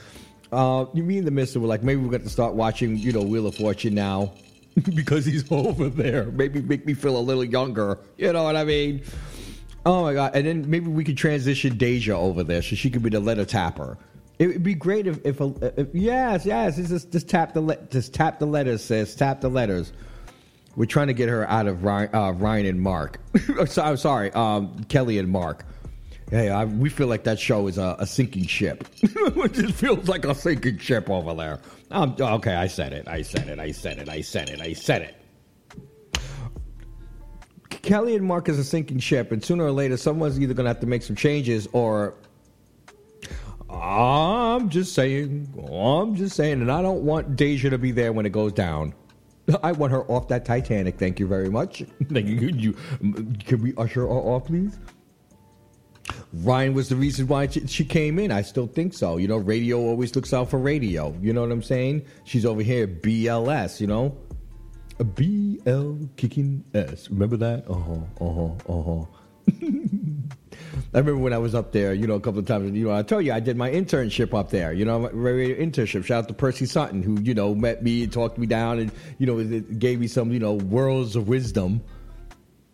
Uh, 0.51 0.85
you 0.93 1.03
mean 1.03 1.25
the 1.25 1.31
Mister 1.31 1.59
were 1.59 1.67
like 1.67 1.83
maybe 1.83 2.01
we 2.01 2.09
got 2.09 2.23
to 2.23 2.29
start 2.29 2.53
watching, 2.53 2.97
you 2.97 3.11
know, 3.11 3.21
Wheel 3.21 3.47
of 3.47 3.55
Fortune 3.55 3.95
now 3.95 4.33
because 4.93 5.25
he's 5.25 5.49
over 5.51 5.89
there. 5.89 6.25
Maybe 6.25 6.61
make 6.61 6.85
me 6.85 6.93
feel 6.93 7.17
a 7.17 7.19
little 7.19 7.43
younger. 7.43 7.99
You 8.17 8.33
know 8.33 8.43
what 8.43 8.55
I 8.55 8.63
mean? 8.63 9.03
Oh 9.85 10.03
my 10.03 10.13
god! 10.13 10.35
And 10.35 10.45
then 10.45 10.69
maybe 10.69 10.87
we 10.87 11.03
could 11.03 11.17
transition 11.17 11.77
Deja 11.77 12.13
over 12.13 12.43
there 12.43 12.61
so 12.61 12.75
she 12.75 12.89
could 12.89 13.01
be 13.01 13.09
the 13.09 13.19
letter 13.19 13.45
tapper. 13.45 13.97
It 14.37 14.47
would 14.47 14.63
be 14.63 14.73
great 14.73 15.07
if, 15.07 15.23
if, 15.23 15.39
a, 15.39 15.73
if 15.79 15.87
yes, 15.93 16.45
yes, 16.45 16.75
just 16.75 17.11
just 17.11 17.29
tap 17.29 17.53
the 17.53 17.61
le- 17.61 17.81
just 17.89 18.13
tap 18.13 18.39
the 18.39 18.45
letters, 18.45 18.83
sis. 18.83 19.15
Tap 19.15 19.41
the 19.41 19.49
letters. 19.49 19.91
We're 20.75 20.85
trying 20.85 21.07
to 21.07 21.13
get 21.13 21.29
her 21.29 21.47
out 21.49 21.67
of 21.67 21.83
Ryan, 21.83 22.15
uh, 22.15 22.31
Ryan 22.31 22.65
and 22.65 22.81
Mark. 22.81 23.19
so, 23.67 23.81
I'm 23.81 23.97
sorry, 23.97 24.31
um, 24.31 24.83
Kelly 24.85 25.17
and 25.17 25.29
Mark. 25.29 25.65
Hey, 26.29 26.49
I, 26.49 26.63
we 26.63 26.89
feel 26.89 27.07
like 27.07 27.25
that 27.25 27.39
show 27.39 27.67
is 27.67 27.77
a, 27.77 27.97
a 27.99 28.07
sinking 28.07 28.45
ship. 28.45 28.87
it 29.01 29.53
just 29.53 29.73
feels 29.73 30.07
like 30.07 30.23
a 30.23 30.33
sinking 30.33 30.77
ship 30.77 31.09
over 31.09 31.33
there. 31.33 31.59
Um, 31.91 32.15
okay, 32.17 32.55
I 32.55 32.67
said 32.67 32.93
it. 32.93 33.05
I 33.07 33.21
said 33.21 33.49
it. 33.49 33.59
I 33.59 33.71
said 33.71 33.99
it. 33.99 34.07
I 34.07 34.21
said 34.21 34.49
it. 34.49 34.61
I 34.61 34.71
said 34.71 35.01
it. 35.01 35.15
Kelly 37.69 38.15
and 38.15 38.25
Mark 38.25 38.47
is 38.47 38.57
a 38.59 38.63
sinking 38.63 38.99
ship, 38.99 39.33
and 39.33 39.43
sooner 39.43 39.65
or 39.65 39.71
later, 39.71 39.97
someone's 39.97 40.39
either 40.39 40.53
going 40.53 40.65
to 40.65 40.69
have 40.69 40.79
to 40.79 40.87
make 40.87 41.03
some 41.03 41.15
changes 41.15 41.67
or. 41.73 42.13
I'm 43.69 44.69
just 44.69 44.93
saying. 44.93 45.53
I'm 45.71 46.15
just 46.15 46.35
saying, 46.35 46.61
and 46.61 46.71
I 46.71 46.81
don't 46.81 47.03
want 47.03 47.35
Deja 47.35 47.69
to 47.69 47.77
be 47.77 47.91
there 47.91 48.13
when 48.13 48.25
it 48.25 48.31
goes 48.31 48.53
down. 48.53 48.93
I 49.63 49.71
want 49.71 49.91
her 49.91 50.03
off 50.03 50.27
that 50.29 50.45
Titanic. 50.45 50.97
Thank 50.97 51.19
you 51.19 51.27
very 51.27 51.49
much. 51.49 51.83
Thank 52.11 52.27
you. 52.27 52.49
you. 52.49 52.73
Can 53.45 53.61
we 53.61 53.73
usher 53.75 54.01
her 54.01 54.09
off, 54.09 54.45
please? 54.45 54.79
Ryan 56.33 56.73
was 56.73 56.89
the 56.89 56.95
reason 56.95 57.27
why 57.27 57.47
she 57.47 57.85
came 57.85 58.19
in. 58.19 58.31
I 58.31 58.41
still 58.41 58.67
think 58.67 58.93
so. 58.93 59.17
You 59.17 59.27
know, 59.27 59.37
radio 59.37 59.79
always 59.79 60.15
looks 60.15 60.33
out 60.33 60.49
for 60.49 60.59
radio. 60.59 61.15
You 61.21 61.33
know 61.33 61.41
what 61.41 61.51
I'm 61.51 61.63
saying? 61.63 62.05
She's 62.23 62.45
over 62.45 62.61
here, 62.61 62.87
BLS, 62.87 63.79
you 63.79 63.87
know? 63.87 64.17
A 64.99 65.03
BL 65.03 66.05
kicking 66.15 66.63
S. 66.73 67.09
Remember 67.09 67.37
that? 67.37 67.65
Uh 67.67 67.73
huh, 67.73 67.99
uh 68.19 68.33
huh, 68.33 68.53
uh 68.69 68.83
huh. 68.83 69.71
I 70.93 70.97
remember 70.97 71.21
when 71.21 71.31
I 71.31 71.37
was 71.37 71.55
up 71.55 71.71
there, 71.71 71.93
you 71.93 72.05
know, 72.05 72.15
a 72.15 72.19
couple 72.19 72.39
of 72.39 72.45
times. 72.45 72.75
You 72.75 72.87
know, 72.87 72.93
I 72.93 73.01
told 73.01 73.25
you 73.25 73.31
I 73.31 73.39
did 73.39 73.55
my 73.55 73.69
internship 73.69 74.37
up 74.37 74.49
there. 74.49 74.73
You 74.73 74.83
know, 74.83 74.99
my 74.99 75.09
radio 75.11 75.55
internship. 75.55 76.03
Shout 76.03 76.23
out 76.23 76.27
to 76.27 76.33
Percy 76.33 76.65
Sutton, 76.65 77.01
who 77.01 77.19
you 77.21 77.33
know 77.33 77.55
met 77.55 77.81
me 77.81 78.03
and 78.03 78.11
talked 78.11 78.37
me 78.37 78.45
down, 78.45 78.79
and 78.79 78.91
you 79.17 79.25
know, 79.25 79.41
gave 79.77 80.01
me 80.01 80.07
some 80.07 80.33
you 80.33 80.39
know 80.39 80.53
worlds 80.53 81.15
of 81.15 81.27
wisdom. 81.27 81.81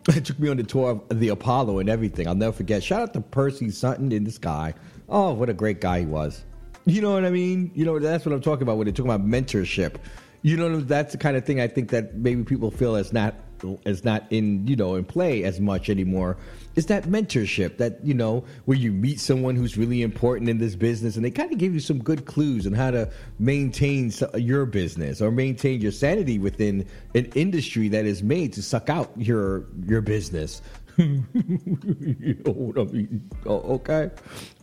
It 0.10 0.24
took 0.24 0.40
me 0.40 0.48
on 0.48 0.56
the 0.56 0.64
tour 0.64 1.02
of 1.10 1.20
the 1.20 1.28
Apollo 1.28 1.80
and 1.80 1.90
everything. 1.90 2.30
I'll 2.30 2.36
never 2.36 2.54
forget. 2.54 2.82
Shout 2.82 3.02
out 3.02 3.14
to 3.14 3.20
Percy 3.20 3.70
Sutton 3.70 4.14
in 4.14 4.24
this 4.24 4.38
guy. 4.38 4.74
Oh, 5.10 5.34
what 5.34 5.50
a 5.50 5.54
great 5.54 5.82
guy 5.82 6.00
he 6.00 6.06
was. 6.06 6.46
You 6.86 7.02
know 7.02 7.12
what 7.12 7.26
I 7.26 7.30
mean? 7.30 7.72
You 7.76 7.84
know, 7.84 8.00
that's 8.00 8.26
what 8.26 8.32
I'm 8.34 8.40
talking 8.40 8.64
about 8.64 8.78
when 8.78 8.86
they 8.86 8.94
talk 8.94 9.06
about 9.06 9.26
mentorship. 9.26 9.96
You 10.44 10.56
know, 10.56 10.80
that's 10.80 11.12
the 11.12 11.18
kind 11.18 11.36
of 11.36 11.46
thing 11.46 11.60
I 11.60 11.68
think 11.68 11.90
that 11.90 12.16
maybe 12.16 12.46
people 12.46 12.72
feel 12.72 12.96
is 12.96 13.12
not 13.12 13.36
is 13.86 14.04
not 14.04 14.26
in 14.30 14.66
you 14.68 14.76
know 14.76 14.96
in 14.96 15.06
play 15.06 15.44
as 15.44 15.60
much 15.60 15.90
anymore. 15.90 16.38
Is 16.76 16.86
that 16.88 17.06
mentorship 17.06 17.78
that 17.78 18.04
you 18.04 18.14
know 18.14 18.44
where 18.66 18.78
you 18.78 18.92
meet 18.92 19.20
someone 19.20 19.56
who's 19.56 19.78
really 19.78 20.02
important 20.02 20.50
in 20.50 20.60
this 20.60 20.76
business 20.76 21.16
and 21.16 21.26
they 21.26 21.32
kind 21.32 21.52
of 21.52 21.58
give 21.58 21.74
you 21.74 21.80
some 21.80 22.00
good 22.00 22.26
clues 22.26 22.68
on 22.68 22.74
how 22.74 22.92
to 22.92 23.10
maintain 23.40 24.12
your 24.36 24.66
business 24.66 25.22
or 25.22 25.32
maintain 25.32 25.82
your 25.82 25.92
sanity 25.92 26.40
within 26.40 26.86
an 27.16 27.26
industry 27.36 27.88
that 27.90 28.06
is 28.06 28.22
made 28.24 28.54
to 28.54 28.62
suck 28.62 28.90
out 28.90 29.12
your 29.18 29.66
your 29.86 30.02
business. 30.02 30.62
you 30.98 32.42
know 32.46 32.74
I 32.76 32.84
mean? 32.86 33.30
Oh, 33.46 33.76
okay, 33.76 34.10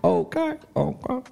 okay, 0.02 0.54
okay. 0.76 1.30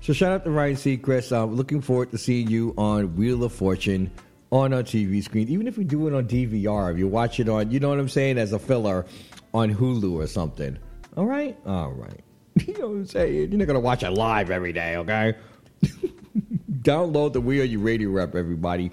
So 0.00 0.12
shout 0.12 0.32
out 0.32 0.44
to 0.44 0.50
Ryan 0.50 0.76
Seacrest. 0.76 1.36
I'm 1.36 1.54
looking 1.54 1.80
forward 1.80 2.10
to 2.10 2.18
seeing 2.18 2.48
you 2.48 2.74
on 2.76 3.16
Wheel 3.16 3.44
of 3.44 3.52
Fortune 3.52 4.10
on 4.52 4.74
our 4.74 4.82
TV 4.82 5.24
screen. 5.24 5.48
Even 5.48 5.66
if 5.66 5.78
we 5.78 5.82
do 5.82 6.06
it 6.06 6.14
on 6.14 6.28
DVR, 6.28 6.92
if 6.92 6.98
you 6.98 7.08
watch 7.08 7.40
it 7.40 7.48
on, 7.48 7.70
you 7.70 7.80
know 7.80 7.88
what 7.88 7.98
I'm 7.98 8.08
saying, 8.08 8.38
as 8.38 8.52
a 8.52 8.58
filler 8.58 9.06
on 9.54 9.74
Hulu 9.74 10.12
or 10.12 10.26
something. 10.26 10.78
All 11.16 11.26
right? 11.26 11.58
All 11.66 11.90
right. 11.90 12.20
You 12.66 12.74
know 12.74 12.88
what 12.88 12.94
I'm 12.96 13.06
saying? 13.06 13.34
You're 13.34 13.58
not 13.58 13.66
going 13.66 13.74
to 13.74 13.80
watch 13.80 14.02
it 14.02 14.10
live 14.10 14.50
every 14.50 14.74
day, 14.74 14.96
okay? 14.96 15.34
Download 16.82 17.32
the 17.32 17.40
We 17.40 17.62
Are 17.62 17.64
You 17.64 17.80
Radio 17.80 18.10
Rep, 18.10 18.34
everybody. 18.34 18.90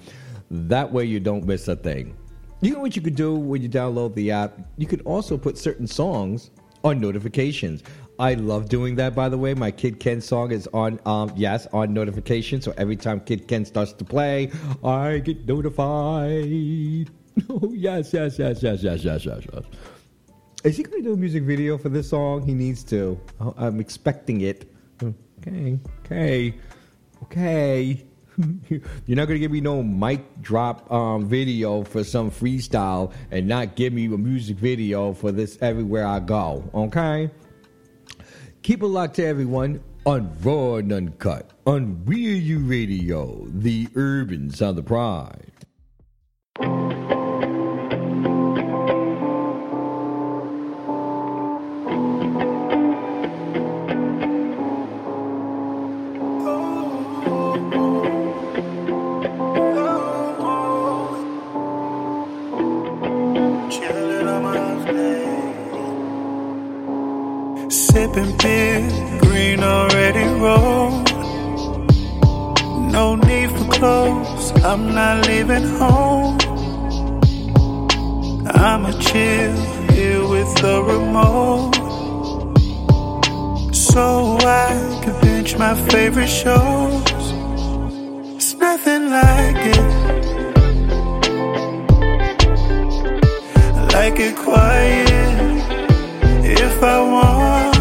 That 0.49 0.93
way 0.93 1.03
you 1.03 1.19
don't 1.19 1.43
miss 1.45 1.67
a 1.67 1.75
thing. 1.75 2.15
You 2.61 2.73
know 2.73 2.79
what 2.79 2.95
you 2.95 3.01
could 3.01 3.15
do 3.15 3.35
when 3.35 3.61
you 3.61 3.67
download 3.67 4.15
the 4.15 4.31
app? 4.31 4.57
You 4.77 4.87
could 4.87 5.01
also 5.01 5.37
put 5.37 5.57
certain 5.57 5.87
songs 5.87 6.51
on 6.85 7.01
notifications. 7.01 7.83
I 8.19 8.33
love 8.33 8.67
doing 8.67 8.95
that. 8.95 9.15
By 9.15 9.29
the 9.29 9.37
way, 9.37 9.53
my 9.53 9.71
Kidd 9.71 10.01
Kenn 10.01 10.19
song 10.19 10.51
is 10.51 10.67
on. 10.73 10.99
Um, 11.05 11.31
yes, 11.37 11.67
on 11.71 11.93
notification. 11.93 12.61
So 12.61 12.73
every 12.77 12.97
time 12.97 13.21
Kidd 13.21 13.47
Kenn 13.47 13.63
starts 13.63 13.93
to 13.93 14.03
play, 14.03 14.51
I 14.83 15.19
get 15.19 15.47
notified. 15.47 17.09
Oh 17.49 17.71
yes, 17.73 18.11
yes, 18.11 18.37
yes, 18.37 18.61
yes, 18.61 18.83
yes, 18.83 19.01
yes, 19.01 19.25
yes, 19.25 19.45
yes. 19.53 19.63
Is 20.65 20.75
he 20.75 20.83
going 20.83 21.01
to 21.01 21.09
do 21.09 21.13
a 21.13 21.17
music 21.17 21.43
video 21.43 21.77
for 21.77 21.87
this 21.87 22.09
song? 22.09 22.45
He 22.45 22.53
needs 22.53 22.83
to. 22.85 23.17
Oh, 23.39 23.53
I'm 23.55 23.79
expecting 23.79 24.41
it. 24.41 24.69
Okay, 25.01 25.79
okay, 26.03 26.53
okay. 27.23 28.05
You're 28.69 29.15
not 29.15 29.27
gonna 29.27 29.39
give 29.39 29.51
me 29.51 29.61
no 29.61 29.81
mic 29.81 30.41
drop 30.41 30.91
um, 30.91 31.25
video 31.25 31.83
for 31.83 32.03
some 32.03 32.29
freestyle 32.29 33.13
and 33.31 33.47
not 33.47 33.75
give 33.77 33.93
me 33.93 34.05
a 34.05 34.17
music 34.17 34.57
video 34.57 35.13
for 35.13 35.31
this 35.31 35.57
everywhere 35.61 36.05
I 36.05 36.19
go. 36.19 36.69
Okay? 36.73 37.31
Keep 38.61 38.83
it 38.83 38.87
locked 38.87 39.15
to 39.15 39.25
everyone 39.25 39.81
on 40.05 40.35
Raw 40.41 40.75
and 40.75 40.91
Uncut 40.91 41.51
on 41.65 42.03
Real 42.05 42.35
U 42.35 42.59
Radio, 42.59 43.45
the 43.47 43.87
urban 43.95 44.49
sound 44.51 44.77
of 44.77 44.85
pride. 44.85 45.51
Sipping 67.99 68.37
beer, 68.37 68.79
green 69.19 69.61
already 69.61 70.25
rolled. 70.43 71.11
No 72.97 73.15
need 73.15 73.49
for 73.51 73.67
clothes, 73.77 74.51
I'm 74.69 74.83
not 74.93 75.27
leaving 75.27 75.67
home. 75.81 76.37
I'ma 78.69 78.91
chill 79.07 79.55
here 79.93 80.23
with 80.33 80.51
the 80.63 80.75
remote. 80.91 81.75
So 83.75 84.37
I 84.65 84.69
can 85.03 85.15
binge 85.21 85.57
my 85.57 85.73
favorite 85.89 86.33
shows. 86.41 87.03
It's 88.37 88.53
nothing 88.55 89.03
like 89.19 89.61
it. 89.75 89.85
Like 93.95 94.17
it 94.27 94.35
quiet 94.37 95.09
if 96.63 96.83
I 96.83 96.99
want 97.15 97.78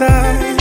inside 0.00 0.57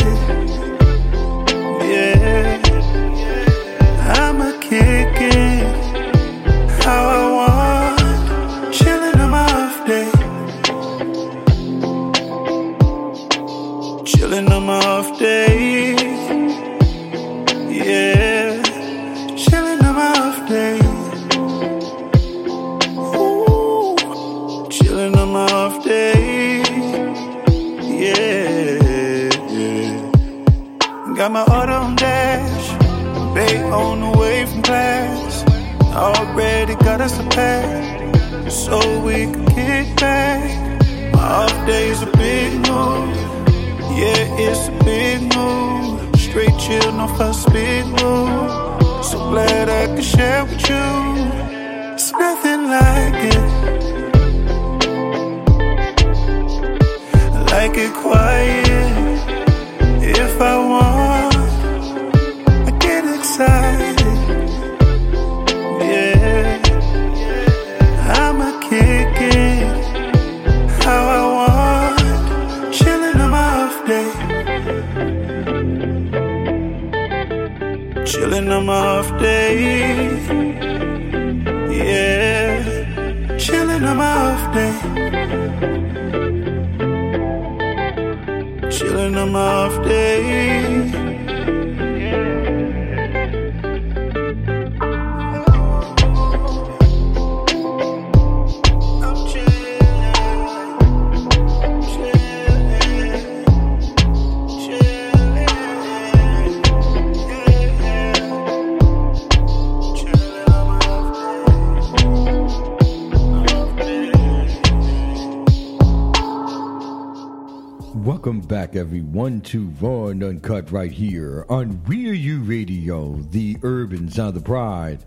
right 120.88 120.96
here 120.96 121.46
on 121.50 121.84
Real 121.86 122.14
U 122.14 122.40
Radio, 122.44 123.16
the 123.32 123.58
urban 123.62 124.10
sound 124.10 124.30
of 124.30 124.36
the 124.36 124.42
pride. 124.42 125.04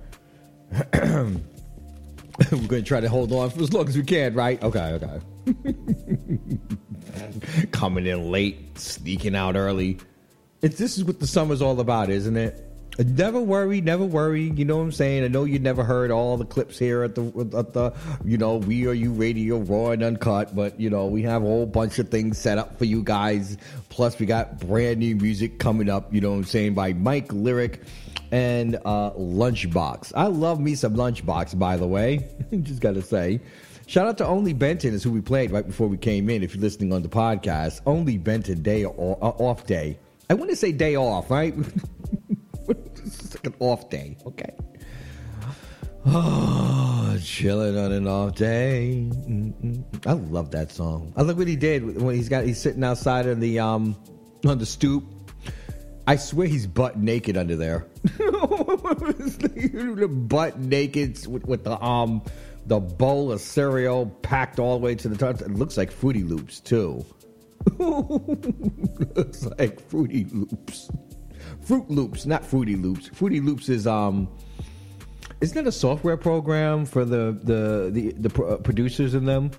We're 0.93 1.41
going 2.51 2.69
to 2.69 2.83
try 2.83 3.01
to 3.01 3.09
hold 3.09 3.33
on 3.33 3.49
for 3.49 3.63
as 3.63 3.73
long 3.73 3.89
as 3.89 3.97
we 3.97 4.03
can, 4.03 4.35
right? 4.35 4.63
Okay, 4.63 5.01
okay. 5.01 5.21
Coming 7.73 8.05
in 8.05 8.31
late, 8.31 8.79
sneaking 8.79 9.35
out 9.35 9.57
early. 9.57 9.97
It's 10.61 10.77
this 10.77 10.99
is 10.99 11.05
what 11.05 11.19
the 11.19 11.27
summer's 11.27 11.63
all 11.63 11.81
about, 11.81 12.11
isn't 12.11 12.37
it? 12.37 12.63
Never 13.07 13.41
worry, 13.41 13.81
never 13.81 14.05
worry. 14.05 14.51
You 14.51 14.67
know 14.67 14.77
what 14.77 14.83
I'm 14.83 14.93
saying? 14.93 15.25
I 15.25 15.29
know 15.29 15.45
you 15.45 15.59
never 15.59 15.85
heard 15.85 16.11
all 16.11 16.37
the 16.37 16.45
clips 16.45 16.79
here 16.79 17.03
at 17.03 17.15
the 17.15 17.23
at 17.57 17.73
the 17.73 17.95
you 18.25 18.37
know 18.37 18.57
we 18.57 18.87
are 18.87 18.93
you 18.93 19.13
radio 19.13 19.59
raw 19.59 19.93
and 19.93 20.03
uncut, 20.03 20.55
but 20.55 20.79
you 20.79 20.91
know 20.91 21.07
we 21.07 21.23
have 21.23 21.43
a 21.43 21.47
whole 21.47 21.65
bunch 21.65 21.99
of 21.99 22.11
things 22.11 22.37
set 22.37 22.59
up 22.59 22.79
for 22.79 22.85
you 22.85 23.03
guys. 23.03 23.57
Plus 23.89 24.19
we 24.19 24.27
got 24.27 24.61
brand 24.61 24.99
new 24.99 25.17
music 25.17 25.59
coming 25.59 25.89
up. 25.89 26.13
You 26.13 26.21
know 26.21 26.31
what 26.31 26.37
I'm 26.37 26.45
saying 26.45 26.75
by 26.75 26.93
Mike 26.93 27.33
Lyric 27.33 27.81
and 28.33 28.77
uh, 28.77 29.13
Lunchbox. 29.13 30.13
I 30.15 30.27
love 30.27 30.61
me 30.61 30.75
some 30.75 30.95
Lunchbox, 30.95 31.59
by 31.59 31.79
the 31.79 31.87
way. 31.87 32.29
Just 32.63 32.83
gotta 32.83 33.03
say. 33.03 33.41
Shout 33.87 34.07
out 34.07 34.19
to 34.19 34.25
OnlyBenton 34.25 34.93
is 34.93 35.03
who 35.03 35.11
we 35.11 35.21
played 35.21 35.51
right 35.51 35.67
before 35.67 35.89
we 35.89 35.97
came 35.97 36.29
in. 36.29 36.43
If 36.43 36.55
you're 36.55 36.63
listening 36.63 36.93
on 36.93 37.03
the 37.03 37.09
podcast, 37.09 37.83
OnlyBenton 37.85 38.63
day 38.63 38.85
off 38.85 39.67
day. 39.67 39.99
I 40.29 40.35
want 40.35 40.51
to 40.51 40.57
say 40.57 40.71
day 40.71 40.97
off, 40.97 41.31
right? 41.31 41.55
an 43.47 43.55
off 43.59 43.89
day. 43.91 44.17
Okay. 44.27 44.55
Oh, 46.07 47.19
chilling 47.23 47.77
on 47.77 47.93
an 47.93 48.07
off 48.07 48.35
day. 48.35 49.07
Mm-mm. 49.11 50.07
I 50.07 50.13
love 50.13 50.51
that 50.53 50.73
song. 50.73 51.13
I 51.17 51.23
love 51.23 51.37
what 51.39 51.47
he 51.47 51.57
did 51.57 52.01
when 52.01 52.15
he's 52.15 52.29
got 52.29 52.45
he's 52.45 52.61
sitting 52.61 52.85
outside 52.85 53.27
on 53.27 53.41
the 53.41 53.59
um 53.61 53.97
on 54.47 54.59
the 54.59 54.67
stoop. 54.67 55.05
I 56.07 56.17
swear 56.17 56.47
he's 56.47 56.67
butt 56.67 56.99
naked 56.99 57.37
under 57.37 57.57
there. 57.57 57.87
butt 60.09 60.59
naked 60.59 61.27
with, 61.27 61.45
with 61.45 61.65
the 61.65 61.79
um 61.83 62.23
the 62.67 62.81
bowl 62.81 63.33
of 63.33 63.41
cereal 63.41 64.07
packed 64.23 64.59
all 64.59 64.79
the 64.79 64.85
way 64.85 64.95
to 64.95 65.09
the 65.09 65.17
top. 65.17 65.41
It 65.41 65.51
looks 65.51 65.77
like 65.77 65.91
Fruity 65.91 66.23
Loops 66.23 66.61
too. 66.61 67.05
looks 67.79 69.45
like 69.59 69.81
Fruity 69.89 70.25
Loops. 70.33 70.91
Fruit 71.63 71.89
Loops, 71.91 72.27
not 72.27 72.45
Fruity 72.45 72.77
Loops. 72.77 73.09
Fruity 73.09 73.41
Loops 73.41 73.69
is 73.69 73.87
um, 73.87 74.29
isn't 75.41 75.55
that 75.55 75.67
a 75.67 75.73
software 75.73 76.17
program 76.17 76.85
for 76.85 77.05
the 77.05 77.39
the 77.43 77.91
the, 77.93 78.29
the 78.29 78.45
uh, 78.45 78.57
producers 78.59 79.15
in 79.15 79.25
them? 79.25 79.51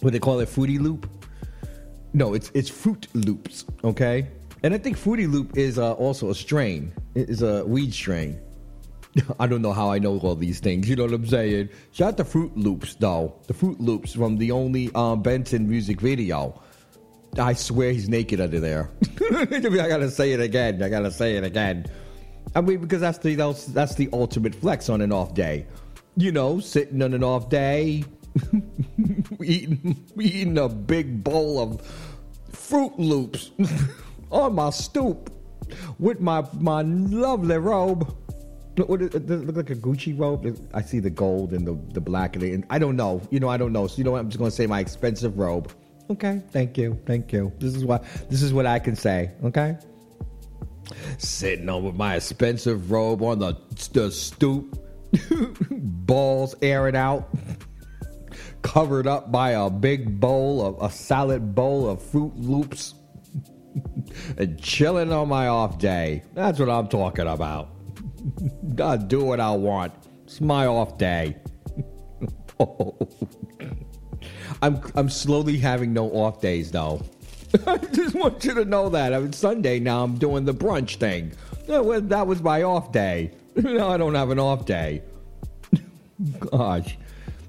What 0.00 0.12
they 0.12 0.18
call 0.18 0.40
it, 0.40 0.48
Fruity 0.48 0.78
Loop? 0.78 1.08
No, 2.12 2.34
it's 2.34 2.50
it's 2.54 2.68
Fruit 2.68 3.08
Loops. 3.14 3.64
Okay, 3.82 4.28
and 4.62 4.74
I 4.74 4.78
think 4.78 4.96
Fruity 4.96 5.26
Loop 5.26 5.56
is 5.56 5.78
uh, 5.78 5.92
also 5.94 6.30
a 6.30 6.34
strain. 6.34 6.92
It 7.14 7.28
is 7.28 7.42
a 7.42 7.64
weed 7.64 7.92
strain. 7.92 8.40
I 9.38 9.46
don't 9.46 9.62
know 9.62 9.72
how 9.72 9.90
I 9.90 9.98
know 9.98 10.18
all 10.18 10.34
these 10.34 10.60
things. 10.60 10.88
You 10.88 10.96
know 10.96 11.04
what 11.04 11.12
I'm 11.12 11.26
saying? 11.26 11.68
Shout 11.92 12.08
out 12.08 12.16
to 12.18 12.24
Fruit 12.24 12.56
Loops 12.56 12.94
though. 12.94 13.34
The 13.46 13.54
Fruit 13.54 13.80
Loops 13.80 14.14
from 14.14 14.38
the 14.38 14.50
only 14.50 14.90
um, 14.94 15.22
Benton 15.22 15.68
music 15.68 16.00
video. 16.00 16.60
I 17.38 17.54
swear 17.54 17.92
he's 17.92 18.08
naked 18.08 18.40
under 18.40 18.60
there. 18.60 18.90
I 19.32 19.44
gotta 19.44 20.10
say 20.10 20.32
it 20.32 20.40
again. 20.40 20.82
I 20.82 20.88
gotta 20.88 21.10
say 21.10 21.36
it 21.36 21.44
again. 21.44 21.86
I 22.54 22.60
mean, 22.60 22.78
because 22.78 23.00
that's 23.00 23.18
the 23.18 23.34
that's, 23.34 23.94
the 23.94 24.08
ultimate 24.12 24.54
flex 24.54 24.88
on 24.88 25.00
an 25.00 25.12
off 25.12 25.34
day. 25.34 25.66
You 26.16 26.30
know, 26.30 26.60
sitting 26.60 27.02
on 27.02 27.12
an 27.14 27.24
off 27.24 27.48
day, 27.48 28.04
eating 29.42 30.04
eating 30.20 30.58
a 30.58 30.68
big 30.68 31.24
bowl 31.24 31.60
of 31.60 31.82
Fruit 32.52 32.96
Loops 32.98 33.50
on 34.30 34.54
my 34.54 34.70
stoop 34.70 35.30
with 35.98 36.20
my 36.20 36.46
my 36.54 36.82
lovely 36.82 37.58
robe. 37.58 38.14
What, 38.76 38.98
does 39.00 39.14
it 39.14 39.28
look 39.28 39.56
like 39.56 39.70
a 39.70 39.76
Gucci 39.76 40.18
robe? 40.18 40.58
I 40.74 40.82
see 40.82 40.98
the 40.98 41.10
gold 41.10 41.52
and 41.52 41.64
the, 41.64 41.78
the 41.92 42.00
black 42.00 42.34
and 42.34 42.64
I 42.70 42.80
don't 42.80 42.96
know. 42.96 43.22
You 43.30 43.38
know, 43.38 43.48
I 43.48 43.56
don't 43.56 43.72
know. 43.72 43.86
So 43.86 43.98
you 43.98 44.04
know 44.04 44.12
what? 44.12 44.20
I'm 44.20 44.28
just 44.28 44.38
gonna 44.38 44.50
say 44.50 44.66
my 44.66 44.80
expensive 44.80 45.38
robe. 45.38 45.72
Okay, 46.10 46.42
thank 46.50 46.76
you, 46.76 47.00
thank 47.06 47.32
you. 47.32 47.52
This 47.58 47.74
is 47.74 47.84
what 47.84 48.04
this 48.28 48.42
is 48.42 48.52
what 48.52 48.66
I 48.66 48.78
can 48.78 48.94
say. 48.94 49.30
Okay, 49.42 49.76
sitting 51.18 51.68
on 51.68 51.82
with 51.82 51.94
my 51.94 52.16
expensive 52.16 52.90
robe 52.90 53.22
on 53.22 53.38
the 53.38 53.56
the 53.92 54.10
stoop, 54.10 54.78
balls 55.70 56.54
airing 56.60 56.96
out, 56.96 57.28
covered 58.62 59.06
up 59.06 59.32
by 59.32 59.52
a 59.52 59.70
big 59.70 60.20
bowl 60.20 60.64
of 60.64 60.90
a 60.90 60.94
solid 60.94 61.54
bowl 61.54 61.88
of 61.88 62.02
Fruit 62.02 62.36
Loops, 62.36 62.94
and 64.36 64.60
chilling 64.60 65.10
on 65.10 65.28
my 65.28 65.48
off 65.48 65.78
day. 65.78 66.22
That's 66.34 66.58
what 66.58 66.68
I'm 66.68 66.88
talking 66.88 67.26
about. 67.26 67.70
God, 68.74 69.08
do 69.08 69.24
what 69.24 69.40
I 69.40 69.52
want. 69.52 69.94
It's 70.24 70.40
my 70.40 70.66
off 70.66 70.98
day. 70.98 71.36
oh. 72.60 72.96
I'm 74.62 74.80
I'm 74.94 75.08
slowly 75.10 75.58
having 75.58 75.92
no 75.92 76.10
off 76.10 76.40
days 76.40 76.70
though. 76.70 77.02
I 77.66 77.76
just 77.78 78.14
want 78.14 78.44
you 78.44 78.54
to 78.54 78.64
know 78.64 78.88
that. 78.88 79.14
I 79.14 79.20
mean, 79.20 79.32
Sunday 79.32 79.78
now 79.78 80.02
I'm 80.02 80.16
doing 80.18 80.44
the 80.44 80.54
brunch 80.54 80.96
thing. 80.96 81.32
That 81.66 82.26
was 82.26 82.42
my 82.42 82.62
off 82.62 82.92
day. 82.92 83.32
Now 83.56 83.88
I 83.88 83.96
don't 83.98 84.16
have 84.16 84.30
an 84.30 84.40
off 84.40 84.66
day. 84.66 85.02
Gosh, 86.40 86.98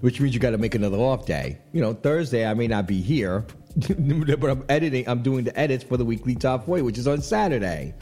which 0.01 0.21
means 0.21 0.35
you 0.35 0.39
got 0.39 0.51
to 0.51 0.59
make 0.59 0.75
another 0.75 0.97
off 0.97 1.25
day. 1.25 1.57
You 1.73 1.81
know, 1.81 1.93
Thursday 1.93 2.45
I 2.45 2.53
may 2.53 2.67
not 2.67 2.85
be 2.85 3.01
here, 3.01 3.43
but 3.89 4.49
I'm 4.51 4.63
editing. 4.69 5.09
I'm 5.09 5.23
doing 5.23 5.45
the 5.45 5.59
edits 5.59 5.83
for 5.83 5.97
the 5.97 6.05
weekly 6.05 6.35
top 6.35 6.67
40, 6.67 6.83
which 6.83 6.99
is 6.99 7.07
on 7.07 7.23
Saturday. 7.23 7.95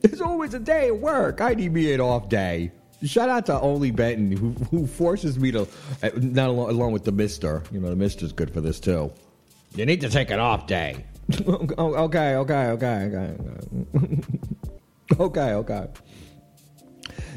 There's 0.00 0.20
always 0.20 0.54
a 0.54 0.58
day 0.58 0.88
at 0.88 0.98
work. 0.98 1.40
I 1.40 1.54
need 1.54 1.72
me 1.72 1.92
an 1.92 2.00
off 2.00 2.28
day. 2.28 2.72
Shout 3.04 3.28
out 3.28 3.46
to 3.46 3.52
OnlyBenton 3.52 4.38
who, 4.38 4.50
who 4.70 4.86
forces 4.86 5.38
me 5.38 5.50
to 5.52 5.62
uh, 6.02 6.10
not 6.16 6.48
along, 6.48 6.70
along, 6.70 6.92
with 6.92 7.04
the 7.04 7.12
Mister. 7.12 7.62
You 7.70 7.80
know 7.80 7.90
the 7.90 7.96
Mister's 7.96 8.32
good 8.32 8.52
for 8.52 8.60
this 8.60 8.80
too. 8.80 9.12
You 9.74 9.84
need 9.84 10.00
to 10.00 10.08
take 10.08 10.30
an 10.30 10.40
off 10.40 10.66
day. 10.66 11.04
okay, 11.46 12.36
okay, 12.36 12.36
okay, 12.36 12.66
okay, 12.66 13.36
okay, 15.20 15.52
okay. 15.52 15.88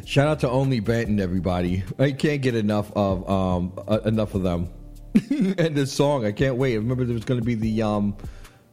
Shout 0.05 0.27
out 0.27 0.39
to 0.39 0.47
OnlyBenton, 0.47 1.19
everybody. 1.19 1.83
I 1.97 2.13
can't 2.13 2.41
get 2.41 2.55
enough 2.55 2.91
of 2.93 3.29
um 3.29 3.73
uh, 3.87 3.99
enough 4.05 4.35
of 4.35 4.43
them. 4.43 4.69
and 5.29 5.75
this 5.75 5.91
song, 5.91 6.25
I 6.25 6.31
can't 6.31 6.55
wait. 6.55 6.73
I 6.73 6.77
remember 6.77 7.03
there 7.03 7.13
was 7.13 7.25
going 7.25 7.39
to 7.39 7.45
be 7.45 7.55
the 7.55 7.81
um 7.81 8.15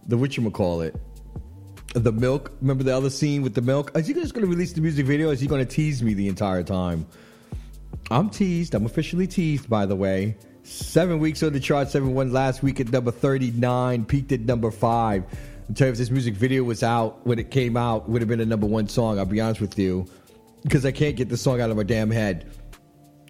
the 0.06 0.16
what 0.16 0.36
you 0.36 0.48
call 0.50 0.82
it 0.82 0.94
the 2.04 2.12
milk. 2.12 2.52
Remember 2.60 2.84
the 2.84 2.96
other 2.96 3.10
scene 3.10 3.42
with 3.42 3.54
the 3.54 3.62
milk? 3.62 3.90
Is 3.96 4.06
he 4.06 4.14
just 4.14 4.34
going 4.34 4.44
to 4.44 4.50
release 4.50 4.72
the 4.72 4.80
music 4.80 5.06
video? 5.06 5.30
is 5.30 5.40
he 5.40 5.46
going 5.46 5.64
to 5.64 5.70
tease 5.70 6.02
me 6.02 6.14
the 6.14 6.28
entire 6.28 6.62
time? 6.62 7.06
I'm 8.10 8.30
teased. 8.30 8.74
I'm 8.74 8.86
officially 8.86 9.26
teased, 9.26 9.68
by 9.68 9.86
the 9.86 9.96
way. 9.96 10.36
Seven 10.62 11.18
weeks 11.18 11.42
on 11.42 11.52
the 11.52 11.60
chart, 11.60 11.90
seven 11.90 12.14
one 12.14 12.32
last 12.32 12.62
week 12.62 12.80
at 12.80 12.90
number 12.90 13.10
39, 13.10 14.04
peaked 14.04 14.32
at 14.32 14.40
number 14.40 14.70
five. 14.70 15.24
i 15.68 15.72
tell 15.72 15.86
you 15.86 15.92
if 15.92 15.98
this 15.98 16.10
music 16.10 16.34
video 16.34 16.64
was 16.64 16.82
out 16.82 17.24
when 17.26 17.38
it 17.38 17.50
came 17.50 17.76
out, 17.76 18.08
would 18.08 18.20
have 18.20 18.28
been 18.28 18.40
a 18.40 18.46
number 18.46 18.66
one 18.66 18.88
song. 18.88 19.18
I'll 19.18 19.26
be 19.26 19.40
honest 19.40 19.60
with 19.60 19.78
you, 19.78 20.06
because 20.62 20.84
I 20.84 20.90
can't 20.90 21.16
get 21.16 21.28
the 21.28 21.36
song 21.36 21.60
out 21.60 21.70
of 21.70 21.76
my 21.76 21.84
damn 21.84 22.10
head. 22.10 22.52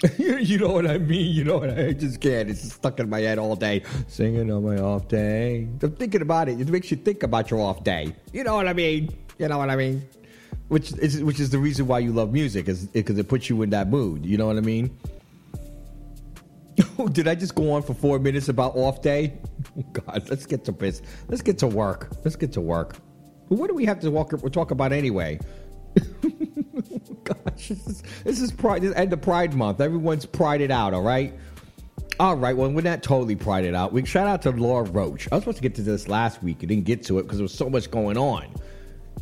you 0.19 0.59
know 0.59 0.73
what 0.73 0.87
I 0.87 0.99
mean? 0.99 1.35
You 1.35 1.45
know 1.45 1.59
what 1.59 1.71
I, 1.71 1.87
I 1.87 1.93
just 1.93 2.21
can't. 2.21 2.51
It's 2.51 2.75
stuck 2.75 3.01
in 3.01 3.09
my 3.09 3.21
head 3.21 3.39
all 3.39 3.57
day. 3.57 3.83
Singing 4.09 4.53
on 4.53 4.65
my 4.65 4.77
off 4.77 5.09
day. 5.09 5.69
I'm 5.83 5.97
thinking 5.97 6.21
about 6.21 6.49
it. 6.49 6.61
It 6.61 6.69
makes 6.69 6.91
you 6.91 6.99
think 6.99 7.23
about 7.23 7.51
your 7.51 7.61
off 7.61 7.83
day. 7.83 8.15
You 8.33 8.45
know 8.45 8.57
what 8.57 8.69
I 8.69 8.75
mean? 8.75 9.17
You 9.39 9.49
know 9.49 9.59
what 9.59 9.71
I 9.71 9.77
mean? 9.77 10.07
Which 10.69 10.93
is 10.93 11.23
which 11.23 11.41
is 11.41 11.51
the 11.51 11.59
reason 11.59 11.87
why 11.87 12.01
you 12.01 12.13
love 12.13 12.33
music, 12.33 12.69
is 12.69 12.87
because 12.87 13.17
it 13.19 13.29
puts 13.29 13.49
you 13.49 13.63
in 13.63 13.71
that 13.71 13.89
mood. 13.89 14.27
You 14.27 14.37
know 14.37 14.47
what 14.47 14.57
I 14.57 14.61
mean? 14.61 14.97
Did 17.13 17.29
I 17.29 17.35
just 17.35 17.55
go 17.55 17.73
on 17.73 17.83
for 17.83 17.95
four 17.95 18.19
minutes 18.19 18.49
about 18.49 18.77
off 18.77 19.01
day? 19.03 19.39
Oh 19.79 19.83
God, 19.93 20.27
let's 20.31 20.47
get 20.47 20.65
to 20.67 20.73
business. 20.73 21.07
Let's 21.29 21.43
get 21.43 21.59
to 21.59 21.67
work. 21.67 22.09
Let's 22.25 22.37
get 22.37 22.51
to 22.55 22.63
work. 22.63 22.97
What 23.49 23.69
do 23.69 23.75
we 23.75 23.85
have 23.85 24.01
to 24.01 24.11
walk, 24.11 24.33
talk 24.51 24.71
about 24.71 24.91
anyway? 24.91 25.39
This 28.25 28.41
is, 28.41 28.53
Pride. 28.53 28.83
This 28.83 28.95
end 28.95 29.13
of 29.13 29.21
Pride 29.21 29.55
Month. 29.55 29.81
Everyone's 29.81 30.27
prided 30.27 30.71
out. 30.71 30.95
All 30.95 31.03
right. 31.03 31.35
All 32.19 32.37
right. 32.37 32.57
Well, 32.57 32.71
we're 32.71 32.81
not 32.81 33.03
totally 33.03 33.37
prided 33.37 33.75
out. 33.75 33.93
We 33.93 34.05
shout 34.05 34.27
out 34.27 34.43
to 34.43 34.51
Law 34.51 34.85
Roach. 34.91 35.29
I 35.31 35.37
was 35.37 35.45
supposed 35.45 35.59
to 35.59 35.63
get 35.63 35.75
to 35.77 35.83
this 35.83 36.09
last 36.09 36.43
week. 36.43 36.59
I 36.63 36.67
didn't 36.67 36.85
get 36.85 37.05
to 37.05 37.19
it 37.19 37.23
because 37.23 37.39
there 37.39 37.45
was 37.45 37.55
so 37.55 37.69
much 37.69 37.91
going 37.91 38.17
on. 38.17 38.47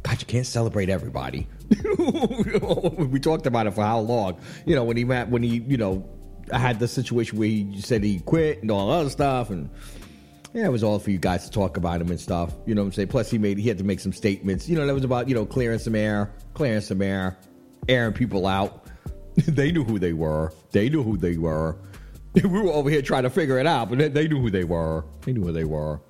God, 0.03 0.21
you 0.21 0.27
can't 0.27 0.47
celebrate 0.47 0.89
everybody. 0.91 1.47
we 1.99 3.19
talked 3.21 3.47
about 3.47 3.67
it 3.67 3.73
for 3.73 3.83
how 3.83 4.01
long? 4.01 4.39
You 4.67 4.75
know, 4.75 4.85
when 4.85 4.97
he 4.97 5.05
met 5.05 5.29
when 5.29 5.43
he 5.43 5.59
you 5.59 5.77
know 5.77 6.07
had 6.53 6.79
the 6.79 6.87
situation 6.87 7.39
where 7.39 7.49
he 7.49 7.81
said 7.81 8.05
he 8.05 8.21
quit 8.21 8.61
and 8.61 8.71
all 8.71 8.89
that 8.89 8.95
other 8.95 9.11
stuff 9.11 9.51
and 9.51 9.71
yeah, 10.55 10.67
it 10.67 10.71
was 10.71 10.85
all 10.85 11.01
for 11.01 11.11
you 11.11 11.19
guys 11.19 11.45
to 11.47 11.51
talk 11.51 11.77
about 11.77 12.01
him 12.01 12.11
and 12.11 12.21
stuff. 12.21 12.55
You 12.65 12.77
know 12.77 12.83
what 12.83 12.87
I'm 12.87 12.93
saying? 12.93 13.09
Plus, 13.09 13.29
he 13.29 13.39
made 13.39 13.59
he 13.59 13.69
had 13.69 13.79
to 13.79 13.85
make 13.85 13.99
some 13.99 14.13
statements. 14.13 14.69
You 14.69 14.77
know, 14.77 14.87
that 14.87 14.95
was 14.95 15.05
about 15.05 15.29
you 15.29 15.35
know 15.35 15.45
clearing 15.45 15.81
some 15.81 15.97
air, 15.97 16.31
clearing 16.55 16.81
some 16.81 17.03
air, 17.03 17.37
airing 17.89 18.13
people 18.13 18.47
out. 18.47 18.87
they 19.37 19.73
knew 19.73 19.85
who 19.85 19.99
they 19.99 20.13
were. 20.13 20.53
They 20.73 20.89
knew 20.89 21.03
who 21.03 21.17
they 21.17 21.37
were. 21.37 21.77
we 22.35 22.43
were 22.43 22.73
over 22.73 22.91
here 22.91 23.03
trying 23.03 23.23
to 23.23 23.31
figure 23.31 23.59
it 23.59 23.67
out, 23.67 23.89
but 23.89 23.99
they, 23.99 24.09
they 24.09 24.29
knew 24.29 24.41
who 24.41 24.51
they 24.51 24.65
were. 24.65 25.05
They 25.23 25.33
knew 25.33 25.45
who 25.45 25.53
they 25.53 25.65
were. 25.65 26.01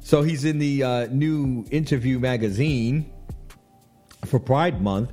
So 0.00 0.22
he's 0.22 0.44
in 0.44 0.58
the 0.58 0.82
uh, 0.82 1.06
new 1.06 1.66
interview 1.70 2.18
magazine 2.18 3.10
for 4.24 4.40
Pride 4.40 4.80
Month. 4.80 5.12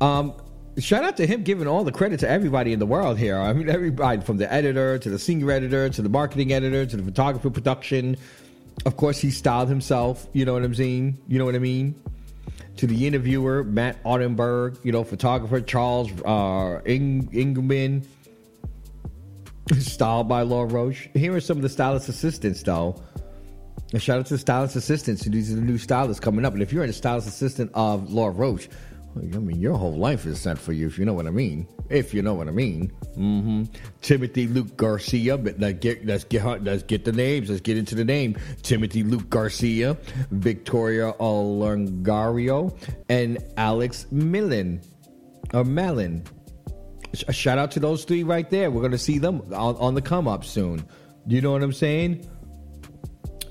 Um, 0.00 0.34
shout 0.78 1.04
out 1.04 1.16
to 1.18 1.26
him 1.26 1.42
giving 1.42 1.66
all 1.66 1.84
the 1.84 1.92
credit 1.92 2.20
to 2.20 2.28
everybody 2.28 2.72
in 2.72 2.78
the 2.78 2.86
world 2.86 3.18
here. 3.18 3.38
I 3.38 3.52
mean, 3.52 3.68
everybody 3.68 4.20
from 4.20 4.38
the 4.38 4.52
editor 4.52 4.98
to 4.98 5.10
the 5.10 5.18
senior 5.18 5.50
editor 5.50 5.88
to 5.88 6.02
the 6.02 6.08
marketing 6.08 6.52
editor 6.52 6.86
to 6.86 6.96
the 6.96 7.02
photographer 7.02 7.50
production. 7.50 8.16
Of 8.86 8.96
course, 8.96 9.18
he 9.18 9.30
styled 9.30 9.68
himself. 9.68 10.26
You 10.32 10.44
know 10.44 10.52
what 10.52 10.64
I'm 10.64 10.74
saying? 10.74 11.18
You 11.26 11.38
know 11.38 11.44
what 11.44 11.54
I 11.54 11.58
mean? 11.60 11.94
To 12.78 12.86
the 12.86 13.08
interviewer, 13.08 13.64
Matt 13.64 14.02
Ottenberg, 14.04 14.84
you 14.84 14.92
know, 14.92 15.02
photographer 15.02 15.60
Charles 15.60 16.12
uh, 16.22 16.80
Ing- 16.86 17.28
Ingeman, 17.32 18.06
styled 19.80 20.28
by 20.28 20.42
Law 20.42 20.62
Roach. 20.62 21.10
Here 21.12 21.34
are 21.34 21.40
some 21.40 21.56
of 21.56 21.64
the 21.64 21.68
stylist 21.68 22.08
assistants, 22.08 22.62
though. 22.62 23.02
And 23.92 24.00
shout 24.00 24.20
out 24.20 24.26
to 24.26 24.34
the 24.34 24.38
stylist 24.38 24.76
assistants. 24.76 25.22
These 25.24 25.52
are 25.52 25.56
the 25.56 25.62
new 25.62 25.76
stylists 25.76 26.20
coming 26.20 26.44
up. 26.44 26.52
And 26.52 26.62
if 26.62 26.72
you're 26.72 26.84
a 26.84 26.92
stylist 26.92 27.26
assistant 27.26 27.72
of 27.74 28.12
Law 28.12 28.28
Roach, 28.28 28.68
I 29.16 29.20
mean, 29.38 29.60
your 29.60 29.76
whole 29.76 29.96
life 29.96 30.26
is 30.26 30.40
set 30.40 30.58
for 30.58 30.72
you, 30.72 30.86
if 30.86 30.98
you 30.98 31.04
know 31.04 31.14
what 31.14 31.26
I 31.26 31.30
mean. 31.30 31.66
If 31.90 32.14
you 32.14 32.22
know 32.22 32.34
what 32.34 32.48
I 32.48 32.50
mean. 32.50 32.92
Mm-hmm. 33.16 33.64
Timothy 34.02 34.46
Luke 34.46 34.76
Garcia, 34.76 35.36
but 35.38 35.58
let's 35.58 35.78
get, 35.78 36.06
let's 36.06 36.24
get 36.24 36.62
let's 36.62 36.82
get 36.82 37.04
the 37.04 37.12
names. 37.12 37.50
Let's 37.50 37.62
get 37.62 37.76
into 37.76 37.94
the 37.94 38.04
name. 38.04 38.36
Timothy 38.62 39.02
Luke 39.02 39.28
Garcia, 39.30 39.96
Victoria 40.30 41.12
Alongario, 41.18 42.76
and 43.08 43.38
Alex 43.56 44.06
Millen 44.10 44.80
or 45.52 45.64
Mellon. 45.64 46.24
Shout 47.30 47.58
out 47.58 47.70
to 47.72 47.80
those 47.80 48.04
three 48.04 48.22
right 48.22 48.48
there. 48.50 48.70
We're 48.70 48.82
gonna 48.82 48.98
see 48.98 49.18
them 49.18 49.40
on, 49.52 49.76
on 49.76 49.94
the 49.94 50.02
come 50.02 50.28
up 50.28 50.44
soon. 50.44 50.86
You 51.26 51.40
know 51.40 51.52
what 51.52 51.62
I'm 51.62 51.72
saying? 51.72 52.26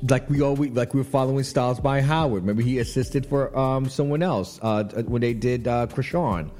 Like 0.03 0.29
we 0.29 0.41
always 0.41 0.71
like 0.71 0.93
we 0.93 0.99
were 0.99 1.03
following 1.03 1.43
Styles 1.43 1.79
by 1.79 2.01
Howard. 2.01 2.43
Maybe 2.43 2.63
he 2.63 2.79
assisted 2.79 3.25
for 3.25 3.57
um, 3.57 3.89
someone 3.89 4.23
else 4.23 4.59
uh, 4.61 4.83
when 5.05 5.21
they 5.21 5.33
did 5.33 5.67
uh, 5.67 5.87
Krishan. 5.87 6.51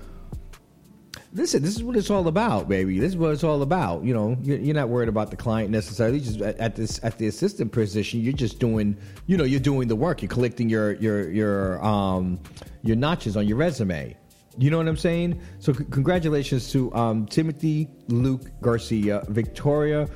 Listen, 1.34 1.62
this 1.62 1.76
is 1.76 1.84
what 1.84 1.96
it's 1.96 2.10
all 2.10 2.28
about, 2.28 2.70
baby. 2.70 3.00
This 3.00 3.10
is 3.10 3.18
what 3.18 3.32
it's 3.32 3.44
all 3.44 3.62
about. 3.62 4.04
You 4.04 4.14
know, 4.14 4.38
you're 4.42 4.74
not 4.74 4.90
worried 4.90 5.10
about 5.10 5.30
the 5.30 5.36
client 5.36 5.70
necessarily. 5.70 6.20
Just 6.20 6.42
at 6.42 6.76
this 6.76 7.00
at 7.04 7.18
the 7.18 7.28
assistant 7.28 7.72
position, 7.72 8.22
you're 8.22 8.34
just 8.34 8.60
doing, 8.60 8.98
you 9.28 9.38
know, 9.38 9.44
you're 9.44 9.60
doing 9.60 9.88
the 9.88 9.96
work. 9.96 10.22
You're 10.22 10.30
collecting 10.30 10.70
your 10.70 10.94
your 10.94 11.30
your 11.30 11.86
um 11.86 12.40
your 12.82 12.96
notches 12.96 13.38
on 13.38 13.48
your 13.48 13.58
resume. 13.58 14.16
You 14.58 14.72
know 14.72 14.78
what 14.78 14.88
I'm 14.88 14.98
saying? 14.98 15.40
So, 15.60 15.72
c- 15.72 15.86
congratulations 15.92 16.72
to 16.72 16.92
um, 16.96 17.28
Timothy 17.28 17.88
Luke 18.08 18.50
Garcia, 18.60 19.24
Victoria 19.28 20.10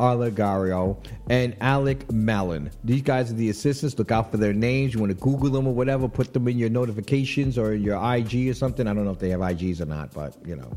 Alagario, 0.00 0.96
and 1.28 1.56
Alec 1.60 2.10
Mallon. 2.10 2.70
These 2.82 3.02
guys 3.02 3.30
are 3.30 3.34
the 3.34 3.50
assistants. 3.50 3.98
Look 3.98 4.10
out 4.10 4.30
for 4.30 4.36
their 4.36 4.52
names. 4.52 4.94
You 4.94 5.00
want 5.00 5.10
to 5.10 5.18
Google 5.18 5.50
them 5.50 5.66
or 5.66 5.74
whatever, 5.74 6.08
put 6.08 6.32
them 6.32 6.48
in 6.48 6.58
your 6.58 6.70
notifications 6.70 7.58
or 7.58 7.74
your 7.74 7.96
IG 8.14 8.48
or 8.48 8.54
something. 8.54 8.86
I 8.86 8.94
don't 8.94 9.04
know 9.04 9.12
if 9.12 9.18
they 9.18 9.30
have 9.30 9.40
IGs 9.40 9.80
or 9.80 9.86
not, 9.86 10.12
but 10.12 10.36
you 10.44 10.56
know. 10.56 10.72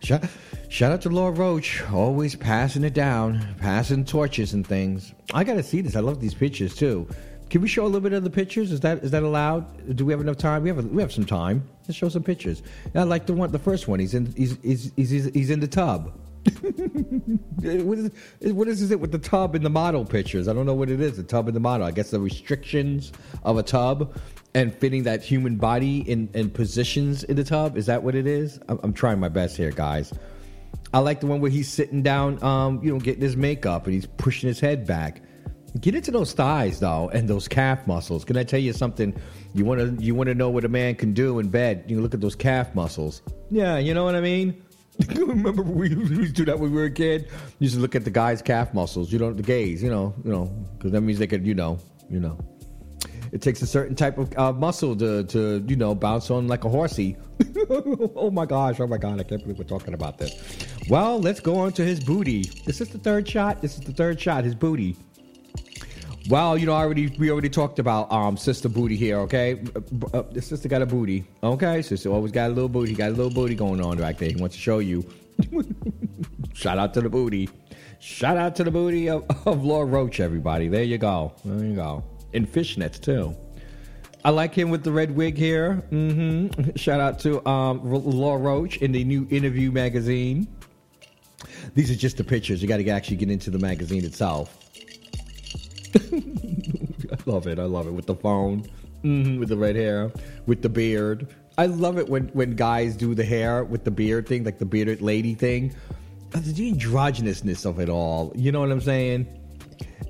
Shout, 0.00 0.24
shout 0.68 0.90
out 0.90 1.02
to 1.02 1.10
Law 1.10 1.28
Roach, 1.28 1.80
always 1.92 2.34
passing 2.34 2.82
it 2.82 2.92
down, 2.92 3.54
passing 3.60 4.04
torches 4.04 4.52
and 4.52 4.66
things. 4.66 5.14
I 5.32 5.44
got 5.44 5.54
to 5.54 5.62
see 5.62 5.80
this. 5.80 5.94
I 5.94 6.00
love 6.00 6.20
these 6.20 6.34
pictures 6.34 6.74
too. 6.74 7.08
Can 7.50 7.60
we 7.60 7.68
show 7.68 7.84
a 7.84 7.86
little 7.86 8.00
bit 8.00 8.14
of 8.14 8.24
the 8.24 8.30
pictures? 8.30 8.72
Is 8.72 8.80
that 8.80 9.04
is 9.04 9.10
that 9.10 9.22
allowed? 9.22 9.94
Do 9.94 10.04
we 10.06 10.12
have 10.12 10.20
enough 10.20 10.38
time? 10.38 10.62
We 10.62 10.70
have 10.70 10.84
we 10.86 11.02
have 11.02 11.12
some 11.12 11.26
time. 11.26 11.68
Let's 11.86 11.96
show 11.96 12.08
some 12.08 12.22
pictures. 12.22 12.62
I 12.94 13.02
like 13.02 13.26
the 13.26 13.34
one, 13.34 13.52
the 13.52 13.58
first 13.58 13.86
one. 13.86 14.00
He's 14.00 14.14
in 14.14 14.32
he's 14.34 14.56
he's 14.62 14.90
he's, 14.96 15.26
he's 15.26 15.50
in 15.50 15.60
the 15.60 15.68
tub. 15.68 16.18
what, 16.60 17.98
is, 17.98 18.10
what 18.52 18.68
is 18.68 18.90
it 18.90 19.00
with 19.00 19.12
the 19.12 19.18
tub 19.18 19.54
and 19.54 19.64
the 19.64 19.70
model 19.70 20.04
pictures? 20.04 20.48
I 20.48 20.52
don't 20.52 20.66
know 20.66 20.74
what 20.74 20.90
it 20.90 21.00
is. 21.00 21.16
The 21.16 21.22
tub 21.22 21.46
and 21.46 21.54
the 21.54 21.60
model. 21.60 21.86
I 21.86 21.92
guess 21.92 22.10
the 22.10 22.20
restrictions 22.20 23.12
of 23.44 23.58
a 23.58 23.62
tub 23.62 24.16
and 24.54 24.74
fitting 24.74 25.04
that 25.04 25.22
human 25.22 25.56
body 25.56 25.98
in, 25.98 26.28
in 26.34 26.50
positions 26.50 27.22
in 27.24 27.36
the 27.36 27.44
tub. 27.44 27.76
Is 27.76 27.86
that 27.86 28.02
what 28.02 28.14
it 28.14 28.26
is? 28.26 28.58
I'm, 28.68 28.80
I'm 28.82 28.92
trying 28.92 29.20
my 29.20 29.28
best 29.28 29.56
here, 29.56 29.70
guys. 29.70 30.12
I 30.92 30.98
like 30.98 31.20
the 31.20 31.26
one 31.26 31.40
where 31.40 31.50
he's 31.50 31.68
sitting 31.68 32.02
down, 32.02 32.42
um, 32.42 32.80
you 32.82 32.92
know, 32.92 32.98
getting 32.98 33.22
his 33.22 33.36
makeup 33.36 33.86
and 33.86 33.94
he's 33.94 34.06
pushing 34.06 34.48
his 34.48 34.60
head 34.60 34.86
back. 34.86 35.22
Get 35.80 35.94
into 35.94 36.10
those 36.10 36.34
thighs 36.34 36.80
though, 36.80 37.08
and 37.14 37.28
those 37.28 37.48
calf 37.48 37.86
muscles. 37.86 38.26
Can 38.26 38.36
I 38.36 38.44
tell 38.44 38.60
you 38.60 38.74
something? 38.74 39.18
You 39.54 39.64
want 39.64 39.80
to 39.80 40.04
you 40.04 40.14
want 40.14 40.28
to 40.28 40.34
know 40.34 40.50
what 40.50 40.66
a 40.66 40.68
man 40.68 40.96
can 40.96 41.14
do 41.14 41.38
in 41.38 41.48
bed? 41.48 41.84
You 41.86 42.02
look 42.02 42.12
at 42.12 42.20
those 42.20 42.36
calf 42.36 42.74
muscles. 42.74 43.22
Yeah, 43.50 43.78
you 43.78 43.94
know 43.94 44.04
what 44.04 44.14
I 44.14 44.20
mean. 44.20 44.62
Remember 45.16 45.62
we 45.62 45.90
used 45.90 46.36
to 46.36 46.44
do 46.44 46.44
that 46.46 46.58
when 46.58 46.70
we 46.70 46.76
were 46.76 46.86
a 46.86 46.90
kid. 46.90 47.28
We 47.58 47.64
used 47.64 47.74
to 47.74 47.80
look 47.80 47.94
at 47.94 48.04
the 48.04 48.10
guy's 48.10 48.42
calf 48.42 48.74
muscles. 48.74 49.12
You 49.12 49.18
know, 49.18 49.32
the 49.32 49.42
gays. 49.42 49.82
You 49.82 49.90
know, 49.90 50.14
you 50.24 50.30
know, 50.30 50.46
because 50.76 50.92
that 50.92 51.00
means 51.00 51.18
they 51.18 51.26
could. 51.26 51.46
You 51.46 51.54
know, 51.54 51.78
you 52.10 52.20
know. 52.20 52.38
It 53.32 53.40
takes 53.40 53.62
a 53.62 53.66
certain 53.66 53.96
type 53.96 54.18
of 54.18 54.36
uh, 54.36 54.52
muscle 54.52 54.94
to, 54.96 55.24
to, 55.24 55.64
you 55.66 55.74
know, 55.74 55.94
bounce 55.94 56.30
on 56.30 56.48
like 56.48 56.64
a 56.64 56.68
horsey. 56.68 57.16
oh 57.70 58.30
my 58.30 58.44
gosh! 58.44 58.78
Oh 58.78 58.86
my 58.86 58.98
god! 58.98 59.20
I 59.20 59.22
can't 59.22 59.40
believe 59.42 59.56
we're 59.58 59.64
talking 59.64 59.94
about 59.94 60.18
this. 60.18 60.34
Well, 60.90 61.18
let's 61.18 61.40
go 61.40 61.56
on 61.56 61.72
to 61.72 61.84
his 61.84 61.98
booty. 61.98 62.42
This 62.66 62.82
is 62.82 62.90
the 62.90 62.98
third 62.98 63.26
shot. 63.26 63.62
This 63.62 63.78
is 63.78 63.80
the 63.80 63.92
third 63.92 64.20
shot. 64.20 64.44
His 64.44 64.54
booty. 64.54 64.96
Well, 66.28 66.56
you 66.56 66.66
know, 66.66 66.72
already 66.72 67.08
we 67.18 67.30
already 67.30 67.48
talked 67.48 67.78
about 67.78 68.10
um 68.12 68.36
sister 68.36 68.68
booty 68.68 68.96
here. 68.96 69.18
Okay, 69.20 69.62
uh, 69.74 70.18
uh, 70.18 70.22
the 70.30 70.40
sister 70.40 70.68
got 70.68 70.82
a 70.82 70.86
booty. 70.86 71.24
Okay, 71.42 71.82
sister 71.82 72.10
always 72.10 72.32
got 72.32 72.50
a 72.50 72.54
little 72.54 72.68
booty. 72.68 72.94
Got 72.94 73.08
a 73.08 73.14
little 73.14 73.32
booty 73.32 73.54
going 73.54 73.80
on 73.80 73.98
right 73.98 74.16
there. 74.16 74.28
He 74.30 74.36
wants 74.36 74.54
to 74.56 74.62
show 74.62 74.78
you. 74.78 75.04
Shout 76.54 76.78
out 76.78 76.94
to 76.94 77.00
the 77.00 77.08
booty. 77.08 77.48
Shout 77.98 78.36
out 78.36 78.56
to 78.56 78.64
the 78.64 78.70
booty 78.70 79.08
of, 79.08 79.24
of 79.46 79.64
Law 79.64 79.82
Roach, 79.82 80.20
everybody. 80.20 80.68
There 80.68 80.82
you 80.82 80.98
go. 80.98 81.32
There 81.44 81.64
you 81.64 81.74
go. 81.74 82.04
In 82.32 82.46
fishnets 82.46 83.00
too. 83.00 83.36
I 84.24 84.30
like 84.30 84.54
him 84.54 84.70
with 84.70 84.84
the 84.84 84.92
red 84.92 85.14
wig 85.14 85.36
here. 85.36 85.82
Mm-hmm. 85.90 86.76
Shout 86.76 87.00
out 87.00 87.18
to 87.20 87.46
um, 87.48 87.80
Law 87.82 88.34
Roach 88.34 88.76
in 88.76 88.92
the 88.92 89.02
new 89.02 89.26
Interview 89.30 89.72
magazine. 89.72 90.46
These 91.74 91.90
are 91.90 91.96
just 91.96 92.16
the 92.16 92.24
pictures. 92.24 92.62
You 92.62 92.68
got 92.68 92.76
to 92.76 92.88
actually 92.90 93.16
get 93.16 93.30
into 93.30 93.50
the 93.50 93.58
magazine 93.58 94.04
itself. 94.04 94.61
I 96.12 97.16
love 97.26 97.46
it. 97.46 97.58
I 97.58 97.64
love 97.64 97.86
it 97.86 97.92
with 97.92 98.06
the 98.06 98.14
phone, 98.14 98.64
mm-hmm, 99.02 99.38
with 99.38 99.48
the 99.48 99.56
red 99.56 99.76
hair, 99.76 100.12
with 100.46 100.62
the 100.62 100.68
beard. 100.68 101.34
I 101.58 101.66
love 101.66 101.98
it 101.98 102.08
when 102.08 102.28
when 102.28 102.56
guys 102.56 102.96
do 102.96 103.14
the 103.14 103.24
hair 103.24 103.64
with 103.64 103.84
the 103.84 103.90
beard 103.90 104.26
thing, 104.26 104.44
like 104.44 104.58
the 104.58 104.66
bearded 104.66 105.02
lady 105.02 105.34
thing. 105.34 105.74
The 106.30 106.38
androgynousness 106.38 107.66
of 107.66 107.78
it 107.78 107.90
all. 107.90 108.32
You 108.34 108.52
know 108.52 108.60
what 108.60 108.70
I'm 108.70 108.80
saying? 108.80 109.26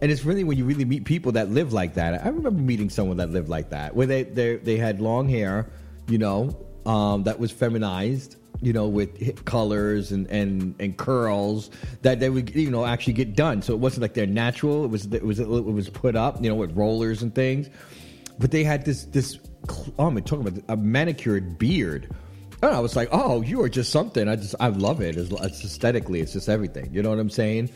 And 0.00 0.10
it's 0.10 0.24
really 0.24 0.44
when 0.44 0.56
you 0.56 0.64
really 0.64 0.84
meet 0.84 1.04
people 1.04 1.32
that 1.32 1.50
live 1.50 1.72
like 1.72 1.94
that. 1.94 2.24
I 2.24 2.28
remember 2.28 2.50
meeting 2.50 2.90
someone 2.90 3.16
that 3.18 3.30
lived 3.30 3.48
like 3.48 3.70
that, 3.70 3.94
where 3.94 4.06
they 4.06 4.24
they 4.24 4.56
they 4.56 4.76
had 4.76 5.00
long 5.00 5.28
hair, 5.28 5.70
you 6.08 6.18
know, 6.18 6.56
um, 6.86 7.22
that 7.24 7.38
was 7.38 7.50
feminized, 7.52 8.36
you 8.62 8.72
know, 8.72 8.88
with 8.88 9.44
colors 9.44 10.12
and, 10.12 10.26
and, 10.28 10.74
and 10.78 10.96
curls 10.96 11.70
that 12.02 12.20
they 12.20 12.30
would, 12.30 12.54
you 12.54 12.70
know, 12.70 12.86
actually 12.86 13.14
get 13.14 13.34
done. 13.34 13.62
So 13.62 13.74
it 13.74 13.80
wasn't 13.80 14.02
like 14.02 14.14
they're 14.14 14.26
natural. 14.26 14.84
It 14.84 14.90
was 14.90 15.06
it 15.06 15.24
was 15.24 15.40
it 15.40 15.48
was 15.48 15.90
put 15.90 16.16
up, 16.16 16.42
you 16.42 16.48
know, 16.48 16.54
with 16.54 16.76
rollers 16.76 17.22
and 17.22 17.34
things. 17.34 17.68
But 18.38 18.50
they 18.50 18.64
had 18.64 18.84
this 18.84 19.04
this 19.04 19.38
oh, 19.98 20.06
I'm 20.06 20.22
talking 20.22 20.46
about 20.46 20.62
a 20.68 20.76
manicured 20.76 21.58
beard. 21.58 22.08
And 22.62 22.70
I 22.70 22.78
was 22.78 22.94
like, 22.94 23.08
oh, 23.10 23.42
you 23.42 23.60
are 23.62 23.68
just 23.68 23.90
something. 23.90 24.28
I 24.28 24.36
just 24.36 24.54
I 24.60 24.68
love 24.68 25.00
it. 25.00 25.16
It's, 25.16 25.30
it's 25.30 25.64
aesthetically, 25.64 26.20
it's 26.20 26.32
just 26.32 26.48
everything. 26.48 26.90
You 26.92 27.02
know 27.02 27.10
what 27.10 27.18
I'm 27.18 27.30
saying? 27.30 27.70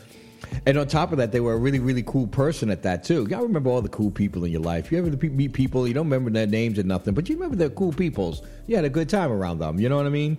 And 0.65 0.77
on 0.77 0.87
top 0.87 1.11
of 1.11 1.17
that, 1.17 1.31
they 1.31 1.39
were 1.39 1.53
a 1.53 1.57
really, 1.57 1.79
really 1.79 2.03
cool 2.03 2.27
person 2.27 2.69
at 2.69 2.83
that 2.83 3.03
too. 3.03 3.27
Y'all 3.29 3.41
remember 3.43 3.69
all 3.69 3.81
the 3.81 3.89
cool 3.89 4.11
people 4.11 4.43
in 4.45 4.51
your 4.51 4.61
life. 4.61 4.91
You 4.91 4.97
ever 4.99 5.09
meet 5.09 5.53
people, 5.53 5.87
you 5.87 5.93
don't 5.93 6.05
remember 6.05 6.29
their 6.29 6.47
names 6.47 6.79
or 6.79 6.83
nothing, 6.83 7.13
but 7.13 7.27
you 7.27 7.35
remember 7.35 7.55
they're 7.55 7.69
cool 7.69 7.91
peoples. 7.91 8.41
You 8.67 8.75
had 8.75 8.85
a 8.85 8.89
good 8.89 9.09
time 9.09 9.31
around 9.31 9.59
them. 9.59 9.79
You 9.79 9.89
know 9.89 9.97
what 9.97 10.05
I 10.05 10.09
mean? 10.09 10.37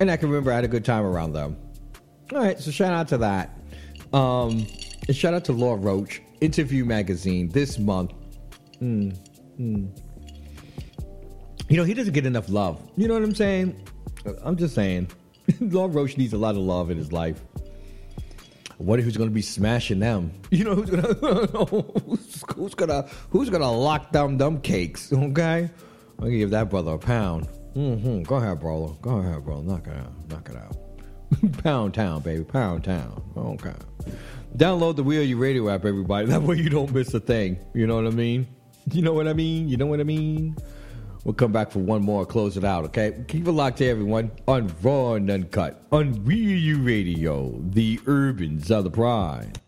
And 0.00 0.10
I 0.10 0.16
can 0.16 0.28
remember 0.28 0.52
I 0.52 0.56
had 0.56 0.64
a 0.64 0.68
good 0.68 0.84
time 0.84 1.04
around 1.04 1.32
them. 1.32 1.56
All 2.32 2.38
right, 2.38 2.58
so 2.58 2.70
shout 2.70 2.92
out 2.92 3.08
to 3.08 3.18
that. 3.18 3.58
Um, 4.12 4.66
and 5.06 5.16
shout 5.16 5.34
out 5.34 5.44
to 5.46 5.52
Law 5.52 5.76
Roach, 5.78 6.22
Interview 6.40 6.84
Magazine, 6.84 7.48
this 7.48 7.78
month. 7.78 8.12
Mm, 8.80 9.16
mm. 9.58 10.00
You 11.68 11.76
know, 11.76 11.84
he 11.84 11.94
doesn't 11.94 12.14
get 12.14 12.26
enough 12.26 12.48
love. 12.48 12.80
You 12.96 13.08
know 13.08 13.14
what 13.14 13.22
I'm 13.22 13.34
saying? 13.34 13.88
I'm 14.42 14.56
just 14.56 14.74
saying. 14.74 15.10
Law 15.60 15.88
Roach 15.90 16.16
needs 16.16 16.32
a 16.32 16.38
lot 16.38 16.52
of 16.54 16.62
love 16.62 16.90
in 16.90 16.98
his 16.98 17.12
life. 17.12 17.42
What 18.78 19.00
who's 19.00 19.16
going 19.16 19.28
to 19.28 19.34
be 19.34 19.42
smashing 19.42 19.98
them? 19.98 20.32
You 20.50 20.64
know 20.64 20.74
who's 20.74 20.88
going 20.88 21.02
to 21.02 21.12
who's 22.54 22.74
going 22.74 22.88
to 22.88 23.08
who's 23.30 23.50
going 23.50 23.60
to 23.60 23.68
lock 23.68 24.12
down 24.12 24.38
them 24.38 24.60
cakes? 24.60 25.12
Okay, 25.12 25.68
I'll 26.20 26.30
give 26.30 26.50
that 26.50 26.70
brother 26.70 26.92
a 26.92 26.98
pound. 26.98 27.48
Mm-hmm. 27.78 28.22
Go 28.22 28.36
ahead, 28.36 28.58
bro. 28.58 28.88
Go 29.00 29.18
ahead, 29.18 29.44
bro. 29.44 29.60
Knock 29.60 29.86
it 29.86 29.96
out. 29.96 30.28
Knock 30.28 30.48
it 30.50 30.56
out. 30.56 30.76
Pound 31.62 31.94
Town, 31.94 32.20
baby. 32.22 32.42
Pound 32.42 32.82
Town. 32.82 33.22
Okay. 33.36 33.72
Download 34.56 34.96
the 34.96 35.04
Wheel 35.04 35.22
You 35.22 35.36
Radio 35.36 35.68
app, 35.68 35.84
everybody. 35.84 36.26
That 36.30 36.42
way 36.42 36.56
you 36.56 36.70
don't 36.70 36.92
miss 36.92 37.14
a 37.14 37.20
thing. 37.20 37.56
You 37.74 37.86
know 37.86 37.94
what 37.94 38.06
I 38.06 38.10
mean? 38.10 38.48
You 38.90 39.02
know 39.02 39.12
what 39.12 39.28
I 39.28 39.32
mean? 39.32 39.68
You 39.68 39.76
know 39.76 39.86
what 39.86 40.00
I 40.00 40.04
mean? 40.04 40.56
We'll 41.22 41.34
come 41.34 41.52
back 41.52 41.70
for 41.70 41.78
one 41.78 42.02
more, 42.02 42.26
close 42.26 42.56
it 42.56 42.64
out, 42.64 42.84
okay? 42.86 43.24
Keep 43.28 43.46
it 43.46 43.52
locked 43.52 43.78
to 43.78 43.86
everyone, 43.86 44.32
on 44.48 44.72
Raw 44.82 45.14
and 45.14 45.30
Uncut, 45.30 45.84
on 45.92 46.24
Real 46.24 46.58
You 46.58 46.78
Radio, 46.78 47.54
the 47.60 48.00
Urbans 48.08 48.70
of 48.72 48.84
the 48.84 48.90
Pride. 48.90 49.60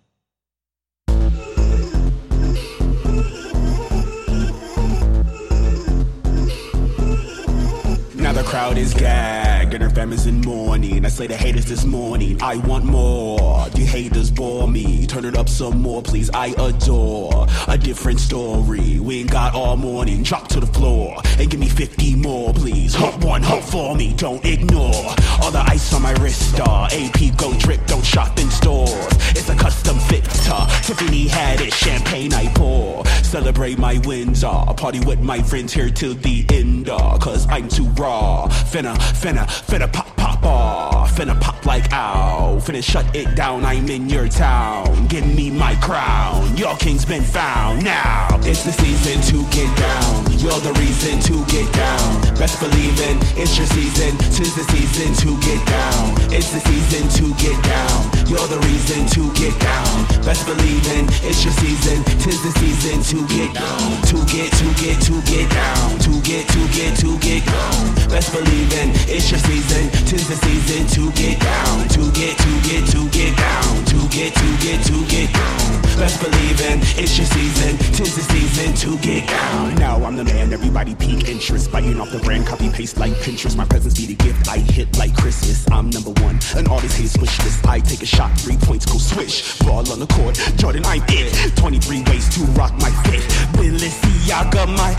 Now 8.71 8.77
the 8.77 8.95
crowd 8.95 9.59
her 9.79 9.91
family's 9.91 10.27
in 10.27 10.41
mourning. 10.41 11.05
I 11.05 11.09
say 11.09 11.27
the 11.27 11.37
haters 11.37 11.66
this 11.66 11.85
morning, 11.85 12.41
I 12.43 12.57
want 12.57 12.85
more. 12.85 13.66
You 13.77 13.87
haters 13.87 14.31
bore 14.31 14.66
me. 14.66 15.07
Turn 15.07 15.25
it 15.25 15.37
up 15.37 15.49
some 15.49 15.81
more, 15.81 16.03
please. 16.03 16.31
I 16.31 16.49
adore 16.59 17.47
a 17.68 17.79
different 17.79 18.21
story. 18.21 18.99
We 18.99 19.21
ain't 19.21 19.31
got 19.31 19.55
all 19.55 19.77
morning. 19.77 20.23
Drop 20.23 20.49
to 20.49 20.61
the 20.61 20.66
floor 20.66 21.16
and 21.39 21.51
give 21.51 21.61
me 21.61 21.68
50 21.68 22.16
more, 22.16 22.53
please. 22.53 22.95
Hope 22.95 23.23
one, 23.25 23.43
hope 23.43 23.62
for 23.62 23.95
me. 23.95 24.12
Don't 24.14 24.45
ignore 24.45 25.14
all 25.41 25.51
the 25.51 25.64
ice 25.68 25.93
on 25.95 26.03
my 26.03 26.12
wrist. 26.14 26.59
Uh, 26.61 26.89
AP 26.91 27.37
go 27.37 27.53
drip, 27.59 27.87
don't 27.87 28.05
shop 28.05 28.39
in 28.39 28.51
stores. 28.51 28.91
It's 29.31 29.49
a 29.49 29.55
custom 29.55 29.99
fit. 30.01 30.27
Uh, 30.51 30.66
Tiffany 30.83 31.29
had 31.29 31.61
it, 31.61 31.73
champagne 31.73 32.33
I 32.33 32.53
pour. 32.55 33.07
Celebrate 33.23 33.79
my 33.79 33.99
wins. 34.05 34.43
Uh, 34.43 34.73
party 34.75 35.01
with 35.01 35.21
my 35.21 35.43
friends 35.43 35.73
here 35.73 35.91
till 35.91 36.14
the 36.14 36.45
end. 36.49 36.89
Uh, 36.89 37.18
Cause 37.18 37.47
I'm 37.49 37.68
too 37.68 37.87
raw. 37.91 38.49
Finna, 38.49 38.97
finna, 38.97 39.47
finna 39.68 39.88
pop, 39.88 40.20
pop 40.41 40.53
off. 40.53 41.12
Finna 41.16 41.38
pop 41.41 41.64
like 41.66 41.93
ow. 41.93 42.59
Finna 42.61 42.82
shut 42.82 43.05
it 43.14 43.34
down. 43.34 43.64
I'm 43.64 43.88
in 43.88 44.09
your 44.09 44.28
town. 44.28 45.07
Give 45.09 45.26
me 45.26 45.51
my 45.51 45.74
crown. 45.76 46.57
Your 46.57 46.76
king's 46.76 47.05
been 47.05 47.22
found. 47.22 47.84
Now 47.84 48.28
it's 48.43 48.64
the 48.64 48.72
season 48.72 49.20
to 49.30 49.51
get 49.51 49.70
down. 49.76 50.30
You're 50.41 50.61
the 50.61 50.72
reason 50.80 51.20
to 51.28 51.45
get 51.53 51.70
down. 51.72 52.20
Best 52.36 52.61
believing 52.61 53.18
it's 53.36 53.57
your 53.59 53.66
season. 53.66 54.16
Tis 54.32 54.55
the 54.57 54.64
season 54.72 55.12
to 55.24 55.30
get 55.45 55.61
down. 55.66 56.16
It's 56.32 56.51
the 56.53 56.61
season 56.61 57.05
to 57.20 57.34
get 57.36 57.57
down. 57.64 57.99
You're 58.24 58.49
the 58.49 58.61
reason 58.64 59.05
to 59.18 59.22
get 59.34 59.53
down. 59.61 60.07
Best 60.24 60.47
believing 60.47 61.05
it's 61.26 61.45
your 61.45 61.53
season. 61.61 62.05
Tis 62.22 62.41
the 62.41 62.53
season 62.57 63.03
to 63.12 63.18
get 63.28 63.53
down. 63.53 64.01
To 64.09 64.16
get, 64.30 64.49
to 64.57 64.66
get, 64.80 64.97
to 65.05 65.20
get 65.28 65.51
down. 65.51 65.99
To 66.07 66.12
get, 66.24 66.49
to 66.49 66.62
get, 66.72 66.97
to 67.05 67.18
get 67.18 67.45
down. 67.45 68.09
Best 68.09 68.32
believing 68.32 68.97
it's 69.11 69.28
your 69.30 69.41
season. 69.41 69.91
Tis 70.07 70.30
the 70.31 70.37
season 70.47 70.87
to 70.87 71.12
get 71.20 71.41
down. 71.41 71.89
To 71.89 72.11
get, 72.12 72.39
to 72.39 72.53
get, 72.62 72.87
to 72.95 73.09
get 73.11 73.37
down. 73.37 73.85
To 73.87 73.99
get, 74.14 74.33
to 74.33 74.49
get, 74.62 74.85
to 74.87 75.05
get 75.07 75.33
down. 75.33 75.81
Best 75.99 76.22
believing 76.22 76.81
it's 76.97 77.18
your 77.18 77.26
season. 77.26 77.76
Tis 77.93 78.14
the 78.14 78.22
season 78.22 78.72
to 78.74 78.97
get 79.05 79.28
down. 79.28 79.74
Now 79.74 80.03
I'm 80.05 80.16
the 80.16 80.24
man. 80.24 80.53
Everybody 80.53 80.95
peak 80.95 81.28
interest. 81.28 81.72
Biting 81.72 82.01
off 82.01 82.11
the 82.11 82.20
brand, 82.20 82.47
copy 82.47 82.70
paste 82.70 82.97
like 82.97 83.12
Pinterest. 83.14 83.57
My 83.57 83.64
presence 83.64 83.99
be 83.99 84.07
the 84.07 84.14
gift. 84.14 84.49
I 84.49 84.59
hit 84.59 84.97
like 84.97 85.16
Christmas. 85.16 85.68
I'm 85.70 85.91
number 85.91 86.11
one. 86.22 86.39
And 86.57 86.68
all 86.68 86.81
these 86.81 87.18
wish 87.18 87.39
list. 87.43 87.66
I 87.66 87.81
take 87.81 88.03
a 88.03 88.07
shot, 88.07 88.31
three 88.39 88.57
points, 88.57 88.87
go 88.87 88.99
swish. 88.99 89.59
Ball 89.59 89.91
on 89.93 89.99
the 89.99 90.07
court. 90.07 90.37
Jordan, 90.57 90.85
I'm 90.87 91.03
it. 91.09 91.57
23 91.57 92.05
ways 92.05 92.28
to 92.37 92.41
rock 92.53 92.72
my 92.78 92.91
fit. 93.05 93.20
Balenciaga, 93.59 94.68
my 94.78 94.95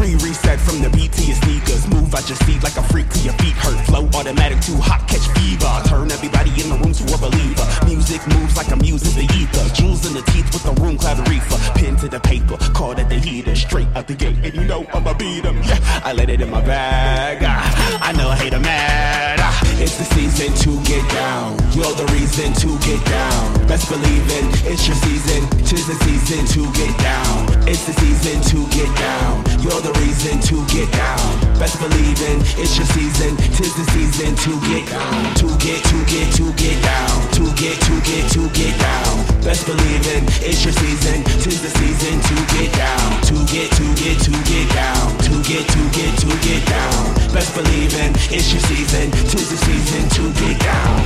re-reset 0.00 0.60
from 0.60 0.82
the 0.82 0.90
to 0.90 1.24
your 1.24 1.36
sneakers. 1.36 1.86
Move 1.88 2.14
out 2.14 2.28
your 2.28 2.36
seat 2.44 2.62
like 2.62 2.76
a 2.76 2.82
freak 2.82 3.08
till 3.10 3.24
your 3.24 3.34
feet 3.34 3.54
hurt. 3.54 3.78
Flow 3.86 4.08
automatic, 4.14 4.60
too 4.64 4.76
hot, 4.80 5.06
catch 5.06 5.26
fever. 5.36 5.72
Turn 5.84 6.10
everybody 6.10 6.48
in 6.56 6.70
the 6.72 6.78
room 6.80 6.92
to 6.92 7.04
a 7.14 7.18
believer. 7.18 7.66
Music 7.84 8.20
moves 8.28 8.56
like 8.56 8.72
I'm 8.72 8.80
using 8.82 9.12
the 9.12 9.26
ether. 9.34 9.64
Jewels 9.74 10.06
in 10.06 10.14
the 10.14 10.22
teeth 10.32 10.48
with 10.54 10.64
the 10.64 10.72
room 10.82 10.96
cloud 10.96 11.20
reefer. 11.28 11.58
Pen 11.78 11.96
to 11.96 12.08
the 12.08 12.20
paper, 12.20 12.56
call 12.72 12.92
it 12.92 13.08
the 13.10 13.16
heater. 13.16 13.54
Straight 13.54 13.88
out 13.94 14.06
the 14.08 14.14
gate, 14.14 14.38
and 14.42 14.54
you 14.54 14.64
know 14.64 14.86
I'ma 14.94 15.12
beat 15.14 15.44
'em. 15.44 15.62
Yeah, 15.62 15.78
I 16.04 16.12
let 16.14 16.30
it 16.30 16.40
in 16.40 16.50
my 16.50 16.62
bag. 16.62 17.38
Ah, 17.42 18.08
I 18.08 18.12
know 18.12 18.28
I 18.30 18.36
hate 18.36 18.54
'em 18.54 18.62
mad. 18.62 19.43
Ah, 19.54 19.82
It's 19.82 19.96
the 19.98 20.06
season 20.14 20.50
to 20.64 20.72
get 20.82 21.04
down. 21.12 21.54
You're 21.74 21.94
the 21.94 22.06
reason 22.16 22.50
to 22.62 22.68
get 22.86 23.00
down. 23.06 23.66
Best 23.66 23.88
believing 23.90 24.46
it's 24.66 24.86
your 24.86 24.96
season. 25.06 25.42
Tis 25.66 25.86
the 25.86 25.96
season 26.06 26.42
to 26.54 26.62
get 26.74 26.94
down. 26.98 27.46
It's 27.68 27.84
the 27.86 27.94
season 28.02 28.38
to 28.50 28.58
get 28.74 28.90
down. 28.98 29.44
You're 29.62 29.80
the 29.82 29.92
reason 30.02 30.40
to 30.50 30.56
get 30.74 30.90
down. 30.92 31.26
Best 31.58 31.78
believing 31.80 32.38
it's 32.58 32.74
your 32.78 32.88
season. 32.96 33.36
Tis 33.56 33.74
the 33.78 33.86
season 33.94 34.34
to 34.44 34.52
get 34.70 34.84
down. 34.90 35.34
To 35.42 35.48
get, 35.62 35.80
to 35.90 35.98
get, 36.10 36.28
to 36.38 36.46
get 36.58 36.78
down. 36.82 37.14
To 37.38 37.44
get, 37.54 37.76
to 37.86 37.94
get, 38.08 38.24
to 38.34 38.42
get 38.54 38.74
down. 38.78 39.12
Best 39.44 39.66
believing 39.66 40.24
it's 40.42 40.64
your 40.64 40.74
season. 40.74 41.22
Tis 41.42 41.60
the 41.62 41.70
season 41.78 42.14
to 42.28 42.36
get 42.56 42.70
down. 42.74 43.08
To 43.30 43.36
get, 43.52 43.68
to 43.78 43.86
get, 44.00 44.16
to 44.26 44.32
get 44.50 44.66
down. 44.74 45.06
To 45.28 45.34
get, 45.46 45.64
to 45.74 45.82
get, 45.94 46.12
to 46.22 46.30
get 46.46 46.62
down. 46.66 47.02
Best 47.34 47.50
believing 47.54 48.12
it's 48.30 48.48
your 48.52 48.62
season. 48.70 49.10
Tis 49.28 49.43
the 49.50 49.56
season 49.56 50.08
to 50.08 50.32
get 50.40 50.58
down. 50.60 51.04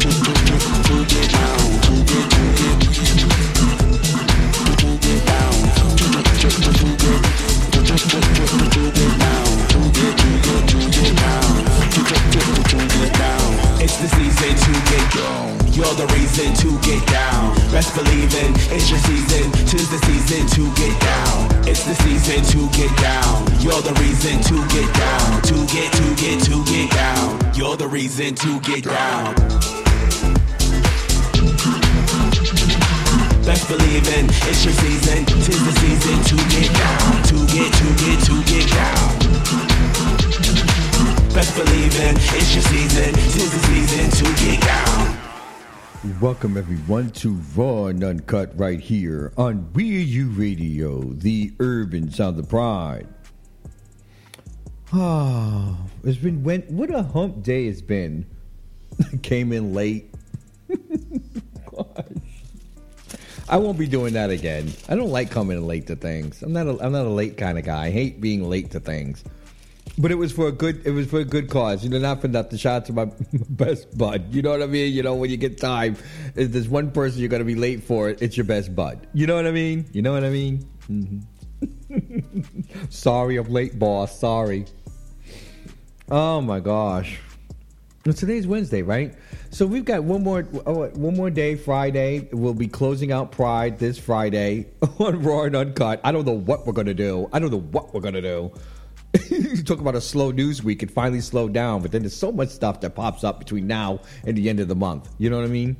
Down. 0.00 0.24
Down. 1.24 1.54
Down. 1.54 1.74
Down. 11.14 11.44
Down. 13.12 13.63
It's 13.84 13.98
the 13.98 14.08
season 14.08 14.56
to 14.56 14.72
get 14.88 15.12
down. 15.12 15.60
You're 15.76 15.92
the 15.92 16.06
reason 16.16 16.54
to 16.56 16.72
get 16.80 17.06
down. 17.06 17.52
Best 17.70 17.94
believing 17.94 18.56
it's 18.72 18.88
your 18.88 18.98
season. 19.00 19.52
Tis 19.68 19.90
the 19.90 20.00
season 20.08 20.48
to 20.56 20.72
get 20.72 20.98
down. 21.04 21.68
It's 21.68 21.84
the 21.84 21.94
season 22.00 22.40
to 22.56 22.60
get 22.72 22.88
down. 22.96 23.44
You're 23.60 23.82
the 23.84 23.92
reason 24.00 24.40
to 24.40 24.56
get 24.72 24.88
down. 24.96 25.42
To 25.52 25.56
get, 25.68 25.92
to 26.00 26.06
get, 26.16 26.40
to 26.48 26.64
get 26.64 26.90
down. 26.96 27.52
You're 27.54 27.76
the 27.76 27.86
reason 27.86 28.34
to 28.36 28.58
get 28.60 28.84
down. 28.84 29.34
Best 33.44 33.68
believing 33.68 34.32
it's 34.48 34.64
your 34.64 34.72
season. 34.80 35.26
Tis 35.44 35.60
the 35.60 35.72
season 35.84 36.16
to 36.32 36.36
get 36.48 36.72
down. 36.72 37.22
To 37.28 37.36
get, 37.52 37.68
to 37.68 37.86
get, 38.00 38.18
to 38.24 38.34
get 38.48 38.66
down. 38.72 39.23
Best 41.34 41.56
believing 41.56 42.14
it's 42.16 42.54
your 42.54 42.62
season. 42.62 43.12
Tis 43.12 43.50
the 43.50 43.58
season 43.58 44.08
to 44.08 44.44
get 44.44 44.60
down. 44.62 45.18
Welcome 46.20 46.56
everyone 46.56 47.10
to 47.10 47.30
Raw 47.56 47.86
and 47.86 48.04
Uncut 48.04 48.56
right 48.56 48.78
here 48.78 49.32
on 49.36 49.72
We're 49.72 50.00
You 50.00 50.28
Radio, 50.28 51.02
the 51.02 51.52
urban 51.58 52.08
sound 52.12 52.38
of 52.38 52.48
pride. 52.48 53.08
Ah, 54.92 55.76
it's 56.04 56.18
been 56.18 56.44
when 56.44 56.62
what 56.68 56.94
a 56.94 57.02
hump 57.02 57.42
day 57.42 57.66
it's 57.66 57.82
been. 57.82 58.26
Came 59.22 59.52
in 59.52 59.74
late. 59.74 60.14
Gosh. 60.68 62.04
I 63.48 63.56
won't 63.56 63.76
be 63.76 63.88
doing 63.88 64.12
that 64.12 64.30
again. 64.30 64.72
I 64.88 64.94
don't 64.94 65.10
like 65.10 65.32
coming 65.32 65.56
in 65.56 65.66
late 65.66 65.88
to 65.88 65.96
things. 65.96 66.44
I'm 66.44 66.52
not 66.52 66.68
a, 66.68 66.78
I'm 66.80 66.92
not 66.92 67.06
a 67.06 67.10
late 67.10 67.36
kind 67.36 67.58
of 67.58 67.64
guy. 67.64 67.86
I 67.86 67.90
hate 67.90 68.20
being 68.20 68.48
late 68.48 68.70
to 68.70 68.78
things. 68.78 69.24
But 69.96 70.10
it 70.10 70.16
was 70.16 70.32
for 70.32 70.48
a 70.48 70.52
good. 70.52 70.84
It 70.84 70.90
was 70.90 71.06
for 71.08 71.20
a 71.20 71.24
good 71.24 71.48
cause. 71.48 71.84
You 71.84 71.90
know, 71.90 71.98
not 71.98 72.20
for 72.20 72.28
nothing. 72.28 72.58
Shout 72.58 72.82
out 72.82 72.86
to 72.86 72.92
my 72.92 73.04
best 73.32 73.96
bud. 73.96 74.32
You 74.34 74.42
know 74.42 74.50
what 74.50 74.62
I 74.62 74.66
mean? 74.66 74.92
You 74.92 75.02
know, 75.02 75.14
when 75.14 75.30
you 75.30 75.36
get 75.36 75.58
time, 75.58 75.96
if 76.34 76.50
there's 76.50 76.68
one 76.68 76.90
person 76.90 77.20
you're 77.20 77.28
gonna 77.28 77.44
be 77.44 77.54
late 77.54 77.84
for, 77.84 78.10
it's 78.10 78.36
your 78.36 78.44
best 78.44 78.74
bud. 78.74 79.06
You 79.14 79.26
know 79.26 79.36
what 79.36 79.46
I 79.46 79.52
mean? 79.52 79.86
You 79.92 80.02
know 80.02 80.12
what 80.12 80.24
I 80.24 80.30
mean? 80.30 80.68
Mhm. 80.90 81.22
Sorry, 82.92 83.36
I'm 83.36 83.48
late, 83.48 83.78
boss. 83.78 84.18
Sorry. 84.18 84.66
Oh 86.10 86.40
my 86.40 86.60
gosh. 86.60 87.20
Well, 88.04 88.12
today's 88.14 88.46
Wednesday, 88.46 88.82
right? 88.82 89.14
So 89.50 89.64
we've 89.64 89.84
got 89.84 90.04
one 90.04 90.22
more 90.24 90.46
oh, 90.66 90.88
one 90.88 91.16
more 91.16 91.30
day, 91.30 91.54
Friday. 91.54 92.28
We'll 92.32 92.52
be 92.52 92.66
closing 92.66 93.12
out 93.12 93.30
Pride 93.30 93.78
this 93.78 93.96
Friday 93.96 94.66
on 94.98 95.22
Raw 95.22 95.44
and 95.44 95.54
Uncut. 95.56 96.00
I 96.02 96.10
don't 96.12 96.26
know 96.26 96.32
what 96.32 96.66
we're 96.66 96.72
gonna 96.72 96.92
do. 96.92 97.30
I 97.32 97.38
don't 97.38 97.50
know 97.50 97.60
what 97.60 97.94
we're 97.94 98.00
gonna 98.00 98.20
do. 98.20 98.52
you 99.30 99.62
talk 99.62 99.80
about 99.80 99.94
a 99.94 100.00
slow 100.00 100.30
news 100.30 100.62
week. 100.62 100.82
It 100.82 100.90
finally 100.90 101.20
slowed 101.20 101.52
down, 101.52 101.82
but 101.82 101.92
then 101.92 102.02
there's 102.02 102.16
so 102.16 102.32
much 102.32 102.48
stuff 102.48 102.80
that 102.80 102.94
pops 102.94 103.24
up 103.24 103.38
between 103.38 103.66
now 103.66 104.00
and 104.24 104.36
the 104.36 104.48
end 104.48 104.60
of 104.60 104.68
the 104.68 104.74
month. 104.74 105.08
You 105.18 105.30
know 105.30 105.36
what 105.36 105.44
I 105.44 105.48
mean? 105.48 105.76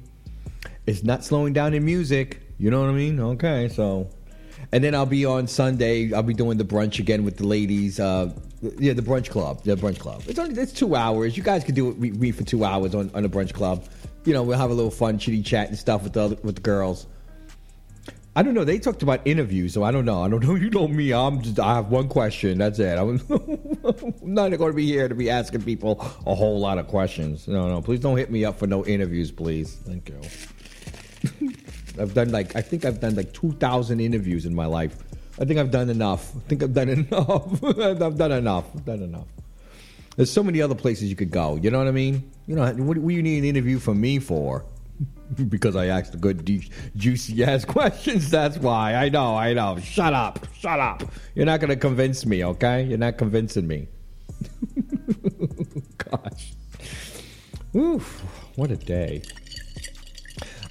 It's 0.87 1.03
not 1.03 1.25
slowing 1.25 1.53
down 1.53 1.75
in 1.75 1.85
music. 1.85 2.43
You 2.59 2.71
know 2.71 2.81
what 2.81 2.91
I 2.91 2.93
mean? 2.93 3.19
Okay, 3.19 3.69
so. 3.69 4.09
And 4.73 4.83
then 4.83 4.95
I'll 4.95 5.07
be 5.07 5.25
on 5.25 5.47
Sunday. 5.47 6.13
I'll 6.13 6.23
be 6.23 6.35
doing 6.35 6.59
the 6.59 6.65
brunch 6.65 6.99
again 6.99 7.25
with 7.25 7.37
the 7.37 7.47
ladies. 7.47 8.01
Uh, 8.01 8.33
yeah, 8.79 8.93
the 8.93 9.03
brunch 9.03 9.31
club. 9.31 9.63
The 9.63 9.77
brunch 9.77 9.99
club. 9.99 10.23
It's 10.27 10.39
only 10.39 10.61
it's 10.61 10.73
two 10.73 10.95
hours. 10.95 11.37
You 11.37 11.43
guys 11.43 11.65
could 11.65 11.75
do 11.75 11.91
it 11.91 11.99
me 11.99 12.31
for 12.31 12.45
two 12.45 12.65
hours 12.65 12.95
on, 12.95 13.11
on 13.15 13.23
the 13.23 13.29
brunch 13.29 13.53
club. 13.53 13.85
You 14.25 14.33
know, 14.33 14.43
we'll 14.43 14.59
have 14.59 14.71
a 14.71 14.75
little 14.75 14.91
fun, 14.91 15.19
chitty 15.19 15.43
chat 15.43 15.69
and 15.69 15.79
stuff 15.79 16.03
with 16.03 16.15
the 16.15 16.39
with 16.43 16.57
the 16.57 16.63
girls. 16.63 17.07
I 18.37 18.43
don't 18.43 18.55
know. 18.55 18.65
They 18.65 18.79
talked 18.81 19.03
about 19.03 19.21
interviews, 19.25 19.73
so 19.73 19.85
I 19.85 19.93
don't 19.93 20.05
know. 20.05 20.23
I 20.23 20.29
don't 20.29 20.43
know. 20.43 20.55
You 20.65 20.71
know 20.71 20.89
me. 20.89 21.13
I'm 21.13 21.41
just. 21.41 21.61
I 21.61 21.75
have 21.75 21.91
one 21.91 22.09
question. 22.09 22.59
That's 22.59 22.79
it. 22.79 22.99
I'm, 22.99 23.21
I'm 23.31 24.15
not 24.23 24.49
going 24.57 24.73
to 24.73 24.77
be 24.77 24.87
here 24.87 25.09
to 25.09 25.15
be 25.15 25.31
asking 25.31 25.63
people 25.63 26.01
a 26.27 26.35
whole 26.35 26.59
lot 26.59 26.79
of 26.79 26.89
questions. 26.89 27.47
No, 27.47 27.69
no. 27.69 27.81
Please 27.81 28.01
don't 28.01 28.17
hit 28.17 28.31
me 28.31 28.45
up 28.45 28.59
for 28.59 28.67
no 28.67 28.85
interviews, 28.87 29.31
please. 29.31 29.77
Thank 29.85 30.09
you. 30.09 31.51
I've 32.01 32.13
done 32.15 32.33
like 32.33 32.57
I 32.57 32.61
think 32.61 32.85
I've 32.85 32.99
done 33.01 33.15
like 33.15 33.33
two 33.33 33.53
thousand 33.53 34.01
interviews 34.01 34.47
in 34.47 34.55
my 34.55 34.67
life. 34.67 34.97
I 35.41 35.45
think 35.45 35.61
I've 35.61 35.71
done 35.71 35.91
enough. 35.91 36.35
I 36.35 36.41
think 36.49 36.63
I've 36.63 36.75
done 36.75 36.89
enough. 36.89 37.65
I've 37.65 38.19
done 38.19 38.33
enough. 38.33 38.65
I've 38.75 38.85
done 38.85 39.03
enough. 39.03 39.27
There's 40.17 40.31
so 40.31 40.43
many 40.43 40.61
other 40.63 40.75
places 40.77 41.09
you 41.11 41.17
could 41.17 41.31
go. 41.31 41.57
You 41.57 41.71
know 41.71 41.79
what 41.79 41.89
I 41.89 41.93
mean? 41.93 42.31
You 42.47 42.55
know 42.57 42.63
what, 42.63 42.79
what 42.79 43.09
do 43.09 43.15
you 43.15 43.23
need 43.23 43.39
an 43.39 43.45
interview 43.45 43.79
from 43.79 44.01
me 44.01 44.19
for? 44.19 44.65
because 45.49 45.77
I 45.77 45.87
asked 45.87 46.13
the 46.13 46.19
good, 46.19 46.45
de- 46.45 46.69
juicy 46.97 47.45
ass 47.45 47.65
questions. 47.67 48.31
That's 48.31 48.59
why. 48.59 48.95
I 48.95 49.09
know. 49.09 49.37
I 49.37 49.53
know. 49.55 49.79
Shut 49.79 50.13
up. 50.13 50.47
Shut 50.59 50.81
up. 50.81 51.03
You're 51.35 51.47
not 51.47 51.61
going 51.61 51.71
to 51.71 51.77
convince 51.77 52.27
me. 52.27 52.45
Okay? 52.45 52.85
You're 52.85 52.99
not 52.99 53.19
convincing 53.19 53.67
me. 53.67 53.89
Gosh. 55.99 56.53
Oof. 57.75 58.25
What 58.57 58.71
a 58.71 58.77
day. 58.77 59.23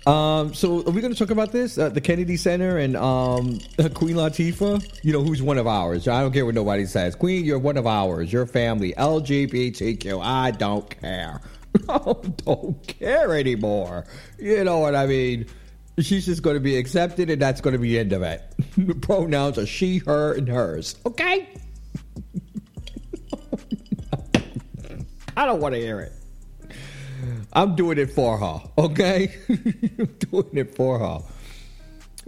Um, 0.05 0.53
so 0.53 0.79
are 0.85 0.91
we 0.91 0.99
going 0.99 1.13
to 1.13 1.19
talk 1.19 1.29
about 1.29 1.53
this? 1.53 1.77
Uh, 1.77 1.87
the 1.87 2.01
Kennedy 2.01 2.35
Center 2.35 2.77
and 2.77 2.97
um, 2.97 3.59
Queen 3.93 4.15
Latifah. 4.17 4.99
You 5.01 5.13
know 5.13 5.21
who's 5.21 5.41
one 5.41 5.57
of 5.57 5.65
ours. 5.65 6.07
I 6.07 6.21
don't 6.21 6.33
care 6.33 6.45
what 6.45 6.55
nobody 6.55 6.85
says. 6.85 7.15
Queen, 7.15 7.45
you're 7.45 7.59
one 7.59 7.77
of 7.77 7.87
ours. 7.87 8.31
Your 8.31 8.45
family, 8.45 8.93
LGBTQ. 8.97 10.21
I 10.21 10.51
don't 10.51 10.89
care. 10.99 11.39
I 11.89 12.13
don't 12.45 12.87
care 12.87 13.35
anymore. 13.35 14.05
You 14.37 14.63
know 14.63 14.79
what 14.79 14.95
I 14.95 15.05
mean? 15.05 15.47
She's 15.99 16.25
just 16.25 16.41
going 16.41 16.55
to 16.55 16.59
be 16.59 16.77
accepted, 16.77 17.29
and 17.29 17.41
that's 17.41 17.61
going 17.61 17.73
to 17.73 17.79
be 17.79 17.89
the 17.89 17.99
end 17.99 18.13
of 18.13 18.23
it. 18.23 18.41
the 18.77 18.95
pronouns 18.95 19.57
are 19.59 19.65
she, 19.65 19.99
her, 19.99 20.33
and 20.33 20.47
hers. 20.47 20.95
Okay. 21.05 21.49
I 25.37 25.45
don't 25.45 25.61
want 25.61 25.75
to 25.75 25.81
hear 25.81 25.99
it. 25.99 26.13
I'm 27.53 27.75
doing 27.75 27.99
it 27.99 28.11
for 28.11 28.37
her, 28.37 28.61
okay? 28.77 29.35
I'm 29.49 30.15
doing 30.19 30.49
it 30.53 30.75
for 30.75 30.97
her. 30.99 31.19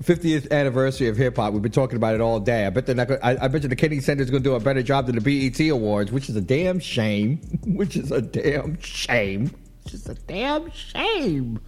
50th 0.01 0.51
anniversary 0.51 1.07
of 1.07 1.17
hip 1.17 1.37
hop. 1.37 1.53
We've 1.53 1.61
been 1.61 1.71
talking 1.71 1.95
about 1.95 2.15
it 2.15 2.21
all 2.21 2.39
day. 2.39 2.65
I 2.65 2.69
bet 2.69 2.85
they're 2.85 2.95
not. 2.95 3.07
Gonna, 3.07 3.19
I, 3.23 3.45
I 3.45 3.47
bet 3.47 3.63
you 3.63 3.69
the 3.69 3.75
Kennedy 3.75 4.01
Center 4.01 4.23
is 4.23 4.29
going 4.29 4.43
to 4.43 4.49
do 4.49 4.55
a 4.55 4.59
better 4.59 4.83
job 4.83 5.07
than 5.07 5.15
the 5.15 5.21
BET 5.21 5.59
Awards, 5.69 6.11
which 6.11 6.29
is 6.29 6.35
a 6.35 6.41
damn 6.41 6.79
shame. 6.79 7.37
Which 7.65 7.95
is 7.95 8.11
a 8.11 8.21
damn 8.21 8.79
shame. 8.79 9.51
Which 9.83 9.93
is 9.93 10.07
a 10.07 10.15
damn 10.15 10.71
shame. 10.71 11.59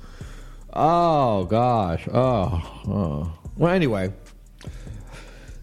Oh 0.73 1.45
gosh. 1.45 2.07
Oh. 2.13 2.81
oh. 2.87 3.39
Well, 3.55 3.73
anyway. 3.73 4.13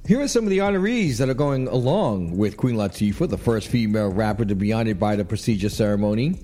Here 0.06 0.20
are 0.20 0.28
some 0.28 0.44
of 0.44 0.50
the 0.50 0.58
honorees 0.58 1.16
that 1.16 1.30
are 1.30 1.34
going 1.34 1.66
along 1.66 2.36
with 2.36 2.58
Queen 2.58 2.76
Latifah, 2.76 3.28
the 3.28 3.38
first 3.38 3.68
female 3.68 4.10
rapper 4.10 4.44
to 4.44 4.54
be 4.54 4.70
honored 4.72 5.00
by 5.00 5.16
the 5.16 5.24
prestigious 5.24 5.74
ceremony. 5.74 6.40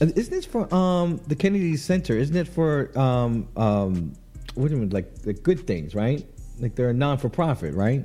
Isn't 0.00 0.30
this 0.30 0.44
for 0.44 0.72
um, 0.72 1.20
the 1.26 1.34
Kennedy 1.34 1.76
Center? 1.76 2.16
Isn't 2.16 2.36
it 2.36 2.46
for 2.46 2.96
um, 2.96 3.48
um, 3.56 4.14
what 4.54 4.68
do 4.68 4.74
you 4.74 4.80
mean, 4.80 4.90
like, 4.90 5.22
the 5.22 5.32
good 5.32 5.66
things, 5.66 5.94
right? 5.94 6.24
Like 6.60 6.74
they're 6.74 6.90
a 6.90 6.94
non 6.94 7.18
for 7.18 7.28
profit, 7.28 7.74
right? 7.74 8.04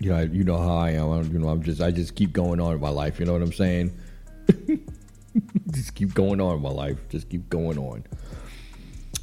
You 0.00 0.10
know, 0.10 0.20
you 0.20 0.44
know 0.44 0.58
how 0.58 0.76
I 0.76 0.90
am. 0.90 1.10
I, 1.10 1.20
you 1.22 1.38
know, 1.38 1.48
I'm 1.48 1.62
just 1.62 1.80
I 1.80 1.90
just 1.90 2.14
keep 2.14 2.32
going 2.32 2.60
on 2.60 2.74
in 2.74 2.80
my 2.80 2.88
life. 2.88 3.18
You 3.18 3.26
know 3.26 3.32
what 3.32 3.42
I'm 3.42 3.52
saying? 3.52 3.92
just 5.72 5.94
keep 5.94 6.14
going 6.14 6.40
on 6.40 6.56
in 6.56 6.62
my 6.62 6.70
life. 6.70 6.98
Just 7.08 7.28
keep 7.28 7.48
going 7.48 7.78
on. 7.78 8.04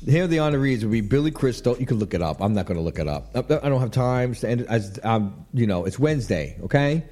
Here 0.06 0.28
the 0.28 0.38
honorees 0.38 0.84
would 0.84 0.91
be 0.91 1.01
Billy 1.01 1.32
Crystal. 1.32 1.78
You 1.78 1.86
can 1.86 1.97
look 1.97 2.14
it 2.14 2.22
up. 2.22 2.41
I'm 2.41 2.53
not 2.53 2.66
going 2.66 2.78
to 2.78 2.84
look 2.84 2.99
it 2.99 3.08
up. 3.08 3.32
I 3.36 3.41
don't 3.41 3.80
have 3.80 3.91
time. 3.91 4.36
To 4.36 4.49
end, 4.49 4.62
as, 4.68 4.99
um, 5.03 5.45
you 5.53 5.66
know, 5.66 5.86
it's 5.86 5.97
Wednesday. 5.97 6.58
Okay. 6.64 7.03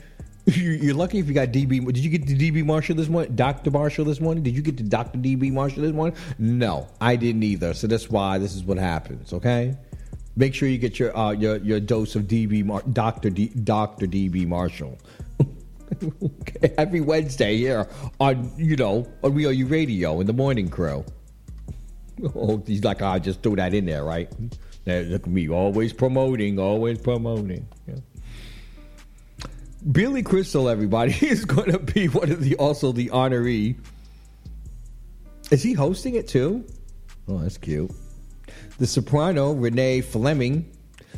You're 0.45 0.93
lucky 0.93 1.19
if 1.19 1.27
you 1.27 1.33
got 1.33 1.49
DB. 1.49 1.85
Did 1.85 1.99
you 1.99 2.09
get 2.09 2.27
the 2.27 2.35
DB 2.37 2.65
Marshall 2.65 2.95
this 2.95 3.07
morning? 3.07 3.33
Dr. 3.35 3.71
Marshall 3.71 4.03
this 4.03 4.19
morning? 4.19 4.43
Did 4.43 4.55
you 4.55 4.61
get 4.61 4.75
the 4.75 4.83
Dr. 4.83 5.17
DB 5.17 5.51
Marshall 5.51 5.83
this 5.83 5.93
morning? 5.93 6.17
No, 6.37 6.87
I 6.99 7.15
didn't 7.15 7.43
either. 7.43 7.73
So 7.73 7.87
that's 7.87 8.09
why 8.09 8.37
this 8.39 8.53
is 8.53 8.63
what 8.63 8.77
happens. 8.77 9.31
Okay. 9.31 9.77
Make 10.35 10.53
sure 10.53 10.67
you 10.67 10.79
get 10.79 10.99
your 10.99 11.15
uh, 11.15 11.31
your 11.31 11.57
your 11.57 11.79
dose 11.79 12.15
of 12.15 12.23
DB 12.23 12.65
Mar- 12.65 12.83
Dr. 12.91 13.29
D- 13.29 13.51
Dr. 13.63 14.05
DB 14.05 14.45
Marshall. 14.45 14.97
okay. 16.23 16.73
Every 16.77 17.01
Wednesday 17.01 17.55
here 17.55 17.87
on 18.19 18.51
you 18.57 18.75
know 18.75 19.07
on 19.23 19.35
We 19.35 19.45
Are 19.45 19.51
You 19.51 19.67
Radio 19.67 20.19
in 20.19 20.27
the 20.27 20.33
morning 20.33 20.67
crew. 20.69 21.05
Oh, 22.35 22.61
he's 22.65 22.83
like, 22.83 23.01
I 23.01 23.19
just 23.19 23.41
threw 23.41 23.55
that 23.55 23.73
in 23.73 23.85
there, 23.85 24.03
right? 24.03 24.29
Now, 24.85 24.99
look 24.99 25.23
at 25.23 25.27
me, 25.27 25.49
always 25.49 25.93
promoting, 25.93 26.59
always 26.59 26.99
promoting. 26.99 27.65
Yeah. 27.87 27.95
Billy 29.91 30.23
Crystal, 30.23 30.69
everybody, 30.69 31.11
is 31.21 31.45
going 31.45 31.71
to 31.71 31.79
be 31.79 32.07
one 32.07 32.31
of 32.31 32.41
the 32.41 32.55
also 32.55 32.91
the 32.91 33.09
honoree. 33.09 33.75
Is 35.51 35.61
he 35.61 35.73
hosting 35.73 36.15
it 36.15 36.27
too? 36.27 36.65
Oh, 37.27 37.39
that's 37.39 37.57
cute. 37.57 37.91
The 38.79 38.88
soprano 38.88 39.53
Renee 39.53 40.01
Fleming. 40.01 40.69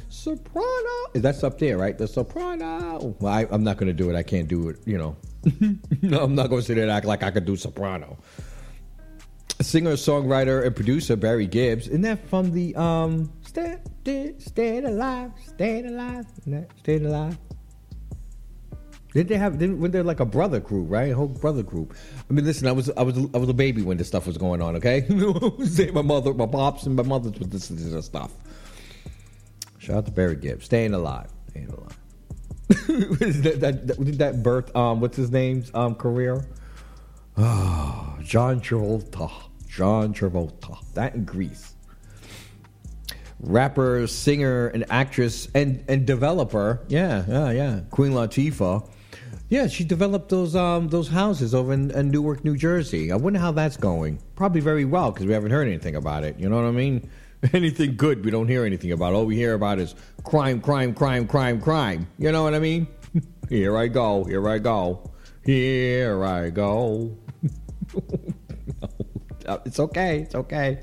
Soprano. 0.09 0.65
That's 1.13 1.43
up 1.43 1.59
there, 1.59 1.77
right? 1.77 1.97
The 1.97 2.07
soprano. 2.07 3.15
Well, 3.19 3.33
I, 3.33 3.45
am 3.51 3.63
not 3.63 3.77
going 3.77 3.87
to 3.87 3.93
do 3.93 4.09
it. 4.09 4.15
I 4.15 4.23
can't 4.23 4.47
do 4.47 4.69
it. 4.69 4.79
You 4.85 4.97
know. 4.97 5.15
no, 6.01 6.23
I'm 6.23 6.35
not 6.35 6.49
going 6.49 6.61
to 6.61 6.65
sit 6.65 6.75
there 6.75 6.83
and 6.83 6.91
act 6.91 7.05
like 7.05 7.23
I 7.23 7.31
could 7.31 7.45
do 7.45 7.55
soprano 7.55 8.17
singer, 9.61 9.93
songwriter, 9.93 10.65
and 10.65 10.75
producer 10.75 11.15
Barry 11.15 11.47
Gibbs. 11.47 11.87
Isn't 11.87 12.01
that 12.01 12.27
from 12.27 12.51
the 12.51 12.75
um 12.75 13.31
stay, 13.45 13.77
Alive, 14.83 15.31
Stay 15.45 15.83
Alive, 15.83 16.25
Stay 16.81 16.95
Alive? 16.97 17.37
Did 19.15 19.29
they 19.29 19.37
have? 19.37 19.57
Didn't, 19.57 19.79
were 19.79 19.87
they 19.87 20.01
like 20.01 20.19
a 20.19 20.25
brother 20.25 20.59
group, 20.59 20.91
right? 20.91 21.09
A 21.09 21.15
whole 21.15 21.29
brother 21.29 21.63
group. 21.63 21.95
I 22.29 22.33
mean, 22.33 22.43
listen, 22.43 22.67
I 22.67 22.73
was 22.73 22.89
I 22.97 23.01
was 23.01 23.17
I 23.33 23.37
was 23.37 23.47
a 23.47 23.53
baby 23.53 23.81
when 23.81 23.95
this 23.95 24.07
stuff 24.07 24.27
was 24.27 24.37
going 24.37 24.61
on. 24.61 24.75
Okay, 24.75 25.05
my 25.93 26.01
mother, 26.01 26.33
my 26.33 26.45
pops, 26.45 26.85
and 26.85 26.97
my 26.97 27.03
mothers 27.03 27.31
listen 27.39 27.77
to 27.77 27.83
this 27.85 28.05
stuff. 28.07 28.33
Shout 29.77 29.95
out 29.95 30.05
to 30.07 30.11
Barry 30.11 30.35
Gibbs, 30.35 30.65
staying 30.65 30.93
alive, 30.93 31.29
staying 31.49 31.69
alive. 31.69 31.97
that, 32.67 33.57
that, 33.61 33.87
that, 33.87 34.03
did 34.03 34.17
that 34.17 34.43
birth? 34.43 34.75
Um, 34.75 34.99
what's 34.99 35.15
his 35.15 35.31
name's 35.31 35.71
um 35.73 35.95
career? 35.95 36.45
Oh, 37.37 38.17
John 38.21 38.59
Travolta. 38.59 39.31
John 39.65 40.13
Travolta. 40.13 40.77
That 40.93 41.15
in 41.15 41.23
Grease. 41.23 41.73
Rapper, 43.39 44.07
singer, 44.07 44.67
and 44.67 44.83
actress, 44.89 45.47
and, 45.55 45.85
and 45.87 46.05
developer. 46.05 46.83
Yeah, 46.89 47.23
yeah, 47.29 47.51
yeah. 47.51 47.79
Queen 47.91 48.11
Latifah. 48.11 48.89
Yeah, 49.47 49.67
she 49.67 49.83
developed 49.83 50.29
those 50.29 50.55
um 50.55 50.89
those 50.89 51.09
houses 51.09 51.53
over 51.53 51.71
in, 51.71 51.91
in 51.91 52.09
Newark, 52.09 52.43
New 52.43 52.57
Jersey. 52.57 53.11
I 53.11 53.15
wonder 53.15 53.39
how 53.39 53.51
that's 53.51 53.77
going. 53.77 54.19
Probably 54.35 54.61
very 54.61 54.85
well 54.85 55.11
because 55.11 55.27
we 55.27 55.33
haven't 55.33 55.51
heard 55.51 55.67
anything 55.67 55.95
about 55.95 56.23
it. 56.23 56.39
You 56.39 56.49
know 56.49 56.55
what 56.55 56.65
I 56.65 56.71
mean? 56.71 57.09
Anything 57.53 57.95
good, 57.95 58.25
we 58.25 58.31
don't 58.31 58.47
hear 58.47 58.65
anything 58.65 58.91
about. 58.91 59.13
All 59.13 59.25
we 59.25 59.35
hear 59.35 59.53
about 59.53 59.77
is 59.77 59.93
crime, 60.23 60.59
crime, 60.59 60.95
crime, 60.95 61.27
crime, 61.27 61.61
crime. 61.61 62.07
You 62.17 62.31
know 62.31 62.41
what 62.41 62.55
I 62.55 62.59
mean? 62.59 62.87
here 63.49 63.77
I 63.77 63.87
go. 63.87 64.23
Here 64.23 64.49
I 64.49 64.57
go. 64.57 65.11
Here 65.43 66.25
I 66.25 66.49
go. 66.49 67.15
it's 69.65 69.79
okay. 69.79 70.21
It's 70.21 70.33
okay. 70.33 70.79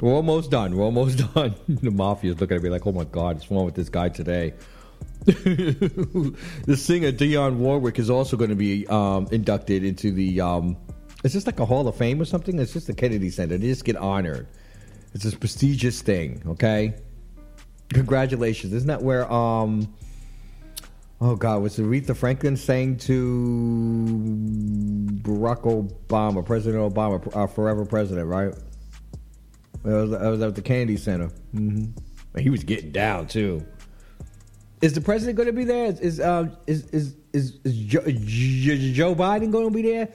We're 0.00 0.12
almost 0.12 0.50
done. 0.50 0.76
We're 0.76 0.84
almost 0.84 1.18
done. 1.34 1.56
the 1.66 1.90
mafia's 1.90 2.40
looking 2.40 2.56
at 2.58 2.62
me 2.62 2.68
like, 2.68 2.86
oh 2.86 2.92
my 2.92 3.04
God, 3.04 3.36
what's 3.36 3.50
wrong 3.50 3.64
with 3.64 3.74
this 3.74 3.88
guy 3.88 4.08
today? 4.08 4.54
The 5.26 6.76
singer 6.76 7.10
Dionne 7.12 7.56
Warwick 7.56 7.98
is 7.98 8.10
also 8.10 8.36
going 8.36 8.50
to 8.50 8.56
be 8.56 8.86
um, 8.86 9.26
inducted 9.30 9.84
into 9.84 10.12
the. 10.12 10.40
Um, 10.40 10.76
it's 11.24 11.34
just 11.34 11.46
like 11.46 11.58
a 11.58 11.64
Hall 11.64 11.88
of 11.88 11.96
Fame 11.96 12.20
or 12.20 12.24
something. 12.24 12.58
It's 12.58 12.72
just 12.72 12.86
the 12.86 12.94
Kennedy 12.94 13.30
Center. 13.30 13.58
They 13.58 13.66
just 13.66 13.84
get 13.84 13.96
honored. 13.96 14.46
It's 15.14 15.24
this 15.24 15.34
prestigious 15.34 16.00
thing. 16.02 16.42
Okay. 16.46 16.94
Congratulations. 17.88 18.72
Isn't 18.72 18.88
that 18.88 19.02
where 19.02 19.30
um, 19.32 19.92
Oh 21.18 21.34
God, 21.34 21.62
was 21.62 21.78
Aretha 21.78 22.14
Franklin 22.14 22.56
saying 22.58 22.98
to 22.98 23.14
Barack 25.22 25.62
Obama, 25.62 26.44
President 26.44 26.94
Obama, 26.94 27.34
our 27.34 27.48
forever 27.48 27.86
president, 27.86 28.26
right? 28.26 28.54
I 29.84 29.88
was, 29.88 30.12
it 30.12 30.20
was 30.20 30.42
at 30.42 30.54
the 30.54 30.62
Kennedy 30.62 30.98
Center. 30.98 31.30
Mm-hmm. 31.54 32.38
He 32.38 32.50
was 32.50 32.64
getting 32.64 32.90
down 32.92 33.28
too. 33.28 33.64
Is 34.82 34.92
the 34.92 35.00
president 35.00 35.36
going 35.36 35.46
to 35.46 35.52
be 35.52 35.64
there? 35.64 35.86
Is 35.86 36.00
is 36.00 36.20
uh, 36.20 36.48
is 36.66 36.86
is 36.90 37.16
is, 37.32 37.58
is 37.64 37.76
Joe, 37.86 38.00
Joe 38.00 39.14
Biden 39.14 39.50
going 39.50 39.68
to 39.68 39.74
be 39.74 39.82
there? 39.82 40.08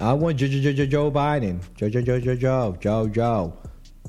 I 0.00 0.12
want 0.14 0.38
Joe, 0.38 0.46
Joe, 0.46 0.72
Joe, 0.72 0.86
Joe 0.86 1.10
Biden. 1.10 1.60
Joe 1.74 1.90
Joe 1.90 2.00
Joe 2.00 2.20
Joe 2.20 2.36
Joe 2.36 2.76
Joe 2.80 3.08
Joe. 3.08 3.58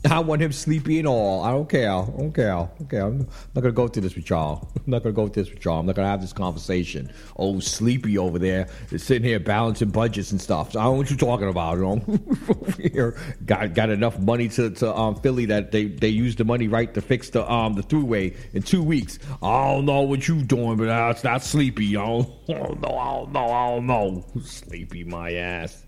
I 0.05 0.19
want 0.19 0.41
him 0.41 0.51
sleepy 0.51 0.99
and 0.99 1.07
all. 1.07 1.43
I 1.43 1.51
don't 1.51 1.67
care. 1.67 1.91
I 1.91 2.05
don't 2.05 2.31
care. 2.31 2.69
Okay, 2.83 2.97
I'm 2.97 3.19
not 3.55 3.61
gonna 3.61 3.71
go 3.71 3.87
through 3.87 4.03
this 4.03 4.15
with 4.15 4.29
y'all. 4.29 4.69
I'm 4.75 4.83
not 4.85 5.03
gonna 5.03 5.13
go 5.13 5.27
through 5.27 5.43
this 5.43 5.53
with 5.53 5.63
y'all. 5.65 5.79
I'm 5.79 5.85
not 5.85 5.95
gonna 5.95 6.07
have 6.07 6.21
this 6.21 6.33
conversation. 6.33 7.11
Oh, 7.37 7.59
sleepy 7.59 8.17
over 8.17 8.37
there 8.39 8.67
is 8.91 9.03
sitting 9.03 9.27
here 9.27 9.39
balancing 9.39 9.89
budgets 9.89 10.31
and 10.31 10.39
stuff. 10.39 10.73
So 10.73 10.79
I 10.79 10.83
don't 10.83 10.93
know 10.93 10.97
what 10.99 11.09
you're 11.09 11.17
talking 11.17 11.49
about. 11.49 11.77
You 11.77 11.83
know, 11.83 12.65
here 12.77 13.17
got 13.45 13.73
got 13.73 13.89
enough 13.89 14.19
money 14.19 14.49
to, 14.49 14.69
to 14.69 14.95
um, 14.95 15.15
Philly 15.15 15.45
that 15.45 15.71
they 15.71 15.85
they 15.85 16.09
used 16.09 16.37
the 16.37 16.45
money 16.45 16.67
right 16.67 16.93
to 16.93 17.01
fix 17.01 17.29
the 17.29 17.49
um 17.51 17.73
the 17.73 17.83
throughway 17.83 18.35
in 18.53 18.61
two 18.61 18.83
weeks. 18.83 19.19
I 19.41 19.73
don't 19.73 19.85
know 19.85 20.01
what 20.01 20.27
you're 20.27 20.41
doing, 20.43 20.77
but 20.77 20.89
uh, 20.89 21.09
it's 21.11 21.23
not 21.23 21.43
sleepy. 21.43 21.85
Y'all. 21.85 22.39
I 22.49 22.53
don't 22.53 22.81
know. 22.81 22.97
I 22.97 23.13
don't 23.13 23.31
know. 23.31 23.47
I 23.47 23.67
don't 23.69 23.87
know. 23.87 24.25
Sleepy 24.43 25.03
my 25.03 25.33
ass. 25.33 25.86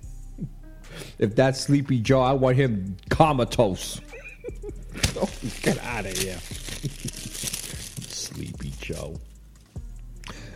If 1.17 1.35
that's 1.35 1.59
Sleepy 1.59 1.99
Joe, 1.99 2.21
I 2.21 2.33
want 2.33 2.55
him 2.55 2.97
comatose. 3.09 4.01
oh, 5.17 5.29
get 5.61 5.77
out 5.79 6.05
of 6.05 6.17
here. 6.17 6.39
Sleepy 8.07 8.73
Joe. 8.79 9.19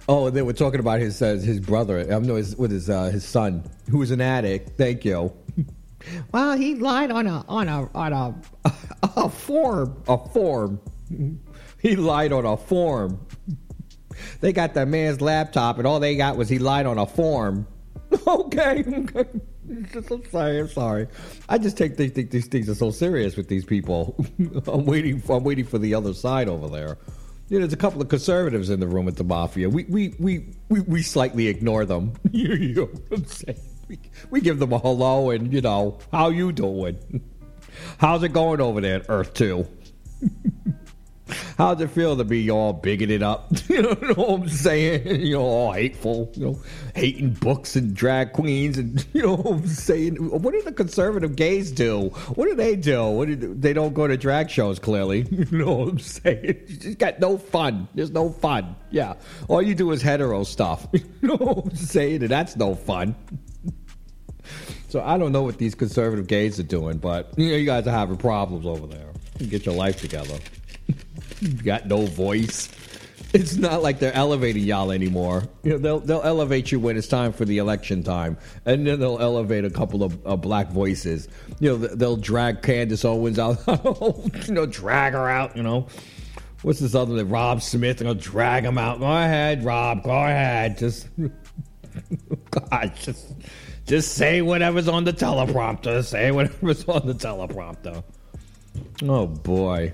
Oh, 0.08 0.28
and 0.28 0.36
then 0.36 0.46
we're 0.46 0.54
talking 0.54 0.80
about 0.80 1.00
his 1.00 1.22
uh, 1.22 1.36
his 1.36 1.60
brother. 1.60 2.00
I 2.14 2.20
know 2.20 2.36
his 2.36 2.56
with 2.58 2.72
his 2.72 2.90
uh, 2.90 3.06
his 3.06 3.24
son, 3.24 3.64
who 3.90 4.00
was 4.00 4.12
an 4.12 4.20
addict. 4.20 4.78
Thank 4.78 5.06
you. 5.06 5.32
well, 6.32 6.58
he 6.58 6.76
lied 6.76 7.10
on 7.10 7.28
a 7.28 7.46
on 7.48 7.70
a 7.70 7.90
on 7.96 8.14
a 8.14 8.36
a 9.16 9.30
form 9.30 9.96
a 10.08 10.18
form. 10.18 10.80
He 11.80 11.96
lied 11.96 12.34
on 12.34 12.46
a 12.46 12.58
form. 12.58 13.26
they 14.42 14.52
got 14.52 14.74
that 14.74 14.88
man's 14.88 15.22
laptop, 15.22 15.78
and 15.78 15.88
all 15.88 16.00
they 16.00 16.16
got 16.16 16.36
was 16.36 16.50
he 16.50 16.60
lied 16.60 16.86
on 16.86 16.98
a 16.98 17.06
form. 17.06 17.66
okay. 18.28 18.84
I'm 19.70 20.24
sorry. 20.30 20.60
I'm 20.60 20.68
sorry. 20.68 21.08
I 21.50 21.58
just 21.58 21.78
take 21.78 21.98
these, 21.98 22.14
these 22.14 22.48
things 22.48 22.70
are 22.70 22.76
so 22.76 22.92
serious 22.92 23.38
with 23.38 23.48
these 23.48 23.66
people. 23.66 24.16
I'm 24.68 24.86
waiting. 24.86 25.20
For, 25.20 25.38
I'm 25.38 25.44
waiting 25.44 25.66
for 25.66 25.78
the 25.78 25.94
other 25.94 26.14
side 26.14 26.50
over 26.50 26.68
there. 26.68 26.98
You 27.50 27.60
know, 27.60 27.66
there's 27.66 27.74
a 27.74 27.78
couple 27.78 28.02
of 28.02 28.10
conservatives 28.10 28.70
in 28.70 28.80
the 28.80 28.88
room 28.88 29.06
with 29.06 29.18
the 29.18 29.24
mafia. 29.24 29.70
We 29.70 29.84
we 29.86 30.16
we 30.20 30.54
we, 30.70 30.82
we 30.82 31.02
slightly 31.02 31.48
ignore 31.48 31.86
them. 31.86 32.14
you 32.32 32.74
know 32.74 32.86
what 32.86 33.20
I'm 33.20 33.26
saying? 33.26 33.60
We, 33.88 34.00
we 34.30 34.42
give 34.42 34.60
them 34.60 34.74
a 34.74 34.80
hello 34.80 35.30
and 35.30 35.52
you 35.52 35.62
know 35.62 36.00
how 36.12 36.30
you 36.30 36.52
doing. 36.52 37.22
How's 37.98 38.24
it 38.24 38.30
going 38.30 38.62
over 38.62 38.82
there 38.82 38.98
at 38.98 39.06
Earth 39.10 39.34
Two? 39.34 39.68
How's 41.58 41.82
it 41.82 41.90
feel 41.92 42.18
to 42.18 42.24
be 42.24 42.50
all 42.50 42.74
bigoted 42.74 43.24
up? 43.24 43.52
You 43.74 43.82
know 43.82 44.14
what 44.14 44.42
I'm 44.42 44.50
saying? 44.50 45.22
You 45.22 45.34
know, 45.34 45.42
all 45.42 45.72
hateful, 45.72 46.32
you 46.36 46.46
know, 46.46 46.62
hating 46.96 47.32
books 47.32 47.76
and 47.76 47.96
drag 47.96 48.34
queens 48.34 48.78
and, 48.78 49.04
you 49.14 49.24
know 49.24 49.36
what 49.36 49.54
I'm 49.54 49.68
saying? 49.68 50.16
What 50.18 50.54
do 50.54 50.62
the 50.62 50.72
conservative 50.72 51.36
gays 51.36 51.72
do? 51.72 52.10
What 52.36 52.46
do 52.48 52.56
they 52.56 52.76
do? 52.76 53.04
What 53.06 53.30
do 53.30 53.36
they 53.36 53.74
don't 53.74 53.94
go 53.94 54.06
to 54.06 54.16
drag 54.18 54.50
shows, 54.50 54.80
clearly. 54.80 55.26
You 55.44 55.58
know 55.60 55.74
what 55.74 55.90
I'm 55.90 56.00
saying? 56.00 56.64
You 56.68 56.78
just 56.78 56.98
got 56.98 57.20
no 57.20 57.38
fun. 57.38 57.88
There's 57.96 58.12
no 58.12 58.30
fun. 58.30 58.76
Yeah. 58.92 59.16
All 59.48 59.62
you 59.62 59.76
do 59.76 59.92
is 59.92 60.02
hetero 60.02 60.44
stuff. 60.44 60.88
You 60.94 61.02
know 61.22 61.36
what 61.36 61.66
I'm 61.66 61.76
saying? 61.76 62.22
And 62.22 62.30
that's 62.30 62.56
no 62.56 62.76
fun. 62.76 63.16
So 64.90 65.02
I 65.02 65.18
don't 65.18 65.32
know 65.32 65.42
what 65.42 65.58
these 65.58 65.74
conservative 65.74 66.28
gays 66.28 66.60
are 66.60 66.64
doing, 66.64 66.98
but 66.98 67.34
you 67.38 67.50
know, 67.50 67.56
you 67.56 67.66
guys 67.66 67.88
are 67.88 67.92
having 67.92 68.18
problems 68.18 68.66
over 68.66 68.86
there. 68.88 69.10
Get 69.50 69.66
your 69.66 69.76
life 69.76 70.00
together. 70.00 70.38
Got 71.48 71.88
no 71.88 72.06
voice. 72.06 72.70
It's 73.34 73.56
not 73.56 73.82
like 73.82 73.98
they're 73.98 74.14
elevating 74.14 74.64
y'all 74.64 74.92
anymore. 74.92 75.44
You 75.64 75.72
know, 75.72 75.78
they'll 75.80 76.00
they'll 76.00 76.22
elevate 76.22 76.72
you 76.72 76.80
when 76.80 76.98
it's 76.98 77.08
time 77.08 77.34
for 77.34 77.46
the 77.46 77.58
election 77.58 78.04
time, 78.04 78.38
and 78.66 78.86
then 78.86 79.00
they'll 79.00 79.20
elevate 79.20 79.66
a 79.66 79.72
couple 79.72 80.04
of 80.04 80.42
black 80.42 80.70
voices. 80.70 81.28
You 81.60 81.70
know, 81.70 81.78
they'll 81.78 82.16
drag 82.16 82.62
Candace 82.62 83.04
Owens 83.04 83.40
out. 83.40 83.58
you 84.48 84.54
know, 84.54 84.68
drag 84.68 85.14
her 85.14 85.28
out. 85.28 85.58
You 85.58 85.64
know, 85.64 85.88
what's 86.62 86.80
this 86.80 86.94
other 86.94 87.16
name? 87.16 87.30
Rob 87.30 87.64
Smith. 87.64 87.98
They'll 87.98 88.14
drag 88.14 88.66
him 88.66 88.78
out. 88.78 89.00
Go 89.00 89.08
ahead, 89.08 89.66
Rob. 89.66 90.04
Go 90.04 90.12
ahead. 90.12 90.78
Just 90.78 91.08
God, 92.52 92.96
just 92.96 93.34
just 93.88 94.14
say 94.14 94.44
whatever's 94.44 94.88
on 94.88 95.06
the 95.06 95.14
teleprompter. 95.14 96.04
Say 96.04 96.30
whatever's 96.30 96.86
on 96.86 97.08
the 97.08 97.16
teleprompter. 97.16 98.04
Oh 99.02 99.26
boy. 99.26 99.94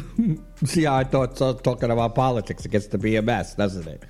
See 0.64 0.84
how 0.84 0.96
I 0.96 1.04
thought 1.04 1.36
so, 1.36 1.52
talking 1.54 1.90
about 1.90 2.14
politics 2.14 2.64
it 2.64 2.70
gets 2.70 2.86
to 2.88 2.98
be 2.98 3.16
a 3.16 3.22
mess, 3.22 3.54
doesn't 3.54 3.86
it? 3.86 4.04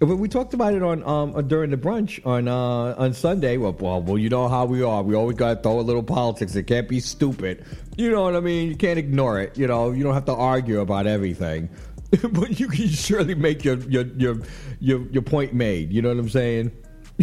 But 0.00 0.16
we 0.16 0.28
talked 0.28 0.54
about 0.54 0.72
it 0.72 0.82
on 0.82 1.04
um, 1.04 1.36
uh, 1.36 1.42
during 1.42 1.70
the 1.70 1.76
brunch 1.76 2.24
on 2.26 2.48
uh, 2.48 2.94
on 2.96 3.12
Sunday. 3.12 3.58
Well, 3.58 3.76
well, 3.78 4.00
well, 4.00 4.16
you 4.16 4.30
know 4.30 4.48
how 4.48 4.64
we 4.64 4.82
are. 4.82 5.02
We 5.02 5.14
always 5.14 5.36
got 5.36 5.54
to 5.54 5.62
throw 5.62 5.78
a 5.78 5.82
little 5.82 6.02
politics. 6.02 6.56
It 6.56 6.62
can't 6.62 6.88
be 6.88 7.00
stupid. 7.00 7.66
You 7.98 8.10
know 8.10 8.22
what 8.22 8.34
I 8.34 8.40
mean? 8.40 8.70
You 8.70 8.76
can't 8.76 8.98
ignore 8.98 9.40
it. 9.40 9.58
You 9.58 9.66
know, 9.66 9.90
you 9.90 10.02
don't 10.02 10.14
have 10.14 10.24
to 10.24 10.34
argue 10.34 10.80
about 10.80 11.06
everything, 11.06 11.68
but 12.32 12.58
you 12.58 12.68
can 12.68 12.88
surely 12.88 13.34
make 13.34 13.62
your 13.62 13.76
your 13.80 14.06
your 14.16 14.38
your, 14.80 15.02
your 15.08 15.22
point 15.22 15.52
made. 15.52 15.92
You 15.92 16.00
know 16.00 16.08
what 16.08 16.18
I'm 16.18 16.30
saying? 16.30 16.72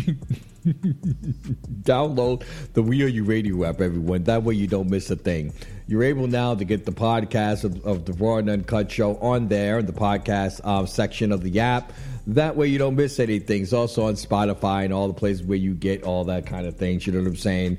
Download 1.81 2.43
the 2.73 2.83
We 2.83 3.01
Are 3.01 3.07
You 3.07 3.23
Radio 3.23 3.65
app, 3.65 3.81
everyone. 3.81 4.23
That 4.25 4.43
way 4.43 4.53
you 4.53 4.67
don't 4.67 4.89
miss 4.89 5.09
a 5.09 5.15
thing. 5.15 5.51
You're 5.89 6.03
able 6.03 6.27
now 6.27 6.53
to 6.53 6.65
get 6.65 6.85
the 6.85 6.91
podcast 6.91 7.63
of, 7.63 7.85
of 7.85 8.03
the 8.03 8.11
Raw 8.11 8.37
and 8.37 8.49
Uncut 8.49 8.91
Show 8.91 9.15
on 9.19 9.47
there 9.47 9.79
in 9.79 9.85
the 9.85 9.93
podcast 9.93 10.59
uh, 10.65 10.85
section 10.85 11.31
of 11.31 11.43
the 11.43 11.61
app. 11.61 11.93
That 12.27 12.57
way 12.57 12.67
you 12.67 12.77
don't 12.77 12.95
miss 12.95 13.21
anything. 13.21 13.61
It's 13.63 13.71
also 13.71 14.03
on 14.03 14.15
Spotify 14.15 14.83
and 14.83 14.93
all 14.93 15.07
the 15.07 15.13
places 15.13 15.43
where 15.43 15.57
you 15.57 15.73
get 15.73 16.03
all 16.03 16.25
that 16.25 16.45
kind 16.45 16.67
of 16.67 16.75
things. 16.75 17.07
You 17.07 17.13
know 17.13 17.19
what 17.19 17.27
I'm 17.29 17.35
saying? 17.37 17.77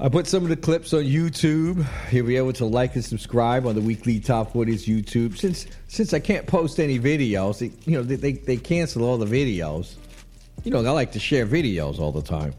I 0.00 0.08
put 0.08 0.26
some 0.26 0.44
of 0.44 0.48
the 0.48 0.56
clips 0.56 0.94
on 0.94 1.02
YouTube. 1.02 1.86
You'll 2.10 2.26
be 2.26 2.38
able 2.38 2.54
to 2.54 2.64
like 2.64 2.94
and 2.94 3.04
subscribe 3.04 3.66
on 3.66 3.74
the 3.74 3.82
weekly 3.82 4.18
Top 4.18 4.54
40s 4.54 4.86
YouTube. 4.86 5.36
Since 5.36 5.66
since 5.88 6.14
I 6.14 6.20
can't 6.20 6.46
post 6.46 6.80
any 6.80 6.98
videos, 6.98 7.60
you 7.86 7.92
know 7.98 8.02
they, 8.02 8.16
they, 8.16 8.32
they 8.32 8.56
cancel 8.56 9.04
all 9.04 9.18
the 9.18 9.26
videos. 9.26 9.96
You 10.64 10.70
know 10.70 10.78
I 10.78 10.90
like 10.90 11.12
to 11.12 11.20
share 11.20 11.46
videos 11.46 12.00
all 12.00 12.12
the 12.12 12.22
time. 12.22 12.54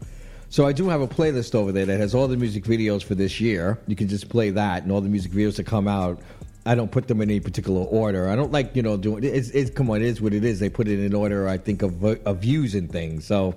So 0.55 0.65
I 0.65 0.71
do 0.71 0.87
have 0.87 1.01
a 1.01 1.07
playlist 1.09 1.53
over 1.53 1.73
there 1.73 1.85
that 1.85 1.99
has 1.99 2.15
all 2.15 2.29
the 2.29 2.37
music 2.37 2.63
videos 2.63 3.03
for 3.03 3.13
this 3.13 3.41
year. 3.41 3.77
You 3.87 3.95
can 3.97 4.07
just 4.07 4.29
play 4.29 4.51
that, 4.51 4.83
and 4.83 4.91
all 4.93 5.01
the 5.01 5.09
music 5.09 5.33
videos 5.33 5.57
that 5.57 5.65
come 5.65 5.85
out. 5.85 6.21
I 6.65 6.75
don't 6.75 6.89
put 6.89 7.09
them 7.09 7.19
in 7.19 7.29
any 7.29 7.41
particular 7.41 7.81
order. 7.81 8.29
I 8.29 8.37
don't 8.37 8.53
like 8.53 8.73
you 8.73 8.81
know 8.81 8.95
doing 8.95 9.25
it's, 9.25 9.49
it's 9.49 9.69
come 9.69 9.89
on, 9.89 9.97
it 9.97 10.03
is 10.03 10.21
what 10.21 10.33
it 10.33 10.45
is. 10.45 10.61
They 10.61 10.69
put 10.69 10.87
it 10.87 10.97
in 10.97 11.13
order. 11.13 11.49
I 11.49 11.57
think 11.57 11.81
of 11.81 12.01
of 12.01 12.37
views 12.37 12.73
and 12.73 12.89
things. 12.89 13.25
So 13.25 13.53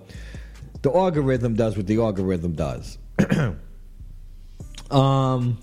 the 0.83 0.91
algorithm 0.91 1.55
does 1.55 1.77
what 1.77 1.87
the 1.87 2.01
algorithm 2.01 2.55
does. 2.55 2.99
um. 4.91 5.57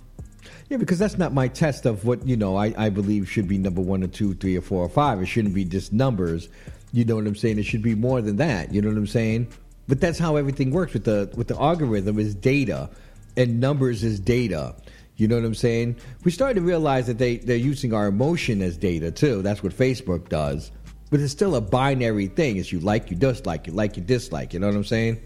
Yeah, 0.70 0.78
because 0.78 1.00
that's 1.00 1.18
not 1.18 1.34
my 1.34 1.50
test 1.50 1.86
of 1.86 2.06
what 2.06 2.26
you 2.26 2.38
know. 2.38 2.56
I, 2.56 2.74
I 2.78 2.90
believe 2.90 3.30
should 3.30 3.50
be 3.50 3.58
number 3.58 3.82
one 3.82 4.06
or 4.06 4.08
two, 4.08 4.36
three 4.36 4.56
or 4.56 4.62
four 4.62 4.86
or 4.86 4.90
five. 4.90 5.22
It 5.22 5.26
shouldn't 5.26 5.54
be 5.54 5.66
just 5.66 5.92
numbers. 5.92 6.48
You 6.94 7.04
know 7.04 7.16
what 7.16 7.28
I'm 7.28 7.36
saying? 7.36 7.60
It 7.60 7.64
should 7.64 7.82
be 7.82 7.94
more 7.94 8.22
than 8.22 8.38
that. 8.38 8.74
You 8.74 8.82
know 8.82 8.88
what 8.88 8.98
I'm 8.98 9.06
saying? 9.06 9.50
But 9.88 10.02
that's 10.02 10.18
how 10.18 10.36
everything 10.36 10.72
works 10.72 10.94
with 10.94 11.06
the 11.06 11.32
with 11.36 11.48
the 11.48 11.60
algorithm 11.60 12.20
is 12.20 12.34
data, 12.34 12.90
and 13.38 13.60
numbers 13.60 14.04
is 14.04 14.20
data. 14.20 14.76
You 15.18 15.28
know 15.28 15.36
what 15.36 15.46
I'm 15.46 15.56
saying? 15.56 15.96
We 16.24 16.32
started 16.32 16.56
to 16.56 16.62
realize 16.62 17.08
that 17.08 17.18
they 17.18 17.38
they're 17.38 17.56
using 17.56 17.94
our 17.94 18.08
emotion 18.08 18.62
as 18.62 18.78
data 18.78 19.12
too. 19.12 19.42
That's 19.42 19.64
what 19.64 19.74
Facebook 19.74 20.30
does. 20.30 20.72
But 21.12 21.20
it's 21.20 21.32
still 21.32 21.56
a 21.56 21.62
binary 21.62 22.28
thing. 22.28 22.58
It's 22.58 22.72
you 22.72 22.80
like, 22.80 23.12
you 23.12 23.16
dislike, 23.16 23.68
you 23.68 23.74
like, 23.74 23.96
you 23.96 24.04
dislike. 24.04 24.54
You 24.54 24.60
know 24.60 24.68
what 24.68 24.76
I'm 24.76 24.84
saying? 24.84 25.22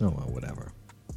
Oh 0.00 0.08
well, 0.08 0.30
whatever. 0.30 0.72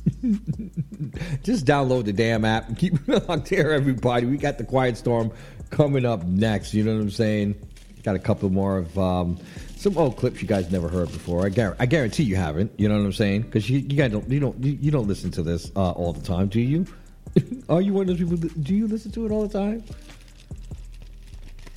Just 1.43 1.65
download 1.65 2.05
the 2.05 2.13
damn 2.13 2.43
app 2.43 2.67
and 2.67 2.77
keep 2.77 2.95
it 3.07 3.29
out 3.29 3.45
there, 3.45 3.71
everybody. 3.71 4.25
We 4.25 4.37
got 4.37 4.57
the 4.57 4.65
Quiet 4.65 4.97
Storm 4.97 5.31
coming 5.69 6.05
up 6.05 6.23
next. 6.25 6.73
You 6.73 6.83
know 6.83 6.93
what 6.93 7.01
I'm 7.01 7.09
saying? 7.09 7.55
Got 8.03 8.15
a 8.15 8.19
couple 8.19 8.49
more 8.49 8.79
of 8.79 8.99
um, 8.99 9.39
some 9.83 9.97
old 9.97 10.15
clips 10.15 10.41
you 10.41 10.47
guys 10.47 10.71
never 10.71 10.87
heard 10.87 11.11
before. 11.11 11.45
I, 11.45 11.49
guarantee, 11.49 11.83
I 11.83 11.85
guarantee 11.85 12.23
you 12.23 12.37
haven't. 12.37 12.71
You 12.77 12.87
know 12.87 12.97
what 12.97 13.03
I'm 13.03 13.11
saying? 13.11 13.41
Because 13.41 13.69
you, 13.69 13.79
you 13.79 13.97
guys 13.97 14.11
don't 14.13 14.27
you 14.29 14.39
don't 14.39 14.63
you, 14.63 14.77
you 14.79 14.91
don't 14.91 15.09
listen 15.09 15.29
to 15.31 15.43
this 15.43 15.71
uh, 15.75 15.91
all 15.91 16.13
the 16.13 16.21
time, 16.21 16.47
do 16.47 16.61
you? 16.61 16.87
Are 17.69 17.81
you 17.81 17.93
one 17.93 18.03
of 18.03 18.07
those 18.07 18.17
people? 18.17 18.37
That, 18.37 18.63
do 18.63 18.73
you 18.73 18.87
listen 18.87 19.11
to 19.11 19.25
it 19.25 19.31
all 19.31 19.45
the 19.45 19.59
time? 19.59 19.83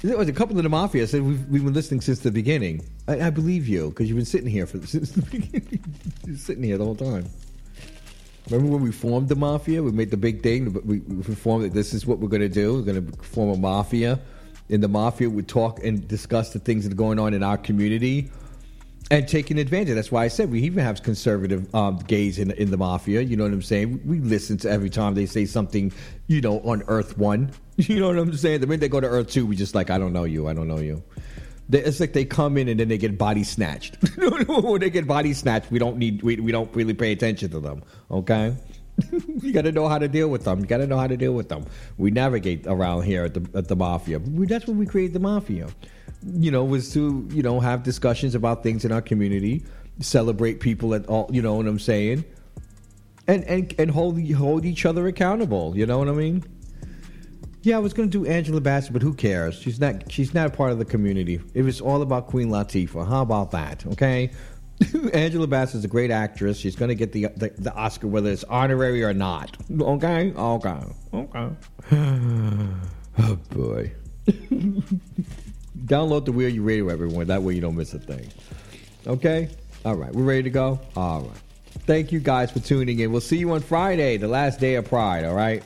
There 0.03 0.17
was 0.17 0.29
a 0.29 0.33
couple 0.33 0.57
of 0.57 0.63
the 0.63 0.69
mafia 0.69 1.05
said 1.09 1.23
we've, 1.23 1.45
we've 1.49 1.65
been 1.65 1.75
listening 1.75 2.01
since 2.01 2.21
the 2.21 2.31
beginning. 2.31 2.87
I, 3.09 3.23
I 3.23 3.31
believe 3.31 3.67
you 3.67 3.89
because 3.89 4.09
you've 4.09 4.19
been 4.19 4.25
sitting 4.25 4.49
here 4.49 4.67
for 4.67 4.87
since 4.87 5.11
the 5.11 5.23
beginning. 5.23 5.83
You're 6.25 6.37
sitting 6.37 6.63
here 6.63 6.79
the 6.79 6.85
whole 6.85 6.95
time. 6.95 7.29
Remember 8.51 8.73
when 8.73 8.85
we 8.85 8.93
formed 8.93 9.29
the 9.29 9.35
mafia? 9.35 9.83
We 9.83 9.91
made 9.91 10.13
the 10.13 10.17
big 10.17 10.45
thing. 10.45 10.73
We, 10.85 11.01
we 11.01 11.35
formed 11.35 11.73
this 11.73 11.93
is 11.93 12.07
what 12.07 12.21
we're 12.21 12.29
going 12.29 12.43
to 12.43 12.49
do. 12.49 12.75
We're 12.75 12.93
going 12.93 13.11
to 13.11 13.23
form 13.25 13.51
a 13.51 13.57
mafia. 13.57 14.21
In 14.69 14.81
the 14.81 14.89
mafia 14.89 15.31
would 15.31 15.49
talk 15.49 15.85
and 15.85 16.07
discuss 16.09 16.53
the 16.53 16.59
things 16.59 16.85
that 16.85 16.93
are 16.93 16.97
going 16.97 17.19
on 17.19 17.35
in 17.35 17.43
our 17.43 17.57
community 17.57 18.31
and 19.11 19.29
taking 19.29 19.59
advantage. 19.59 19.95
That's 19.95 20.11
why 20.11 20.25
I 20.25 20.29
said 20.29 20.51
we 20.51 20.63
even 20.63 20.83
have 20.83 21.03
conservative 21.03 21.73
um, 21.75 21.99
gays 21.99 22.39
in 22.39 22.51
in 22.53 22.71
the 22.71 22.77
mafia. 22.77 23.21
You 23.21 23.37
know 23.37 23.45
what 23.45 23.53
I'm 23.53 23.63
saying? 23.63 24.01
We 24.05 24.21
listen 24.21 24.57
to 24.59 24.71
every 24.71 24.91
time 24.91 25.15
they 25.15 25.27
say 25.27 25.45
something, 25.47 25.93
you 26.27 26.41
know, 26.41 26.61
on 26.61 26.83
Earth 26.89 27.17
One. 27.19 27.53
You 27.79 28.01
know 28.01 28.09
what 28.09 28.17
I'm 28.17 28.33
saying? 28.35 28.63
The 28.63 28.67
minute 28.67 28.81
they 28.81 28.89
go 28.89 29.01
to 29.01 29.07
Earth 29.07 29.29
Two, 29.29 29.45
we 29.45 29.55
just 29.55 29.75
like, 29.75 29.91
I 29.91 29.99
don't 29.99 30.15
know 30.15 30.25
you, 30.25 30.49
I 30.49 30.55
don't 30.55 30.67
know 30.67 30.79
you. 30.79 31.03
They, 31.69 31.81
it's 31.81 32.01
like 32.01 32.15
they 32.15 32.25
come 32.25 32.57
in 32.57 32.69
and 32.69 32.81
then 32.81 32.89
they 32.89 32.97
get 32.97 33.19
body 33.19 33.45
snatched. 33.45 33.99
when 34.17 34.81
they 34.81 34.89
get 34.89 35.07
body 35.07 35.35
snatched, 35.35 35.71
we 35.71 35.79
don't 35.79 35.99
need 35.99 36.23
we, 36.23 36.37
we 36.37 36.53
don't 36.53 36.75
really 36.75 36.95
pay 36.95 37.13
attention 37.13 37.51
to 37.51 37.61
them. 37.61 37.83
Okay. 38.11 38.57
You 39.13 39.53
got 39.53 39.63
to 39.63 39.73
know 39.73 39.89
how 39.89 39.99
to 39.99 40.09
deal 40.09 40.29
with 40.29 40.45
them. 40.45 40.61
You 40.61 40.67
got 40.67 40.79
to 40.79 40.87
know 40.87 40.99
how 40.99 41.07
to 41.07 41.17
deal 41.17 41.33
with 41.33 41.49
them. 41.49 41.67
We 41.99 42.11
navigate 42.11 42.67
around 42.67 43.03
here 43.03 43.25
at 43.25 43.35
the 43.35 43.47
at 43.55 43.69
the 43.69 43.77
mafia. 43.77 44.19
We, 44.19 44.47
that's 44.47 44.67
when 44.67 44.79
we 44.79 44.87
create 44.87 45.13
the 45.13 45.21
mafia. 45.21 45.69
You 46.25 46.51
know, 46.51 46.65
was 46.65 46.93
to 46.95 47.29
you 47.31 47.43
know 47.43 47.61
have 47.61 47.83
discussions 47.83 48.35
about 48.35 48.63
things 48.63 48.85
in 48.85 48.93
our 48.93 49.03
community, 49.03 49.65
celebrate 50.01 50.61
people 50.61 50.95
at 50.95 51.07
all. 51.07 51.29
You 51.31 51.43
know 51.43 51.55
what 51.55 51.67
I'm 51.67 51.79
saying, 51.79 52.25
and 53.29 53.45
and 53.45 53.75
and 53.79 53.91
hold 53.91 54.21
hold 54.33 54.65
each 54.65 54.87
other 54.87 55.07
accountable. 55.07 55.77
You 55.77 55.87
know 55.87 55.99
what 55.99 56.09
I 56.09 56.13
mean. 56.13 56.45
Yeah, 57.63 57.77
I 57.77 57.81
was 57.81 57.93
going 57.93 58.09
to 58.09 58.25
do 58.25 58.31
Angela 58.31 58.61
Bassett, 58.61 58.93
but 58.93 59.03
who 59.03 59.13
cares? 59.13 59.57
She's 59.57 59.81
not. 59.81 60.11
She's 60.11 60.33
not 60.33 60.47
a 60.47 60.51
part 60.51 60.71
of 60.71 60.79
the 60.79 60.85
community. 60.85 61.41
It 61.53 61.63
was 61.63 61.81
all 61.81 62.01
about 62.01 62.29
Queen 62.29 62.49
Latifah. 62.49 63.09
How 63.09 63.23
about 63.23 63.51
that? 63.51 63.85
Okay. 63.87 64.31
Angela 65.13 65.47
Bassett 65.47 65.79
is 65.79 65.85
a 65.85 65.89
great 65.89 66.11
actress. 66.11 66.59
She's 66.59 66.77
going 66.77 66.91
to 66.91 66.95
get 66.95 67.13
the, 67.13 67.29
the, 67.37 67.51
the 67.57 67.75
Oscar 67.75 68.09
whether 68.09 68.31
it's 68.31 68.45
honorary 68.45 69.03
or 69.03 69.15
not. 69.15 69.57
Okay, 69.81 70.33
okay, 70.33 70.81
okay. 71.15 71.49
oh 73.19 73.37
boy. 73.51 73.93
Download 75.87 76.25
the 76.25 76.33
We 76.33 76.47
Are 76.47 76.49
You 76.49 76.63
Radio, 76.63 76.89
everyone. 76.89 77.27
That 77.29 77.43
way 77.43 77.55
you 77.55 77.61
don't 77.61 77.77
miss 77.77 77.95
a 77.95 77.99
thing. 77.99 78.31
Okay. 79.07 79.49
All 79.85 79.95
right, 79.95 80.13
we're 80.13 80.25
ready 80.25 80.43
to 80.43 80.51
go. 80.51 80.81
All 80.97 81.23
right. 81.23 81.41
Thank 81.87 82.11
you 82.11 82.19
guys 82.19 82.51
for 82.51 82.59
tuning 82.59 82.99
in. 82.99 83.13
We'll 83.13 83.21
see 83.21 83.37
you 83.37 83.53
on 83.53 83.61
Friday, 83.61 84.17
the 84.17 84.29
last 84.29 84.59
day 84.59 84.75
of 84.75 84.89
Pride. 84.89 85.25
All 85.25 85.35
right. 85.35 85.63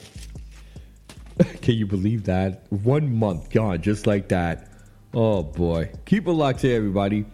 Can 1.63 1.75
you 1.75 1.87
believe 1.87 2.25
that? 2.25 2.67
One 2.71 3.17
month 3.17 3.51
gone, 3.51 3.81
just 3.81 4.07
like 4.07 4.29
that. 4.29 4.69
Oh 5.15 5.43
boy. 5.43 5.91
Keep 6.05 6.27
it 6.27 6.33
locked 6.33 6.61
here, 6.61 6.77
everybody. 6.77 7.25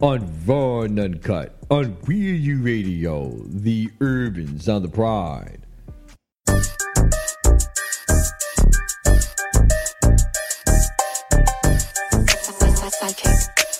On 0.00 0.28
Raw 0.44 0.80
and 0.80 0.98
Uncut, 0.98 1.54
on 1.70 1.96
We 2.06 2.30
Are 2.30 2.34
You 2.34 2.60
Radio, 2.60 3.30
the 3.46 3.90
urban 4.00 4.58
sound 4.58 4.84
the 4.84 4.88
pride. 4.88 5.60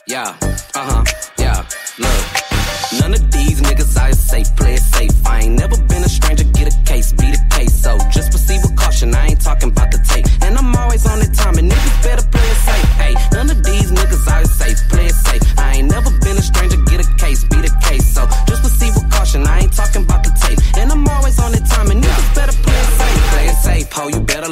Yeah, 0.06 0.36
uh 0.38 0.44
huh, 0.74 1.04
yeah, 1.36 1.66
look. 1.98 3.00
None 3.00 3.14
of 3.14 3.30
these 3.32 3.60
niggas 3.62 3.96
I 3.98 4.12
say 4.12 4.44
play 4.56 4.74
it 4.74 4.82
safe. 4.82 5.26
I 5.26 5.40
ain't 5.40 5.58
never 5.58 5.76
been 5.76 6.04
a 6.04 6.08
stranger, 6.08 6.44
get 6.44 6.72
a 6.72 6.82
case. 6.84 7.12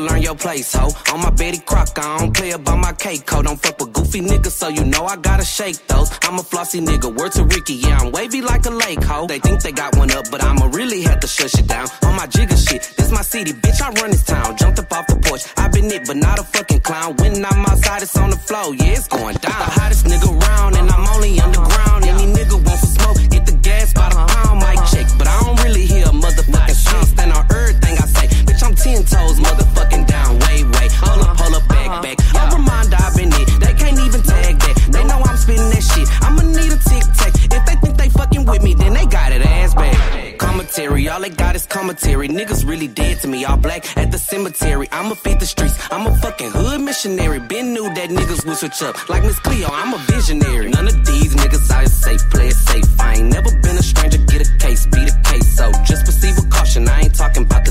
Learn 0.05 0.23
your 0.23 0.35
place, 0.35 0.73
ho. 0.75 0.89
On 1.13 1.21
my 1.21 1.31
Betty 1.31 1.59
Crock, 1.59 1.99
I 1.99 2.19
don't 2.19 2.35
play 2.35 2.51
about 2.53 2.79
my 2.79 2.93
cake, 2.93 3.29
ho. 3.29 3.43
Don't 3.43 3.61
fuck 3.61 3.79
with 3.81 3.93
goofy 3.93 4.21
niggas, 4.21 4.53
so 4.53 4.69
you 4.69 4.85
know 4.85 5.05
I 5.07 5.17
gotta 5.17 5.45
shake 5.45 5.87
those. 5.87 6.11
I'm 6.23 6.39
a 6.39 6.43
flossy 6.43 6.81
nigga, 6.81 7.15
word 7.17 7.33
to 7.33 7.45
Ricky, 7.45 7.75
yeah, 7.75 7.99
I'm 7.99 8.13
wavy 8.13 8.43
like 8.43 8.67
a 8.67 8.71
lake, 8.71 9.03
ho. 9.03 9.27
They 9.27 9.39
think 9.39 9.63
they 9.63 9.73
got 9.73 9.97
one 9.97 10.11
up, 10.13 10.31
but 10.31 10.43
I'ma 10.43 10.67
really 10.73 11.03
have 11.03 11.21
to 11.21 11.27
shut 11.27 11.53
it 11.59 11.67
down. 11.67 11.89
On 12.03 12.15
my 12.17 12.27
jigger 12.27 12.57
shit, 12.57 12.83
this 12.97 13.11
my 13.11 13.23
city, 13.23 13.53
bitch, 13.53 13.81
I 13.81 13.91
run 14.01 14.11
this 14.11 14.25
town. 14.25 14.57
Jumped 14.57 14.79
up 14.79 14.93
off 14.93 15.07
the 15.07 15.17
porch, 15.17 15.43
i 15.57 15.69
been 15.69 15.91
it, 15.91 16.07
but 16.07 16.17
not 16.17 16.39
a 16.39 16.43
fucking 16.43 16.81
clown. 16.81 17.17
When 17.17 17.45
I'm 17.45 17.67
outside, 17.67 18.03
it's 18.03 18.17
on 18.17 18.31
the 18.31 18.37
floor, 18.37 18.75
yeah, 18.75 18.99
it's 18.99 19.09
going 19.09 19.37
down. 19.37 19.59
The 19.59 19.71
hottest 19.81 20.07
nigga 20.07 20.29
around, 20.29 20.77
and 20.77 20.92
fucking 38.45 38.53
with 38.53 38.63
me, 38.63 38.75
then 38.75 38.93
they 38.95 39.07
got 39.07 39.33
it 39.33 39.43
ass 39.43 39.75
back. 39.75 40.39
Commentary, 40.39 41.09
all 41.09 41.21
they 41.21 41.31
got 41.31 41.55
is 41.55 41.67
commentary. 41.67 42.29
Niggas 42.29 42.67
really 42.67 42.89
dead 42.89 43.21
to 43.21 43.29
me, 43.29 43.45
all 43.45 43.57
black 43.57 43.97
at 43.97 44.11
the 44.11 44.19
cemetery. 44.19 44.89
I'ma 44.93 45.15
feed 45.15 45.41
the 45.41 45.47
streets, 45.47 45.75
I'm 45.91 46.07
a 46.07 46.17
fucking 46.19 46.51
hood 46.51 46.81
missionary. 46.81 47.41
Been 47.41 47.73
knew 47.75 47.85
that 47.95 48.11
niggas 48.11 48.47
would 48.47 48.57
switch 48.57 48.83
up. 48.83 49.09
Like 49.09 49.23
Miss 49.23 49.39
Cleo, 49.39 49.69
I'm 49.71 49.95
a 49.95 49.99
visionary. 49.99 50.71
None 50.71 50.89
of 50.89 51.07
these 51.07 51.35
niggas 51.35 51.71
I 51.71 51.85
safe, 51.85 52.23
play 52.31 52.49
it 52.49 52.55
safe. 52.55 53.01
I 53.01 53.15
ain't 53.15 53.29
never 53.29 53.51
been 53.61 53.77
a 53.77 53.83
stranger, 53.83 54.19
get 54.19 54.49
a 54.49 54.57
case, 54.59 54.87
be 54.87 55.05
the 55.05 55.17
case. 55.25 55.57
So 55.57 55.71
just 55.85 56.05
proceed 56.05 56.35
with 56.37 56.51
caution, 56.51 56.89
I 56.89 57.03
ain't 57.03 57.15
talking 57.15 57.45
about 57.45 57.62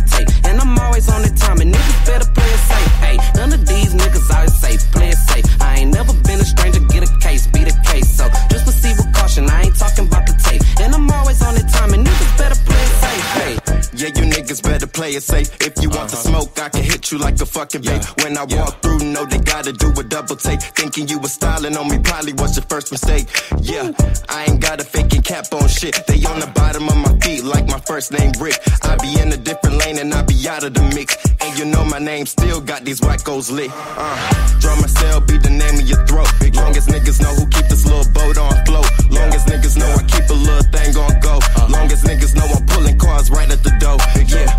hit 17.70 17.74
you 17.74 17.82
like 17.82 18.02
fucking 18.02 18.16
babe. 18.16 18.24
When 18.24 18.38
I 18.38 18.44
walk 18.44 18.82
through, 18.82 19.00
know 19.12 19.26
they 19.26 19.40
gotta 19.40 19.74
do 19.74 19.92
a 20.00 20.04
double 20.04 20.36
take. 20.36 20.62
Thinking 20.62 21.08
you 21.08 21.20
was 21.20 21.34
styling 21.34 21.78
on 21.78 21.88
me 21.90 22.00
probably 22.00 22.34
was 22.34 22.56
your 22.56 22.66
first 22.66 22.92
mistake. 22.92 23.28
Yeah, 23.62 23.92
I 24.30 24.46
ain't 24.46 24.62
got 24.62 24.82
a 24.82 24.84
faking 24.84 25.22
cap 25.22 25.46
on 25.54 25.68
shit. 25.68 25.96
They 26.08 26.24
on 26.26 26.40
the 26.40 26.48
bottom 26.48 26.88
of 26.90 26.98
my 26.98 27.18
feet 27.20 27.44
like 27.44 27.68
my 27.68 27.80
first 27.82 28.12
name 28.12 28.32
Rick. 28.40 28.60
I 28.84 28.96
be 28.98 29.20
in 29.20 29.32
a 29.32 29.38
different 29.38 29.78
lane 29.78 30.00
and 30.00 30.14
I 30.14 30.24
be 30.24 30.36
out 30.48 30.64
of 30.64 30.74
the 30.74 30.84
mix. 30.96 31.18
And 31.42 31.58
you 31.58 31.66
know 31.66 31.84
my 31.86 32.00
name 32.00 32.26
still 32.26 32.62
got 32.62 32.84
these 32.84 33.02
wackos 33.02 33.52
lit. 33.52 33.72
Uh, 33.74 34.60
draw 34.60 34.76
my 34.76 34.88
cell, 34.88 35.22
be 35.22 35.38
the 35.38 35.50
name 35.50 35.76
of 35.76 35.88
your 35.88 36.06
throat. 36.06 36.30
Big 36.40 36.56
long 36.56 36.76
as 36.76 36.88
niggas 36.88 37.22
know 37.22 37.34
who 37.36 37.48
keep 37.50 37.68
this 37.68 37.86
little 37.86 38.10
boat 38.14 38.38
on 38.38 38.54
float. 38.66 38.90
Long 39.10 39.34
as 39.34 39.46
niggas 39.46 39.78
know 39.78 39.92
I 39.92 40.04
keep 40.04 40.30
a 40.30 40.34
little 40.34 40.68
thing 40.72 40.96
on 40.98 41.20
go. 41.20 41.40
Long 41.70 41.92
as 41.92 42.04
niggas 42.04 42.36
know 42.36 42.46
I'm 42.46 42.66
pulling 42.66 42.98
cars 42.98 43.30
right 43.30 43.50
at 43.52 43.64
the 43.64 43.74
door. 43.80 43.98
Yeah, 44.26 44.50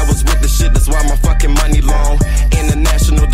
I 0.00 0.04
was 0.08 0.24
with 0.24 0.40
the 0.40 0.48
shit, 0.48 0.72
that's 0.72 0.88
why 0.88 1.02
my 1.04 1.16
fucking 1.16 1.54
money 1.54 1.80
long. 1.80 2.18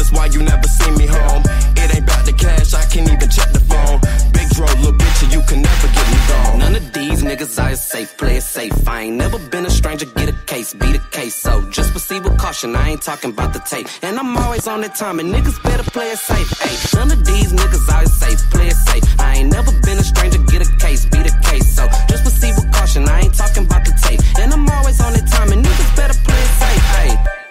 That's 0.07 0.19
why 0.19 0.27
you 0.27 0.43
never 0.45 0.69
see 0.69 0.91
me 0.93 1.07
home. 1.07 1.43
It 1.75 1.97
ain't 1.97 2.05
about 2.07 2.25
the 2.25 2.33
cash, 2.33 2.73
I 2.75 2.85
can't 2.87 3.11
even 3.11 3.29
check 3.29 3.51
the 3.51 3.59
phone. 3.59 3.99
Big 4.31 4.49
draw, 4.55 4.71
little 4.79 4.93
bitch, 4.93 5.25
and 5.25 5.33
you 5.33 5.43
can 5.43 5.63
never 5.63 5.89
get 5.89 6.07
me 6.13 6.19
gone. 6.31 6.59
None 6.61 6.77
of 6.77 6.93
these 6.93 7.25
niggas 7.25 7.59
I 7.59 7.75
safe, 7.75 8.17
play 8.17 8.37
it 8.37 8.43
safe. 8.43 8.87
I 8.87 9.03
ain't 9.03 9.17
never 9.17 9.41
been 9.51 9.67
a 9.67 9.71
stranger, 9.71 10.07
get 10.07 10.29
a 10.29 10.33
case, 10.47 10.75
be 10.75 10.93
the 10.93 11.03
case. 11.11 11.35
So 11.35 11.68
just 11.71 11.91
proceed 11.91 12.22
with 12.22 12.39
caution, 12.39 12.76
I 12.76 12.91
ain't 12.91 13.03
talking 13.03 13.30
about 13.30 13.53
the 13.53 13.59
tape. 13.59 13.89
And 14.03 14.17
I'm 14.17 14.37
always 14.37 14.68
on 14.68 14.83
the 14.83 14.91
time, 14.91 15.18
and 15.18 15.35
niggas 15.35 15.61
better 15.64 15.83
play 15.91 16.13
it 16.13 16.18
safe. 16.18 16.51
Hey, 16.63 16.76
none 16.97 17.11
of 17.11 17.26
these 17.26 17.53
niggas 17.53 17.91
I 17.91 18.05
safe, 18.05 18.39
play 18.51 18.68
it 18.68 18.76
safe. 18.76 19.03
I 19.18 19.39
ain't 19.39 19.51
never 19.51 19.72
been 19.83 19.99
a 19.99 20.05
stranger, 20.05 20.39
get 20.39 20.63
a 20.63 20.71
case, 20.76 21.05
be 21.07 21.18
the 21.18 21.35
case. 21.51 21.75
So 21.75 21.83
just 22.07 22.22
proceed 22.22 22.55
with 22.55 22.71
caution, 22.71 23.09
I 23.09 23.22
ain't 23.22 23.35
talking 23.35 23.64
about 23.64 23.85
the 23.85 23.91
tape. 24.07 24.21
And 24.39 24.53
I'm 24.53 24.71
always 24.71 25.01
on 25.01 25.14
the 25.14 25.22
time, 25.35 25.51
and 25.51 25.64
niggas 25.67 25.97
better 25.97 26.14
play 26.22 26.39
it 26.39 26.53
safe. 26.63 27.46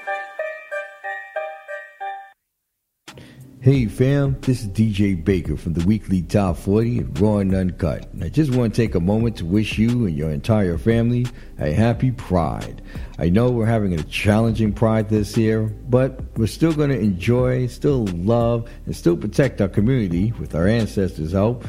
Hey 3.65 3.87
fam, 3.87 4.37
this 4.41 4.61
is 4.61 4.67
DJ 4.67 5.25
Baker 5.25 5.57
from 5.57 5.73
the 5.73 5.83
weekly 5.87 6.21
Top 6.21 6.55
40 6.55 6.99
at 6.99 7.19
Raw 7.19 7.37
and 7.37 7.51
Uncut. 7.55 8.07
And 8.13 8.23
I 8.23 8.29
just 8.29 8.53
want 8.53 8.75
to 8.75 8.79
take 8.79 8.93
a 8.93 8.99
moment 8.99 9.37
to 9.37 9.45
wish 9.45 9.79
you 9.79 10.05
and 10.05 10.15
your 10.15 10.29
entire 10.29 10.77
family 10.77 11.25
a 11.57 11.71
happy 11.71 12.11
Pride. 12.11 12.83
I 13.17 13.29
know 13.29 13.49
we're 13.49 13.65
having 13.65 13.95
a 13.95 14.03
challenging 14.03 14.71
Pride 14.71 15.09
this 15.09 15.35
year, 15.35 15.63
but 15.63 16.21
we're 16.37 16.45
still 16.45 16.73
going 16.73 16.91
to 16.91 16.99
enjoy, 16.99 17.65
still 17.65 18.05
love, 18.05 18.69
and 18.85 18.95
still 18.95 19.17
protect 19.17 19.59
our 19.61 19.67
community 19.67 20.31
with 20.33 20.53
our 20.53 20.67
ancestors' 20.67 21.31
help 21.31 21.65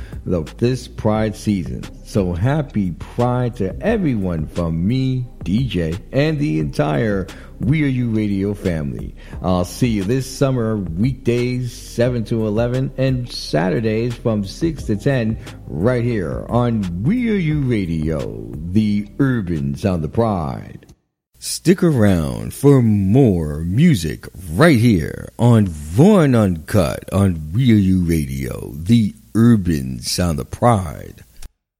this 0.58 0.88
Pride 0.88 1.34
season. 1.34 1.82
So 2.04 2.34
happy 2.34 2.90
Pride 2.90 3.56
to 3.56 3.74
everyone 3.80 4.48
from 4.48 4.86
me, 4.86 5.24
DJ, 5.44 5.98
and 6.12 6.38
the 6.38 6.60
entire 6.60 7.26
We 7.60 7.84
Are 7.84 7.88
You 7.88 8.10
Radio 8.10 8.54
family. 8.54 9.14
I'll 9.42 9.64
see 9.64 9.88
you 9.88 10.04
this 10.04 10.30
summer, 10.30 10.76
weekdays 10.76 11.72
7 11.72 12.24
to 12.24 12.46
11, 12.46 12.92
and 12.96 13.30
Saturdays 13.30 14.14
from 14.14 14.44
6 14.44 14.82
to 14.84 14.96
10, 14.96 15.38
right 15.66 16.04
here 16.04 16.46
on 16.48 17.02
We 17.02 17.30
Are 17.30 17.34
You 17.34 17.62
Radio, 17.62 18.50
the 18.54 19.08
urban 19.18 19.74
sound 19.74 20.04
of 20.04 20.12
pride. 20.12 20.86
Stick 21.38 21.82
around 21.82 22.54
for 22.54 22.82
more 22.82 23.60
music 23.60 24.26
right 24.52 24.78
here 24.78 25.28
on 25.38 25.72
Raw 25.96 26.18
and 26.20 26.34
Uncut 26.34 27.12
on 27.12 27.52
We 27.52 27.72
Are 27.72 27.76
You 27.76 28.04
Radio, 28.04 28.72
the 28.74 29.14
urban 29.34 30.00
sound 30.00 30.40
of 30.40 30.50
pride. 30.50 31.24